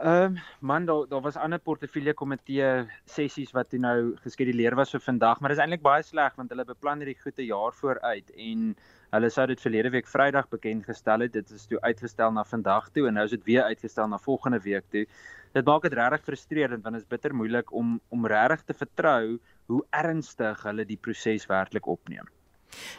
Ehm 0.00 0.22
um, 0.24 0.38
man 0.60 0.84
daar 0.84 1.08
daar 1.08 1.20
was 1.20 1.36
ander 1.36 1.58
portefeulje 1.58 2.14
komitee 2.14 2.68
sessies 3.04 3.50
wat 3.52 3.68
toe 3.68 3.78
nou 3.78 4.16
geskeduleer 4.22 4.74
was 4.74 4.94
vir 4.94 5.02
vandag, 5.04 5.40
maar 5.40 5.52
dit 5.52 5.58
is 5.58 5.62
eintlik 5.62 5.82
baie 5.84 6.02
sleg 6.02 6.38
want 6.38 6.48
hulle 6.54 6.64
beplan 6.64 7.02
hierdie 7.02 7.18
goeie 7.20 7.44
jaar 7.44 7.76
vooruit 7.76 8.30
en 8.46 8.62
hulle 9.10 9.30
sou 9.34 9.46
dit 9.50 9.60
verlede 9.60 9.90
week 9.92 10.08
Vrydag 10.08 10.48
bekend 10.48 10.88
gestel 10.88 11.26
het. 11.26 11.34
Dit 11.36 11.50
is 11.50 11.66
toe 11.68 11.80
uitgestel 11.84 12.32
na 12.32 12.46
vandag 12.48 12.88
toe 12.96 13.06
en 13.10 13.18
nou 13.20 13.26
is 13.28 13.36
dit 13.36 13.44
weer 13.44 13.68
uitgestel 13.68 14.08
na 14.08 14.18
volgende 14.18 14.62
week 14.64 14.88
toe. 14.88 15.04
Dit 15.52 15.68
maak 15.68 15.84
dit 15.84 15.98
regtig 16.00 16.24
frustrerend 16.30 16.82
want 16.82 16.96
dit 16.96 17.04
is 17.04 17.12
bitter 17.12 17.36
moeilik 17.36 17.72
om 17.72 18.00
om 18.08 18.26
regtig 18.26 18.64
te 18.72 18.80
vertrou 18.80 19.38
hoe 19.66 19.84
ernstig 19.90 20.62
hulle 20.62 20.88
die 20.88 21.00
proses 21.08 21.44
werklik 21.46 21.86
opneem. 21.86 22.24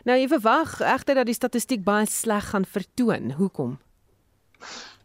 Nou 0.05 0.21
jy 0.21 0.29
verwag 0.37 0.77
egter 0.85 1.23
dat 1.23 1.33
die 1.33 1.39
statistiek 1.41 1.81
baie 1.83 2.05
sleg 2.05 2.53
gaan 2.53 2.65
vertoon. 2.77 3.39
Hoekom? 3.41 3.79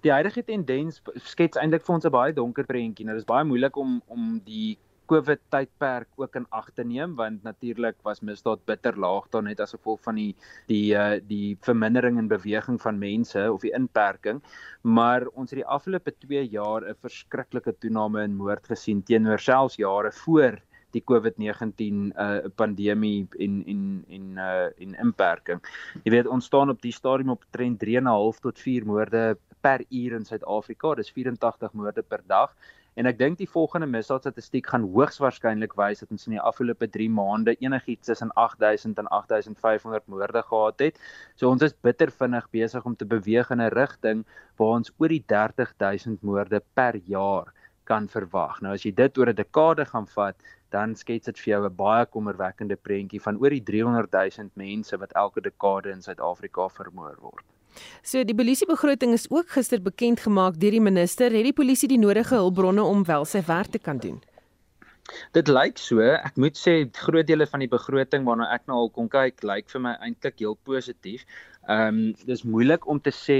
Die 0.06 0.14
huidige 0.14 0.44
tendens 0.46 1.00
skets 1.26 1.58
eintlik 1.58 1.86
vir 1.86 1.94
ons 1.98 2.06
'n 2.06 2.14
baie 2.14 2.34
donker 2.34 2.66
prentjie. 2.66 3.06
Nou 3.06 3.16
dis 3.16 3.26
baie 3.28 3.44
moeilik 3.44 3.76
om 3.76 4.02
om 4.06 4.40
die 4.44 4.78
COVID 5.10 5.40
tydperk 5.54 6.08
ook 6.18 6.36
in 6.38 6.46
ag 6.50 6.70
te 6.74 6.84
neem 6.84 7.14
want 7.18 7.42
natuurlik 7.46 7.96
was 8.02 8.22
misdaad 8.28 8.64
bitter 8.66 8.98
laag 8.98 9.28
daar 9.30 9.44
net 9.46 9.60
as 9.60 9.74
gevolg 9.76 10.00
van 10.02 10.18
die 10.18 10.34
die 10.70 10.94
uh 10.94 11.18
die 11.28 11.56
vermindering 11.68 12.18
in 12.18 12.28
beweging 12.28 12.80
van 12.82 12.98
mense 12.98 13.46
of 13.52 13.62
die 13.62 13.74
inperking 13.78 14.42
maar 14.82 15.28
ons 15.34 15.50
het 15.50 15.62
die 15.62 15.72
afgelope 15.78 16.14
2 16.26 16.42
jaar 16.50 16.82
'n 16.82 16.98
verskriklike 17.06 17.78
toename 17.78 18.24
in 18.24 18.36
moord 18.36 18.66
gesien 18.66 19.02
teenoor 19.02 19.38
selfs 19.38 19.76
jare 19.76 20.12
voor 20.12 20.58
die 20.96 21.02
COVID-19 21.04 22.12
uh 22.16 22.48
pandemie 22.56 23.26
en 23.38 23.62
en 23.66 24.04
en 24.08 24.26
uh 24.38 24.68
en 24.84 24.94
inperking. 25.06 25.60
Jy 26.04 26.12
weet 26.14 26.30
ons 26.30 26.44
staan 26.44 26.70
op 26.72 26.80
die 26.82 26.92
stadium 26.92 27.34
op 27.34 27.44
trend 27.50 27.82
3.5 27.84 28.40
tot 28.40 28.58
4 28.58 28.86
moorde 28.86 29.36
per 29.66 29.84
uur 29.90 30.18
in 30.20 30.26
Suid-Afrika. 30.30 30.94
Dis 31.02 31.12
84 31.18 31.72
moorde 31.72 32.02
per 32.02 32.22
dag 32.26 32.54
En 32.96 33.04
ek 33.10 33.18
dink 33.20 33.36
die 33.36 33.48
volgende 33.52 33.86
misdaadstatistiek 33.92 34.70
gaan 34.72 34.84
hoogs 34.94 35.18
waarskynlik 35.20 35.74
wys 35.76 35.98
dat 36.00 36.12
ons 36.14 36.22
in 36.28 36.34
die 36.38 36.44
afgelope 36.50 36.86
3 36.94 37.08
maande 37.12 37.52
enigiets 37.60 38.08
tussen 38.08 38.30
8000 38.40 39.02
en 39.02 39.10
8500 39.12 40.06
moorde 40.14 40.42
gehad 40.46 40.80
het. 40.84 41.00
So 41.36 41.50
ons 41.52 41.64
is 41.66 41.76
bitter 41.84 42.08
vinnig 42.22 42.46
besig 42.56 42.88
om 42.88 42.96
te 42.96 43.08
beweeg 43.10 43.50
in 43.52 43.60
'n 43.60 43.74
rigting 43.74 44.22
waar 44.56 44.78
ons 44.78 44.92
oor 44.96 45.12
die 45.12 45.24
30000 45.34 46.22
moorde 46.22 46.62
per 46.80 46.96
jaar 47.04 47.52
kan 47.84 48.08
verwag. 48.08 48.62
Nou 48.62 48.72
as 48.72 48.88
jy 48.88 48.94
dit 49.02 49.18
oor 49.18 49.28
'n 49.28 49.40
dekade 49.42 49.84
gaan 49.92 50.08
vat, 50.16 50.40
dan 50.70 50.96
skets 50.96 51.26
dit 51.26 51.38
vir 51.38 51.52
jou 51.52 51.62
'n 51.68 51.76
baie 51.76 52.06
kommerwekkende 52.06 52.76
prentjie 52.76 53.20
van 53.20 53.36
oor 53.36 53.50
die 53.50 53.66
300 53.72 54.10
000 54.38 54.50
mense 54.54 54.96
wat 54.96 55.12
elke 55.12 55.40
dekade 55.42 55.92
in 55.92 56.02
Suid-Afrika 56.02 56.68
vermoor 56.68 57.16
word. 57.20 57.55
So 58.02 58.24
die 58.24 58.34
polisiebegroting 58.34 59.12
is 59.12 59.26
ook 59.30 59.50
gister 59.56 59.82
bekend 59.82 60.20
gemaak 60.20 60.60
deur 60.60 60.70
die 60.70 60.80
minister. 60.80 61.32
Het 61.32 61.50
die 61.50 61.56
polisie 61.56 61.88
die 61.88 62.00
nodige 62.00 62.34
hulpbronne 62.34 62.82
om 62.82 63.04
wel 63.04 63.24
sy 63.24 63.42
werk 63.46 63.72
te 63.74 63.78
kan 63.78 63.98
doen? 63.98 64.20
Dit 65.36 65.48
lyk 65.48 65.78
so, 65.78 66.02
ek 66.02 66.38
moet 66.40 66.56
sê 66.58 66.80
groot 66.98 67.26
dele 67.28 67.46
van 67.46 67.62
die 67.62 67.70
begroting 67.70 68.24
waarna 68.26 68.48
ek 68.54 68.64
nou 68.66 68.78
al 68.84 68.90
kon 68.94 69.10
kyk, 69.10 69.44
lyk 69.46 69.68
vir 69.70 69.84
my 69.84 69.92
eintlik 70.02 70.40
heel 70.42 70.56
positief. 70.66 71.22
Ehm 71.66 72.00
um, 72.00 72.00
dis 72.26 72.42
moeilik 72.46 72.86
om 72.90 72.98
te 73.02 73.12
sê 73.14 73.38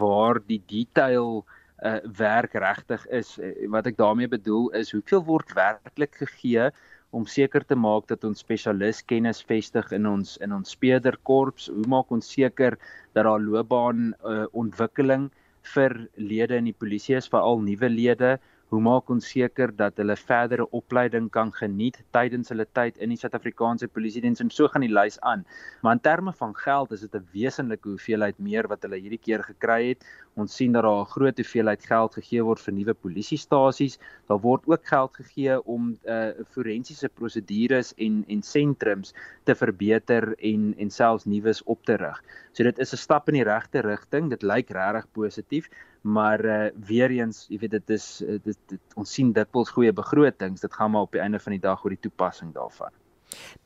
waar 0.00 0.40
die 0.46 0.62
detail 0.66 1.44
uh 1.84 1.98
werk 2.18 2.54
regtig 2.54 3.06
is. 3.12 3.36
Uh, 3.38 3.52
wat 3.74 3.86
ek 3.86 3.98
daarmee 4.00 4.30
bedoel 4.32 4.70
is 4.80 4.94
hoeveel 4.96 5.22
word 5.26 5.52
werklik 5.54 6.14
gegee 6.24 6.70
om 7.16 7.24
seker 7.30 7.64
te 7.64 7.76
maak 7.78 8.08
dat 8.10 8.24
ons 8.28 8.42
spesialis 8.44 9.00
kennis 9.10 9.40
vestig 9.48 9.92
in 9.96 10.06
ons 10.10 10.36
in 10.44 10.52
ons 10.52 10.74
speederkorps. 10.76 11.70
Hoe 11.72 11.86
maak 11.88 12.12
ons 12.12 12.28
seker 12.36 12.76
dat 13.16 13.24
daar 13.24 13.40
loopbaan 13.40 14.12
uh 14.24 14.44
ontwikkeling 14.52 15.30
vir 15.74 15.96
lede 16.16 16.60
in 16.60 16.68
die 16.70 16.76
polisie 16.76 17.16
is, 17.18 17.30
veral 17.32 17.62
nuwe 17.64 17.90
lede? 17.90 18.36
Hoe 18.66 18.80
maak 18.82 19.10
ons 19.14 19.28
seker 19.30 19.70
dat 19.78 20.00
hulle 20.00 20.16
verdere 20.18 20.64
opleiding 20.74 21.28
kan 21.30 21.52
geniet 21.54 22.00
tydens 22.16 22.50
hulle 22.50 22.64
tyd 22.74 22.96
in 22.98 23.12
die 23.12 23.18
Suid-Afrikaanse 23.20 23.86
Polisie 23.86 24.24
diens 24.24 24.42
en 24.42 24.50
so 24.50 24.66
gaan 24.72 24.82
die 24.82 24.90
lys 24.90 25.20
aan. 25.22 25.44
Maar 25.86 25.98
in 25.98 26.02
terme 26.02 26.32
van 26.34 26.54
geld 26.58 26.92
is 26.96 27.04
dit 27.06 27.14
'n 27.14 27.28
wesenlike 27.32 27.88
hoeveelheid 27.88 28.38
meer 28.38 28.66
wat 28.66 28.82
hulle 28.82 28.98
hierdie 28.98 29.22
keer 29.22 29.44
gekry 29.46 29.88
het. 29.90 30.02
Ons 30.34 30.56
sien 30.56 30.72
dat 30.72 30.82
daar 30.82 31.04
'n 31.04 31.12
groot 31.14 31.36
hoeveelheid 31.36 31.86
geld 31.86 32.14
gegee 32.14 32.42
word 32.42 32.60
vir 32.60 32.74
nuwe 32.74 32.94
polisiestasies. 32.94 33.98
Daar 34.28 34.40
word 34.40 34.66
ook 34.66 34.84
geld 34.86 35.14
gegee 35.14 35.62
om 35.64 35.96
uh 36.04 36.32
forensiese 36.50 37.08
prosedures 37.08 37.94
en 37.96 38.24
en 38.28 38.42
sentrums 38.42 39.14
te 39.44 39.54
verbeter 39.54 40.34
en 40.38 40.74
en 40.78 40.90
selfs 40.90 41.24
nuus 41.24 41.62
op 41.64 41.84
te 41.84 41.94
rig. 41.96 42.22
So 42.52 42.64
dit 42.64 42.78
is 42.78 42.92
'n 42.92 42.96
stap 42.96 43.28
in 43.28 43.34
die 43.34 43.44
regte 43.44 43.80
rigting. 43.80 44.30
Dit 44.30 44.42
lyk 44.42 44.70
regtig 44.70 45.06
positief, 45.12 45.70
maar 46.06 46.44
uh 46.44 46.68
weer 46.86 47.10
eens, 47.10 47.46
jy 47.50 47.58
weet 47.58 47.74
dit 47.78 47.90
is 47.90 48.06
eh, 48.22 48.38
dit, 48.42 48.58
dit 48.70 48.94
ons 48.94 49.12
sien 49.18 49.32
dikwels 49.32 49.72
goeie 49.74 49.92
begrotings. 49.92 50.62
Dit 50.62 50.74
gaan 50.74 50.90
maar 50.94 51.08
op 51.08 51.12
die 51.12 51.20
einde 51.20 51.40
van 51.42 51.56
die 51.56 51.62
dag 51.62 51.84
oor 51.84 51.94
die 51.94 52.04
toepassing 52.06 52.54
daarvan. 52.54 52.94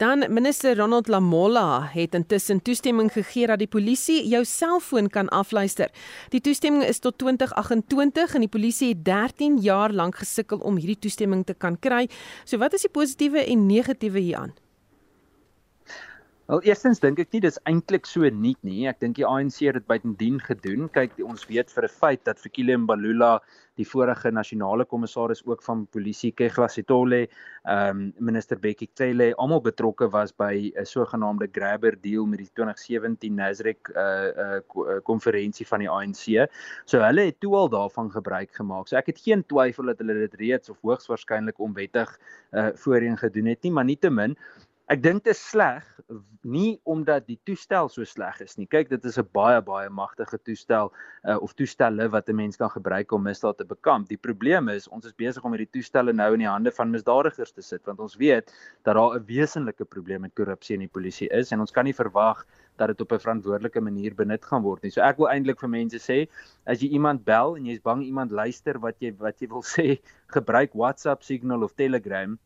Dan 0.01 0.25
minister 0.33 0.77
Ronald 0.77 1.09
Lamola 1.09 1.83
het 1.93 2.15
intussen 2.15 2.63
toestemming 2.63 3.13
gegee 3.13 3.47
dat 3.47 3.61
die 3.61 3.69
polisie 3.69 4.23
jou 4.29 4.45
selfoon 4.45 5.09
kan 5.09 5.29
afluister. 5.29 5.91
Die 6.33 6.41
toestemming 6.41 6.85
is 6.85 6.99
tot 6.99 7.19
2028 7.19 8.35
en 8.35 8.47
die 8.47 8.49
polisie 8.49 8.89
het 8.95 9.05
13 9.05 9.61
jaar 9.61 9.93
lank 9.93 10.17
gesukkel 10.17 10.59
om 10.59 10.81
hierdie 10.81 10.99
toestemming 10.99 11.45
te 11.47 11.55
kan 11.55 11.79
kry. 11.79 12.09
So 12.45 12.59
wat 12.59 12.73
is 12.73 12.89
die 12.89 12.93
positiewe 12.93 13.45
en 13.45 13.67
negatiewe 13.67 14.19
hieraan? 14.19 14.57
Wel 16.51 16.65
eerstens 16.67 16.99
dink 16.99 17.21
ek 17.23 17.29
nie 17.31 17.41
dis 17.45 17.61
eintlik 17.71 18.09
so 18.11 18.27
nuut 18.27 18.59
nie. 18.67 18.81
Ek 18.91 18.97
dink 18.99 19.15
die 19.21 19.27
ANC 19.27 19.61
het 19.63 19.77
dit 19.77 19.85
buitendien 19.87 20.41
gedoen. 20.43 20.89
Kyk, 20.91 21.13
die, 21.15 21.23
ons 21.23 21.45
weet 21.47 21.69
vir 21.71 21.85
'n 21.87 21.93
feit 21.95 22.25
dat 22.27 22.41
Fikile 22.43 22.75
Mbalula, 22.75 23.37
die 23.79 23.87
vorige 23.87 24.33
nasionale 24.35 24.83
kommissaris 24.85 25.45
ook 25.47 25.63
van 25.63 25.85
polisie, 25.95 26.33
Kegla 26.35 26.67
Sitole, 26.67 27.29
ehm 27.63 28.01
um, 28.01 28.01
minister 28.19 28.59
Bekkie 28.59 28.89
Cele, 28.99 29.29
almal 29.39 29.63
betrokke 29.63 30.09
was 30.11 30.33
by 30.33 30.73
'n 30.75 30.85
sogenaamde 30.85 31.47
grabber 31.53 31.95
deal 31.95 32.27
met 32.27 32.43
die 32.43 32.51
2017 32.59 33.35
Nasrec 33.35 33.89
uh 33.95 34.59
uh 34.75 34.99
konferensie 35.05 35.67
van 35.67 35.79
die 35.79 35.89
ANC. 35.89 36.51
So 36.85 36.99
hulle 36.99 37.27
het 37.31 37.39
toe 37.41 37.55
al 37.55 37.69
daarvan 37.69 38.11
gebruik 38.11 38.51
gemaak. 38.51 38.89
So 38.89 38.97
ek 38.97 39.07
het 39.07 39.23
geen 39.23 39.47
twyfel 39.47 39.85
dat 39.85 39.99
hulle 39.99 40.27
dit 40.27 40.35
reeds 40.35 40.69
of 40.69 40.83
hoogs 40.83 41.07
waarskynlik 41.07 41.61
onwettig 41.61 42.19
uh 42.51 42.75
voorheen 42.75 43.17
gedoen 43.17 43.47
het 43.47 43.63
nie, 43.63 43.71
maar 43.73 43.85
nietemin 43.85 44.37
Ek 44.91 44.99
dink 45.05 45.23
dit 45.23 45.31
is 45.31 45.41
sleg 45.53 45.87
nie 46.43 46.81
omdat 46.89 47.29
die 47.29 47.37
toestel 47.47 47.87
so 47.93 48.03
sleg 48.09 48.41
is 48.43 48.57
nie. 48.59 48.65
Kyk, 48.67 48.89
dit 48.91 49.05
is 49.07 49.19
'n 49.21 49.29
baie 49.37 49.61
baie 49.63 49.89
magtige 49.89 50.39
toestel 50.43 50.91
uh, 50.91 51.37
of 51.39 51.55
toestelle 51.55 52.09
wat 52.11 52.29
'n 52.29 52.35
mens 52.35 52.57
kan 52.57 52.71
gebruik 52.71 53.13
om 53.13 53.23
misdaad 53.23 53.59
te 53.59 53.65
bekamp. 53.65 54.09
Die 54.09 54.19
probleem 54.19 54.69
is 54.69 54.89
ons 54.89 55.07
is 55.07 55.15
besig 55.15 55.45
om 55.45 55.55
hierdie 55.55 55.71
toestelle 55.71 56.13
nou 56.13 56.33
in 56.35 56.43
die 56.43 56.51
hande 56.51 56.73
van 56.73 56.91
misdadigers 56.91 57.53
te 57.53 57.63
sit 57.63 57.87
want 57.87 58.01
ons 58.01 58.17
weet 58.17 58.51
dat 58.83 58.97
daar 58.97 59.15
'n 59.15 59.25
wesenlike 59.27 59.85
probleem 59.85 60.23
met 60.23 60.35
korrupsie 60.35 60.75
in 60.75 60.81
die 60.81 60.95
polisie 60.99 61.29
is 61.31 61.53
en 61.53 61.61
ons 61.61 61.71
kan 61.71 61.85
nie 61.85 61.95
verwag 61.95 62.45
dat 62.77 62.89
dit 62.89 63.01
op 63.01 63.13
'n 63.13 63.23
verantwoordelike 63.23 63.81
manier 63.81 64.15
benut 64.15 64.45
gaan 64.45 64.63
word 64.63 64.83
nie. 64.83 64.91
So 64.91 65.03
ek 65.03 65.19
wil 65.19 65.29
eintlik 65.29 65.61
vir 65.61 65.69
mense 65.69 65.99
sê, 65.99 66.27
as 66.67 66.81
jy 66.83 66.89
iemand 66.89 67.25
bel 67.25 67.57
en 67.57 67.65
jy's 67.65 67.81
bang 67.81 68.03
iemand 68.03 68.33
luister 68.33 68.81
wat 68.81 68.97
jy 68.99 69.15
wat 69.19 69.39
jy 69.39 69.47
wil 69.47 69.63
sê, 69.77 70.01
gebruik 70.35 70.75
WhatsApp, 70.75 71.23
Signal 71.23 71.63
of 71.63 71.75
Telegram 71.75 72.39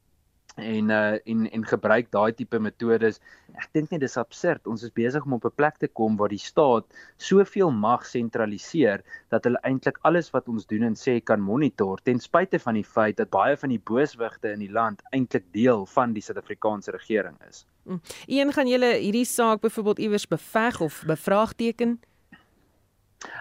en 0.55 0.91
uh 0.91 1.17
en 1.25 1.51
en 1.51 1.65
gebruik 1.67 2.11
daai 2.11 2.33
tipe 2.33 2.59
metodes. 2.59 3.21
Ek 3.59 3.69
dink 3.73 3.91
net 3.91 4.01
dis 4.01 4.17
absurd. 4.17 4.67
Ons 4.71 4.85
is 4.87 4.93
besig 4.95 5.25
om 5.25 5.33
op 5.33 5.45
'n 5.45 5.55
plek 5.57 5.79
te 5.79 5.89
kom 5.89 6.17
waar 6.17 6.29
die 6.29 6.39
staat 6.39 6.85
soveel 7.17 7.71
mag 7.71 8.07
sentraliseer 8.07 9.03
dat 9.31 9.45
hulle 9.45 9.59
eintlik 9.63 9.99
alles 10.03 10.31
wat 10.31 10.49
ons 10.49 10.67
doen 10.67 10.83
en 10.83 10.95
sê 10.95 11.21
kan 11.21 11.41
monitor 11.41 11.99
ten 12.03 12.21
spyte 12.21 12.59
van 12.59 12.75
die 12.75 12.85
feit 12.85 13.17
dat 13.17 13.31
baie 13.31 13.57
van 13.57 13.69
die 13.69 13.83
booswigte 13.85 14.53
in 14.53 14.61
die 14.61 14.73
land 14.73 15.03
eintlik 15.13 15.45
deel 15.53 15.87
van 15.87 16.13
die 16.13 16.23
Suid-Afrikaanse 16.23 16.91
regering 16.91 17.37
is. 17.49 17.67
Mm. 17.85 18.01
Een 18.27 18.53
gaan 18.53 18.69
julle 18.69 18.95
hierdie 18.97 19.25
saak 19.25 19.61
byvoorbeeld 19.61 19.99
iewers 19.99 20.27
beveg 20.29 20.81
of 20.81 21.03
bevraagteken? 21.07 22.01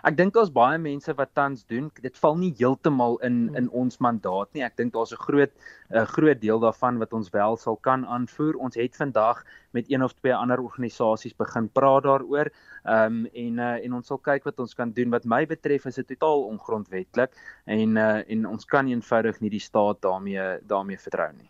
Ek 0.04 0.18
dink 0.18 0.34
daar's 0.36 0.52
baie 0.52 0.78
mense 0.78 1.14
wat 1.18 1.34
tans 1.38 1.66
doen. 1.70 1.90
Dit 2.04 2.18
val 2.20 2.38
nie 2.40 2.52
heeltemal 2.60 3.18
in 3.24 3.48
hmm. 3.48 3.58
in 3.60 3.70
ons 3.70 4.00
mandaat 4.04 4.54
nie. 4.54 4.64
Ek 4.64 4.78
dink 4.80 4.94
daar's 4.94 5.14
'n 5.14 5.22
groot 5.22 5.52
'n 5.92 6.06
groot 6.16 6.42
deel 6.42 6.60
daarvan 6.60 7.00
wat 7.00 7.14
ons 7.14 7.30
wel 7.30 7.58
sal 7.58 7.76
kan 7.76 8.06
aanvoer. 8.06 8.56
Ons 8.56 8.76
het 8.76 8.96
vandag 8.96 9.44
met 9.72 9.92
een 9.92 10.04
of 10.04 10.14
twee 10.14 10.36
ander 10.36 10.60
organisasies 10.60 11.36
begin 11.36 11.70
praat 11.70 12.04
daaroor. 12.04 12.52
Ehm 12.84 13.26
um, 13.26 13.26
en 13.34 13.60
uh, 13.60 13.86
en 13.86 13.94
ons 13.94 14.08
sal 14.08 14.18
kyk 14.18 14.44
wat 14.44 14.60
ons 14.60 14.74
kan 14.74 14.92
doen. 14.92 15.10
Wat 15.10 15.26
my 15.26 15.46
betref 15.46 15.86
is 15.86 15.96
dit 15.96 16.08
totaal 16.08 16.44
ongrondwettig 16.44 17.30
en 17.66 17.98
uh, 17.98 18.22
en 18.28 18.48
ons 18.48 18.66
kan 18.66 18.88
eenvoudig 18.88 19.40
nie 19.40 19.50
die 19.50 19.64
staat 19.64 20.02
daarmee 20.02 20.60
daarmee 20.68 20.98
vertrou 20.98 21.32
nie. 21.34 21.50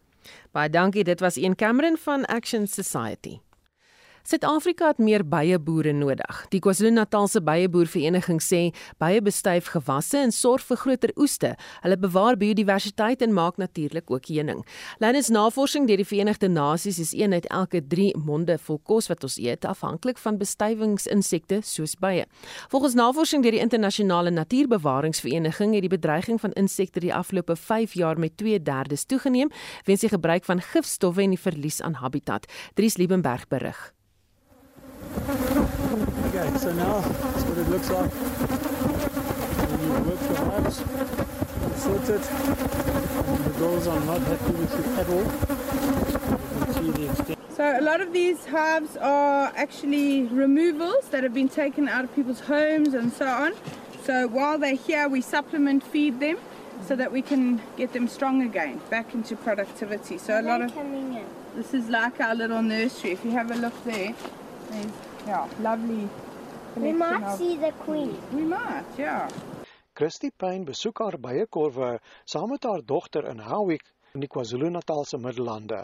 Baie 0.51 0.69
dankie. 0.69 1.03
Dit 1.03 1.19
was 1.19 1.35
een 1.35 1.55
Cameron 1.55 1.97
van 1.97 2.25
Action 2.25 2.67
Society. 2.67 3.39
Suid-Afrika 4.23 4.87
het 4.87 4.97
meer 5.03 5.19
beieboere 5.27 5.91
nodig. 5.91 6.37
Die 6.53 6.61
KwaZulu-Natalse 6.63 7.41
Beieboervereniging 7.43 8.37
sê 8.39 8.59
beie 9.03 9.19
bestuif 9.21 9.65
gewasse 9.73 10.21
en 10.23 10.31
sorg 10.31 10.63
vir 10.69 10.77
groter 10.79 11.11
oeste. 11.19 11.49
Hulle 11.83 11.97
bewaar 11.99 12.37
biodiversiteit 12.39 13.19
en 13.25 13.33
maak 13.35 13.57
natuurlik 13.59 14.11
ook 14.11 14.29
heuning. 14.31 14.61
Lynens 15.03 15.27
navorsing 15.27 15.89
deur 15.89 15.99
die 15.99 16.07
Verenigde 16.07 16.47
Nasies 16.47 17.01
is 17.03 17.11
een 17.11 17.35
uit 17.35 17.49
elke 17.51 17.81
3 17.83 18.13
monde 18.15 18.55
vol 18.63 18.79
kos 18.87 19.09
wat 19.11 19.25
ons 19.27 19.35
eet 19.43 19.67
afhanklik 19.67 20.21
van 20.23 20.39
bestuivingsinsekte 20.39 21.59
soos 21.67 21.97
beie. 21.99 22.23
Volgens 22.71 22.95
navorsing 22.95 23.43
deur 23.43 23.57
die 23.57 23.63
Internasionale 23.65 24.31
Natuurbewaringsvereniging 24.31 25.73
het 25.75 25.83
die 25.83 25.91
bedreiging 25.91 26.39
van 26.39 26.55
insekte 26.55 27.03
die 27.03 27.11
afgelope 27.13 27.57
5 27.59 27.93
jaar 27.99 28.19
met 28.19 28.37
2/3 28.39 29.03
toegeneem 29.05 29.51
weens 29.83 29.99
die 29.99 30.13
gebruik 30.15 30.45
van 30.45 30.61
gifstowwe 30.61 31.21
en 31.27 31.35
die 31.35 31.43
verlies 31.49 31.81
aan 31.81 31.99
habitat. 31.99 32.47
Dries 32.73 32.97
Liebenberg 32.97 33.47
berig. 33.47 33.91
Okay, 35.15 36.57
so 36.57 36.71
now 36.73 36.99
that's 36.99 37.43
what 37.43 37.57
it 37.57 37.69
looks 37.69 37.89
like 37.89 38.11
when 39.69 39.81
you 39.81 39.91
work 40.09 40.21
your 40.21 40.37
hives, 40.49 40.79
you 40.79 41.73
sort 41.77 42.09
it, 42.09 42.31
and 42.31 43.45
the 43.45 43.51
girls 43.59 43.87
are 43.87 43.99
not 44.01 44.21
happy 44.21 44.51
with 44.51 44.73
it 44.79 44.87
at 44.99 45.07
all. 45.09 45.25
You 46.59 46.65
can 46.65 46.73
see 46.73 46.91
the 46.91 47.05
extent. 47.11 47.39
So 47.55 47.63
a 47.79 47.81
lot 47.81 48.01
of 48.01 48.11
these 48.11 48.45
hives 48.45 48.97
are 48.97 49.53
actually 49.55 50.23
removals 50.23 51.09
that 51.09 51.23
have 51.23 51.33
been 51.33 51.49
taken 51.49 51.87
out 51.87 52.03
of 52.03 52.15
people's 52.15 52.39
homes 52.41 52.93
and 52.95 53.13
so 53.13 53.27
on. 53.27 53.53
So 54.03 54.27
while 54.27 54.57
they're 54.57 54.73
here, 54.75 55.07
we 55.07 55.21
supplement 55.21 55.83
feed 55.83 56.19
them 56.19 56.37
so 56.87 56.95
that 56.95 57.11
we 57.11 57.21
can 57.21 57.61
get 57.77 57.93
them 57.93 58.07
strong 58.07 58.41
again, 58.41 58.81
back 58.89 59.13
into 59.13 59.35
productivity. 59.35 60.17
So 60.17 60.39
a 60.39 60.41
lot 60.41 60.61
of 60.61 60.73
this 61.55 61.73
is 61.73 61.87
like 61.89 62.19
our 62.19 62.33
little 62.33 62.63
nursery. 62.63 63.11
If 63.11 63.23
you 63.23 63.31
have 63.31 63.51
a 63.51 63.55
look 63.55 63.83
there, 63.85 64.15
There's, 64.73 64.93
yeah, 65.27 65.47
lovely. 65.61 66.09
We 66.75 66.91
might 66.91 67.37
see 67.37 67.57
the 67.57 67.71
queen. 67.85 68.17
We 68.33 68.41
might, 68.41 68.85
yeah. 68.97 69.29
Christy 69.93 70.31
Payne 70.31 70.65
besoek 70.65 70.97
haar 70.97 71.19
beiekorwe 71.21 71.99
saam 72.25 72.49
met 72.49 72.63
haar 72.63 72.81
dogter 72.85 73.27
in 73.29 73.43
Howick 73.45 73.85
in 74.13 74.23
die 74.25 74.29
KwaZulu-Natalse 74.29 75.19
Middellande. 75.21 75.83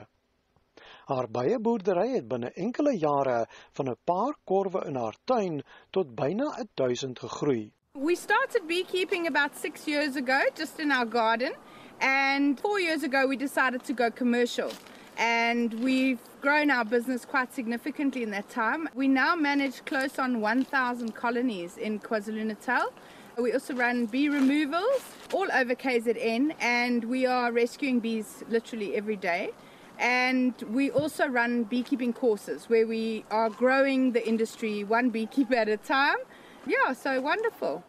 Haar 1.05 1.29
beieboerdery 1.29 2.15
het 2.15 2.27
binne 2.27 2.49
enkele 2.55 2.95
jare 2.97 3.45
van 3.77 3.89
'n 3.89 3.97
paar 4.03 4.33
korwe 4.43 4.85
in 4.85 4.95
haar 4.95 5.15
tuin 5.25 5.61
tot 5.89 6.15
byna 6.15 6.65
1000 6.73 7.19
gegroei. 7.19 7.71
We 7.93 8.15
started 8.15 8.67
beekeeping 8.67 9.27
about 9.27 9.57
6 9.57 9.85
years 9.85 10.15
ago 10.15 10.39
just 10.55 10.79
in 10.79 10.91
our 10.91 11.07
garden 11.09 11.53
And 11.99 12.57
four 12.59 12.79
years 12.79 13.03
ago, 13.03 13.27
we 13.27 13.35
decided 13.35 13.83
to 13.83 13.93
go 13.93 14.09
commercial. 14.09 14.71
And 15.19 15.73
we've 15.83 16.21
grown 16.39 16.71
our 16.71 16.85
business 16.85 17.25
quite 17.25 17.53
significantly 17.53 18.23
in 18.23 18.31
that 18.31 18.49
time. 18.49 18.87
We 18.95 19.09
now 19.09 19.35
manage 19.35 19.83
close 19.83 20.17
on 20.17 20.39
1,000 20.39 21.13
colonies 21.13 21.77
in 21.77 21.99
KwaZulu 21.99 22.45
Natal. 22.45 22.93
We 23.37 23.51
also 23.51 23.73
run 23.73 24.05
bee 24.05 24.29
removals 24.29 25.03
all 25.33 25.47
over 25.53 25.75
KZN, 25.75 26.55
and 26.61 27.03
we 27.03 27.25
are 27.25 27.51
rescuing 27.51 27.99
bees 27.99 28.45
literally 28.49 28.95
every 28.95 29.17
day. 29.17 29.51
And 29.99 30.53
we 30.71 30.89
also 30.89 31.27
run 31.27 31.65
beekeeping 31.65 32.13
courses 32.13 32.69
where 32.69 32.87
we 32.87 33.25
are 33.29 33.49
growing 33.49 34.13
the 34.13 34.25
industry 34.25 34.85
one 34.85 35.09
beekeeper 35.09 35.55
at 35.55 35.67
a 35.67 35.75
time. 35.75 36.17
Yeah, 36.65 36.93
so 36.93 37.19
wonderful. 37.19 37.83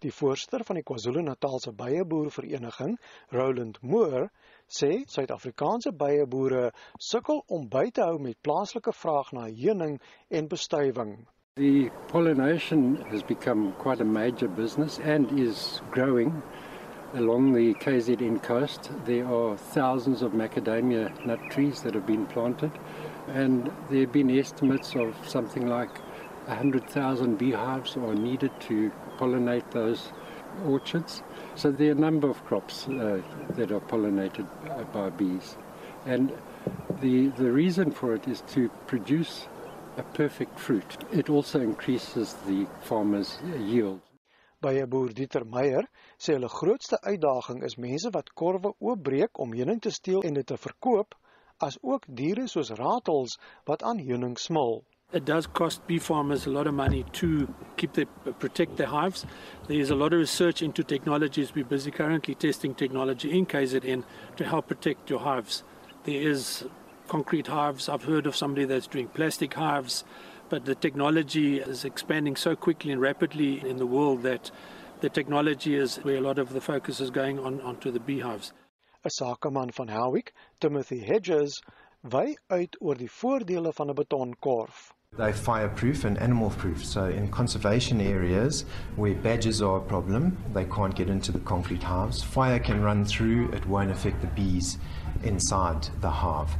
Die 0.00 0.12
voorsteur 0.12 0.60
van 0.64 0.76
die 0.76 0.82
KwaZulu-Natalse 0.82 1.72
Beieboervereniging, 1.72 2.98
Roland 3.32 3.78
Moore, 3.80 4.30
sê 4.68 5.06
Suid-Afrikaanse 5.06 5.92
beieboere 5.92 6.72
sukkel 6.98 7.42
om 7.48 7.68
by 7.68 7.90
te 7.90 8.02
hou 8.02 8.18
met 8.18 8.42
plaaslike 8.42 8.92
vraag 8.92 9.32
na 9.32 9.46
heuning 9.46 9.98
en 10.30 10.48
bestuiving. 10.48 11.26
The 11.56 11.90
pollination 12.08 12.96
has 13.10 13.22
become 13.22 13.72
quite 13.78 14.00
a 14.00 14.04
major 14.04 14.48
business 14.48 14.98
and 14.98 15.38
is 15.38 15.80
growing 15.90 16.42
along 17.14 17.54
the 17.54 17.74
KZN 17.74 18.42
coast. 18.42 18.90
There 19.04 19.26
are 19.26 19.56
thousands 19.56 20.22
of 20.22 20.32
macadamia 20.32 21.24
nut 21.24 21.40
trees 21.50 21.80
that 21.82 21.94
have 21.94 22.06
been 22.06 22.26
planted, 22.26 22.72
and 23.28 23.70
there 23.88 24.00
have 24.00 24.12
been 24.12 24.38
estimates 24.38 24.94
of 24.96 25.14
something 25.26 25.66
like 25.66 25.98
100,000 26.46 27.38
beehives 27.38 27.96
are 27.96 28.14
needed 28.14 28.50
to 28.68 28.90
pollinate 29.18 29.70
those 29.70 30.12
orchards. 30.66 31.22
So 31.56 31.70
there 31.70 31.88
are 31.88 31.92
a 31.92 31.94
number 31.94 32.28
of 32.28 32.44
crops 32.44 32.86
uh, 32.86 33.22
that 33.56 33.72
are 33.72 33.80
pollinated 33.80 34.46
by 34.92 35.08
bees. 35.08 35.56
And 36.04 36.30
the, 37.00 37.28
the 37.28 37.50
reason 37.50 37.90
for 37.90 38.14
it 38.14 38.28
is 38.28 38.42
to 38.52 38.68
produce 38.86 39.46
a 39.96 40.02
perfect 40.02 40.58
fruit. 40.58 40.98
It 41.12 41.30
also 41.30 41.60
increases 41.60 42.34
the 42.46 42.66
farmer's 42.82 43.38
yield. 43.58 44.02
By 44.60 44.84
boer 44.84 45.08
Dieter 45.08 45.44
Meyer 45.44 45.84
sê 46.18 46.34
hulle 46.36 46.48
grootste 46.52 46.98
uitdaging 47.00 47.62
is 47.64 47.78
mense 47.78 48.12
wat 48.12 48.34
korwe 48.34 48.74
oopbreek 48.76 49.40
om 49.40 49.56
heuning 49.56 49.80
te 49.80 49.90
steel 49.90 50.22
en 50.28 50.36
dit 50.36 50.46
te 50.46 50.56
verkoop, 50.60 51.16
as 51.60 51.78
ook 51.82 52.04
diere 52.20 52.46
soos 52.52 52.74
ratels 52.76 53.38
wat 53.64 53.82
aan 53.82 54.00
heuning 54.04 54.36
smil. 54.40 54.82
It 55.12 55.24
does 55.24 55.46
cost 55.46 55.86
bee 55.86 56.00
farmers 56.00 56.46
a 56.46 56.50
lot 56.50 56.66
of 56.66 56.74
money 56.74 57.04
to 57.12 57.48
keep 57.76 57.92
their, 57.92 58.06
protect 58.06 58.76
their 58.76 58.88
hives. 58.88 59.24
There 59.68 59.78
is 59.78 59.90
a 59.90 59.94
lot 59.94 60.12
of 60.12 60.18
research 60.18 60.62
into 60.62 60.82
technologies. 60.82 61.54
We're 61.54 61.64
busy 61.64 61.92
currently 61.92 62.34
testing 62.34 62.74
technology 62.74 63.30
in 63.30 63.46
KZN 63.46 64.02
to 64.36 64.44
help 64.44 64.66
protect 64.66 65.08
your 65.08 65.20
hives. 65.20 65.62
There 66.02 66.20
is 66.20 66.66
concrete 67.06 67.46
hives. 67.46 67.88
I've 67.88 68.02
heard 68.02 68.26
of 68.26 68.34
somebody 68.34 68.66
that's 68.66 68.88
doing 68.88 69.06
plastic 69.06 69.54
hives, 69.54 70.04
but 70.48 70.64
the 70.64 70.74
technology 70.74 71.60
is 71.60 71.84
expanding 71.84 72.34
so 72.34 72.56
quickly 72.56 72.90
and 72.90 73.00
rapidly 73.00 73.66
in 73.66 73.76
the 73.76 73.86
world 73.86 74.22
that 74.24 74.50
the 75.02 75.08
technology 75.08 75.76
is 75.76 75.96
where 75.98 76.16
a 76.16 76.20
lot 76.20 76.40
of 76.40 76.52
the 76.52 76.60
focus 76.60 77.00
is 77.00 77.10
going 77.10 77.38
on 77.38 77.60
onto 77.60 77.92
the 77.92 78.00
beehives. 78.00 78.52
'n 79.04 79.10
Sakeman 79.10 79.70
van 79.70 79.88
Howick, 79.88 80.34
Timothy 80.60 80.98
Hedges, 80.98 81.62
wy 82.02 82.36
uit 82.48 82.76
oor 82.80 82.96
die 82.96 83.10
voordele 83.10 83.72
van 83.72 83.90
'n 83.90 83.94
betonkorf. 83.94 84.95
They're 85.16 85.32
fireproof 85.32 86.04
and 86.04 86.18
animal 86.18 86.50
proof. 86.50 86.84
So, 86.84 87.06
in 87.06 87.30
conservation 87.30 88.00
areas 88.00 88.66
where 88.96 89.14
badgers 89.14 89.62
are 89.62 89.78
a 89.78 89.80
problem, 89.80 90.36
they 90.52 90.66
can't 90.66 90.94
get 90.94 91.08
into 91.08 91.32
the 91.32 91.38
concrete 91.40 91.82
hives. 91.82 92.22
Fire 92.22 92.58
can 92.58 92.82
run 92.82 93.04
through, 93.04 93.50
it 93.52 93.64
won't 93.66 93.90
affect 93.90 94.20
the 94.20 94.26
bees 94.28 94.78
inside 95.22 95.88
the 96.00 96.10
hive. 96.10 96.50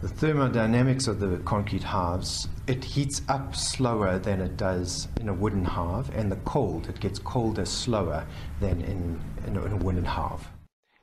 The 0.00 0.08
thermodynamics 0.08 1.08
of 1.08 1.20
the 1.20 1.36
concrete 1.44 1.82
hives, 1.82 2.48
it 2.66 2.82
heats 2.82 3.20
up 3.28 3.54
slower 3.54 4.18
than 4.18 4.40
it 4.40 4.56
does 4.56 5.08
in 5.20 5.28
a 5.28 5.34
wooden 5.34 5.66
hive, 5.66 6.08
and 6.16 6.32
the 6.32 6.36
cold, 6.36 6.88
it 6.88 7.00
gets 7.00 7.18
colder 7.18 7.66
slower 7.66 8.24
than 8.60 8.80
in, 8.80 9.20
in, 9.46 9.58
a, 9.58 9.64
in 9.66 9.72
a 9.72 9.76
wooden 9.76 10.06
hive. 10.06 10.48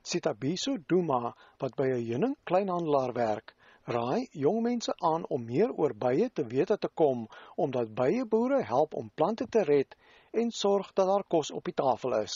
Sitabiso 0.04 0.78
Duma, 0.88 1.36
wat 1.62 1.76
by 1.76 1.90
'n 1.92 2.02
heuning 2.02 2.36
kleinhandelaar 2.48 3.14
werk, 3.14 3.54
raai 3.88 4.28
jong 4.32 4.62
mense 4.62 4.94
aan 5.00 5.24
om 5.32 5.46
meer 5.48 5.72
oor 5.72 5.94
bye 5.96 6.30
te 6.34 6.44
weet 6.46 6.74
te 6.80 6.90
kom 6.94 7.28
omdat 7.56 7.94
byeboere 7.96 8.64
help 8.64 8.94
om 8.94 9.12
plante 9.16 9.48
te 9.50 9.64
red 9.64 9.96
en 10.32 10.52
sorg 10.52 10.92
dat 10.94 11.08
daar 11.08 11.24
kos 11.28 11.52
op 11.52 11.64
die 11.64 11.74
tafel 11.74 12.20
is. 12.20 12.36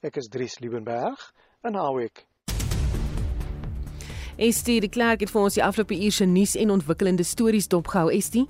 Ek 0.00 0.16
is 0.16 0.28
Dries 0.30 0.58
Liebenberg 0.58 1.32
in 1.66 1.74
Howick. 1.74 2.26
Estie 4.36 4.80
de 4.80 4.88
Klerk 4.88 5.24
het 5.24 5.30
vir 5.32 5.42
ons 5.42 5.54
die 5.58 5.64
afgelope 5.64 5.96
uur 5.96 6.12
se 6.12 6.24
nuus 6.28 6.54
en 6.54 6.70
ontwikkelende 6.70 7.24
stories 7.24 7.66
dopgehou. 7.72 8.10
Estie 8.12 8.46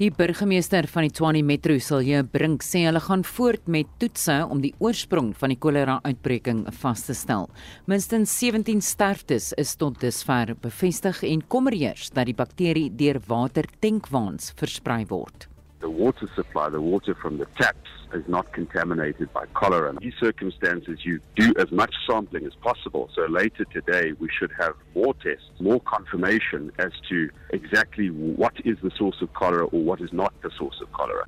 Die 0.00 0.08
burgemeester 0.08 0.86
van 0.88 1.04
die 1.04 1.10
Tshwane 1.12 1.42
Metro, 1.44 1.74
Silje 1.76 2.22
Brink, 2.24 2.62
sê 2.64 2.86
hulle 2.86 3.02
gaan 3.04 3.20
voort 3.20 3.66
met 3.68 3.90
toetse 4.00 4.38
om 4.48 4.62
die 4.62 4.70
oorsprong 4.80 5.34
van 5.36 5.52
die 5.52 5.58
kolera-uitbreking 5.60 6.62
vas 6.78 7.04
te 7.04 7.12
stel. 7.12 7.50
Minstens 7.84 8.32
17 8.40 8.80
sterftes 8.80 9.50
is 9.60 9.74
tot 9.76 10.00
dusver 10.00 10.54
bevestig 10.64 11.20
en 11.28 11.44
kommerheers 11.52 12.08
dat 12.16 12.32
die 12.32 12.38
bakterie 12.38 12.88
deur 12.96 13.20
watertankwaans 13.28 14.54
versprei 14.56 15.02
word. 15.12 15.50
The 15.80 15.88
water 15.88 16.28
supply, 16.36 16.68
the 16.68 16.80
water 16.80 17.14
from 17.14 17.38
the 17.38 17.46
taps 17.58 17.88
is 18.12 18.22
not 18.28 18.52
contaminated 18.52 19.32
by 19.32 19.46
cholera. 19.54 19.90
In 19.90 19.96
these 19.96 20.14
circumstances, 20.20 20.98
you 21.04 21.20
do 21.36 21.54
as 21.58 21.70
much 21.72 21.94
sampling 22.06 22.44
as 22.44 22.54
possible. 22.56 23.08
So 23.14 23.22
later 23.26 23.64
today, 23.64 24.12
we 24.18 24.28
should 24.28 24.52
have 24.58 24.74
more 24.94 25.14
tests, 25.14 25.48
more 25.58 25.80
confirmation 25.80 26.70
as 26.78 26.92
to 27.08 27.30
exactly 27.50 28.08
what 28.08 28.54
is 28.64 28.76
the 28.82 28.90
source 28.98 29.22
of 29.22 29.32
cholera 29.32 29.64
or 29.66 29.80
what 29.82 30.02
is 30.02 30.12
not 30.12 30.34
the 30.42 30.50
source 30.58 30.80
of 30.82 30.92
cholera. 30.92 31.26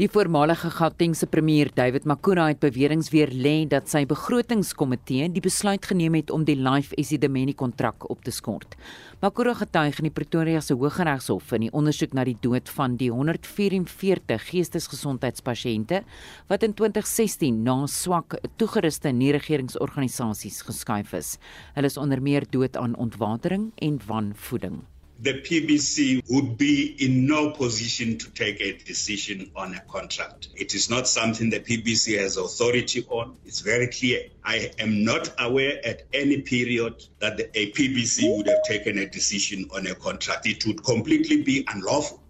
Die 0.00 0.06
voormalige 0.08 0.70
Gautengse 0.72 1.26
premier 1.28 1.68
David 1.76 2.06
Makura 2.08 2.46
het 2.48 2.62
beweringe 2.62 3.10
weer 3.12 3.28
lê 3.28 3.66
dat 3.68 3.90
sy 3.92 4.06
begrotingskomitee 4.08 5.26
die 5.34 5.42
besluit 5.44 5.84
geneem 5.84 6.14
het 6.16 6.30
om 6.32 6.46
die 6.48 6.54
Life 6.56 6.96
Esidimeni 6.96 7.52
kontrak 7.52 8.06
op 8.08 8.22
te 8.24 8.32
skort. 8.32 8.72
Makura 9.20 9.52
getuig 9.58 9.98
in 10.00 10.08
die 10.08 10.14
Pretoria 10.16 10.62
se 10.64 10.72
Hooggeregshof 10.80 11.52
in 11.58 11.66
die 11.66 11.72
ondersoek 11.76 12.16
na 12.16 12.24
die 12.24 12.38
dood 12.40 12.72
van 12.72 12.96
die 12.96 13.10
144 13.12 14.46
geestesgesondheidspasiënte 14.48 16.00
wat 16.48 16.64
in 16.64 16.72
2016 16.78 17.60
na 17.66 17.82
swak 17.84 18.38
toegeruste 18.56 19.12
nie-regeringsorganisasies 19.12 20.62
geskuif 20.70 21.12
is. 21.20 21.36
Hulle 21.76 21.92
is 21.92 22.00
onder 22.00 22.24
meer 22.24 22.48
dood 22.48 22.80
aan 22.80 22.96
ontwatering 22.96 23.74
en 23.76 24.00
wanvoeding. 24.08 24.80
The 25.22 25.34
PBC 25.34 26.20
would 26.28 26.58
be 26.58 26.96
in 26.98 27.26
no 27.26 27.50
position 27.50 28.18
to 28.18 28.28
take 28.30 28.60
a 28.60 28.72
decision 28.84 29.50
on 29.54 29.72
a 29.74 29.80
contract. 29.82 30.48
It 30.56 30.74
is 30.74 30.90
not 30.90 31.06
something 31.06 31.48
the 31.48 31.60
PBC 31.60 32.18
has 32.18 32.36
authority 32.36 33.06
on. 33.08 33.36
It's 33.44 33.60
very 33.60 33.86
clear. 33.86 34.22
I 34.44 34.72
am 34.80 35.04
not 35.04 35.32
aware 35.38 35.80
at 35.84 36.02
any 36.12 36.40
period 36.40 37.04
that 37.20 37.36
the, 37.36 37.44
a 37.56 37.70
PBC 37.70 38.36
would 38.36 38.48
have 38.48 38.64
taken 38.64 38.98
a 38.98 39.06
decision 39.06 39.68
on 39.72 39.86
a 39.86 39.94
contract. 39.94 40.44
It 40.46 40.66
would 40.66 40.82
completely 40.82 41.42
be 41.42 41.64
unlawful. 41.72 42.22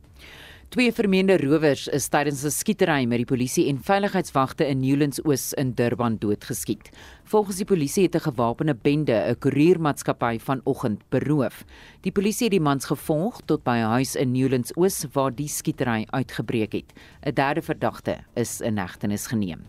Twee 0.72 0.93
vermeende 0.93 1.36
rowers 1.36 1.82
is 1.93 2.07
tydens 2.09 2.45
'n 2.45 2.51
skietery 2.51 3.05
met 3.05 3.18
die 3.20 3.26
polisie 3.28 3.66
en 3.68 3.82
veiligheidswagte 3.84 4.64
in 4.64 4.80
Newlands 4.80 5.20
Oos 5.24 5.53
in 5.53 5.74
Durban 5.74 6.16
doodgeskiet. 6.16 6.88
Volgens 7.24 7.57
die 7.57 7.66
polisie 7.68 8.05
het 8.05 8.14
'n 8.14 8.24
gewapende 8.24 8.74
bende 8.74 9.12
'n 9.12 9.38
koeriermaatskappy 9.38 10.38
vanoggend 10.38 11.01
beroof. 11.11 11.64
Die 12.03 12.11
polisie 12.11 12.48
het 12.48 12.57
die 12.57 12.62
mans 12.62 12.88
gevolg 12.90 13.36
tot 13.46 13.62
by 13.62 13.76
'n 13.78 13.90
huis 13.94 14.16
in 14.18 14.32
Newlands 14.32 14.72
Oos 14.74 15.05
waar 15.14 15.30
die 15.30 15.46
skietery 15.46 16.07
uitgebreek 16.11 16.72
het. 16.72 16.92
'n 17.22 17.34
Derde 17.34 17.62
verdagte 17.62 18.24
is 18.34 18.61
in 18.61 18.76
hegtenis 18.76 19.26
geneem. 19.26 19.61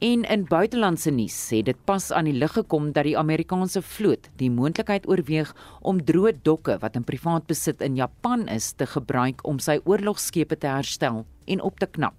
En 0.00 0.24
in 0.24 0.44
buitelandse 0.44 1.10
nuus 1.10 1.36
sê 1.48 1.62
dit 1.62 1.76
pas 1.84 2.10
aan 2.10 2.24
die 2.24 2.32
lig 2.32 2.52
gekom 2.52 2.92
dat 2.92 3.04
die 3.04 3.18
Amerikaanse 3.18 3.82
vloot 3.82 4.28
die 4.36 4.50
moontlikheid 4.50 5.06
oorweeg 5.08 5.54
om 5.80 6.04
droë 6.04 6.42
dokke 6.42 6.78
wat 6.78 6.96
in 6.96 7.04
privaat 7.04 7.46
besit 7.46 7.80
in 7.80 7.94
Japan 7.94 8.48
is 8.48 8.72
te 8.72 8.86
gebruik 8.86 9.46
om 9.46 9.58
sy 9.58 9.80
oorlogskepe 9.84 10.58
te 10.58 10.66
herstel 10.66 11.26
en 11.46 11.60
op 11.60 11.78
te 11.78 11.86
knap. 11.86 12.17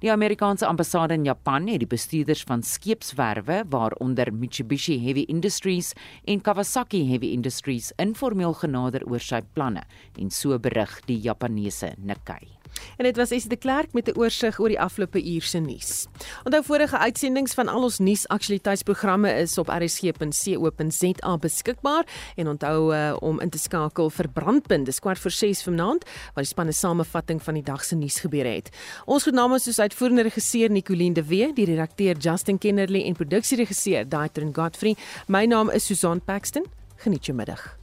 Die 0.00 0.12
Amerikaanse 0.12 0.66
ambassade 0.66 1.14
in 1.14 1.24
Japan 1.24 1.66
het 1.68 1.82
die 1.82 1.90
bestuurders 1.90 2.44
van 2.48 2.62
skeepswerwe 2.62 3.64
waaronder 3.68 4.32
Mitsubishi 4.32 4.98
Heavy 5.04 5.26
Industries 5.28 5.92
en 6.24 6.40
Kawasaki 6.40 7.02
Heavy 7.10 7.32
Industries 7.32 7.92
informeel 7.96 8.54
genader 8.62 9.04
oor 9.08 9.20
sy 9.20 9.42
planne 9.54 9.84
en 10.18 10.30
so 10.30 10.58
berig 10.58 11.00
die 11.06 11.20
Japaneese 11.20 11.94
Nikkei. 11.98 12.59
En 12.96 13.04
dit 13.04 13.16
was 13.16 13.30
Esie 13.30 13.48
de 13.48 13.56
Klerk 13.56 13.92
met 13.92 14.08
'n 14.08 14.18
oorsig 14.18 14.60
oor 14.60 14.68
die 14.68 14.80
afgelope 14.80 15.24
uur 15.24 15.42
se 15.42 15.58
nuus. 15.58 16.06
Onthou 16.44 16.64
vorige 16.64 16.98
uitsendings 16.98 17.54
van 17.54 17.68
al 17.68 17.82
ons 17.82 17.98
nuusaktualiteitsprogramme 17.98 19.32
is 19.32 19.58
op 19.58 19.68
rsg.co.za 19.68 21.36
beskikbaar 21.36 22.04
en 22.36 22.48
onthou 22.48 22.94
uh, 22.94 23.16
om 23.20 23.40
in 23.40 23.50
te 23.50 23.58
skakel 23.58 24.10
vir 24.10 24.28
Brandpunt 24.28 24.86
dis 24.86 25.00
kwart 25.00 25.18
voor 25.18 25.30
6 25.30 25.62
vanaand 25.62 26.04
waar 26.34 26.44
die 26.44 26.52
spanne 26.52 26.72
samevatting 26.72 27.42
van 27.42 27.54
die 27.54 27.62
dag 27.62 27.84
se 27.84 27.96
nuus 27.96 28.20
gebeure 28.20 28.48
het. 28.48 28.70
Ons 29.06 29.22
groet 29.22 29.34
namens 29.34 29.64
soos 29.64 29.78
uitvoerende 29.78 30.22
regisseur 30.22 30.70
Nicoline 30.70 31.14
de 31.14 31.24
Wee, 31.24 31.52
die 31.52 31.66
redakteur 31.66 32.16
Justin 32.16 32.58
Kennerly 32.58 33.04
en 33.06 33.18
produksieregisseur 33.18 34.08
Daitrin 34.08 34.54
Godfrey. 34.54 34.96
My 35.26 35.44
naam 35.44 35.70
is 35.70 35.86
Susan 35.86 36.20
Paxton. 36.20 36.66
Geniet 36.96 37.26
jou 37.26 37.36
middag. 37.36 37.79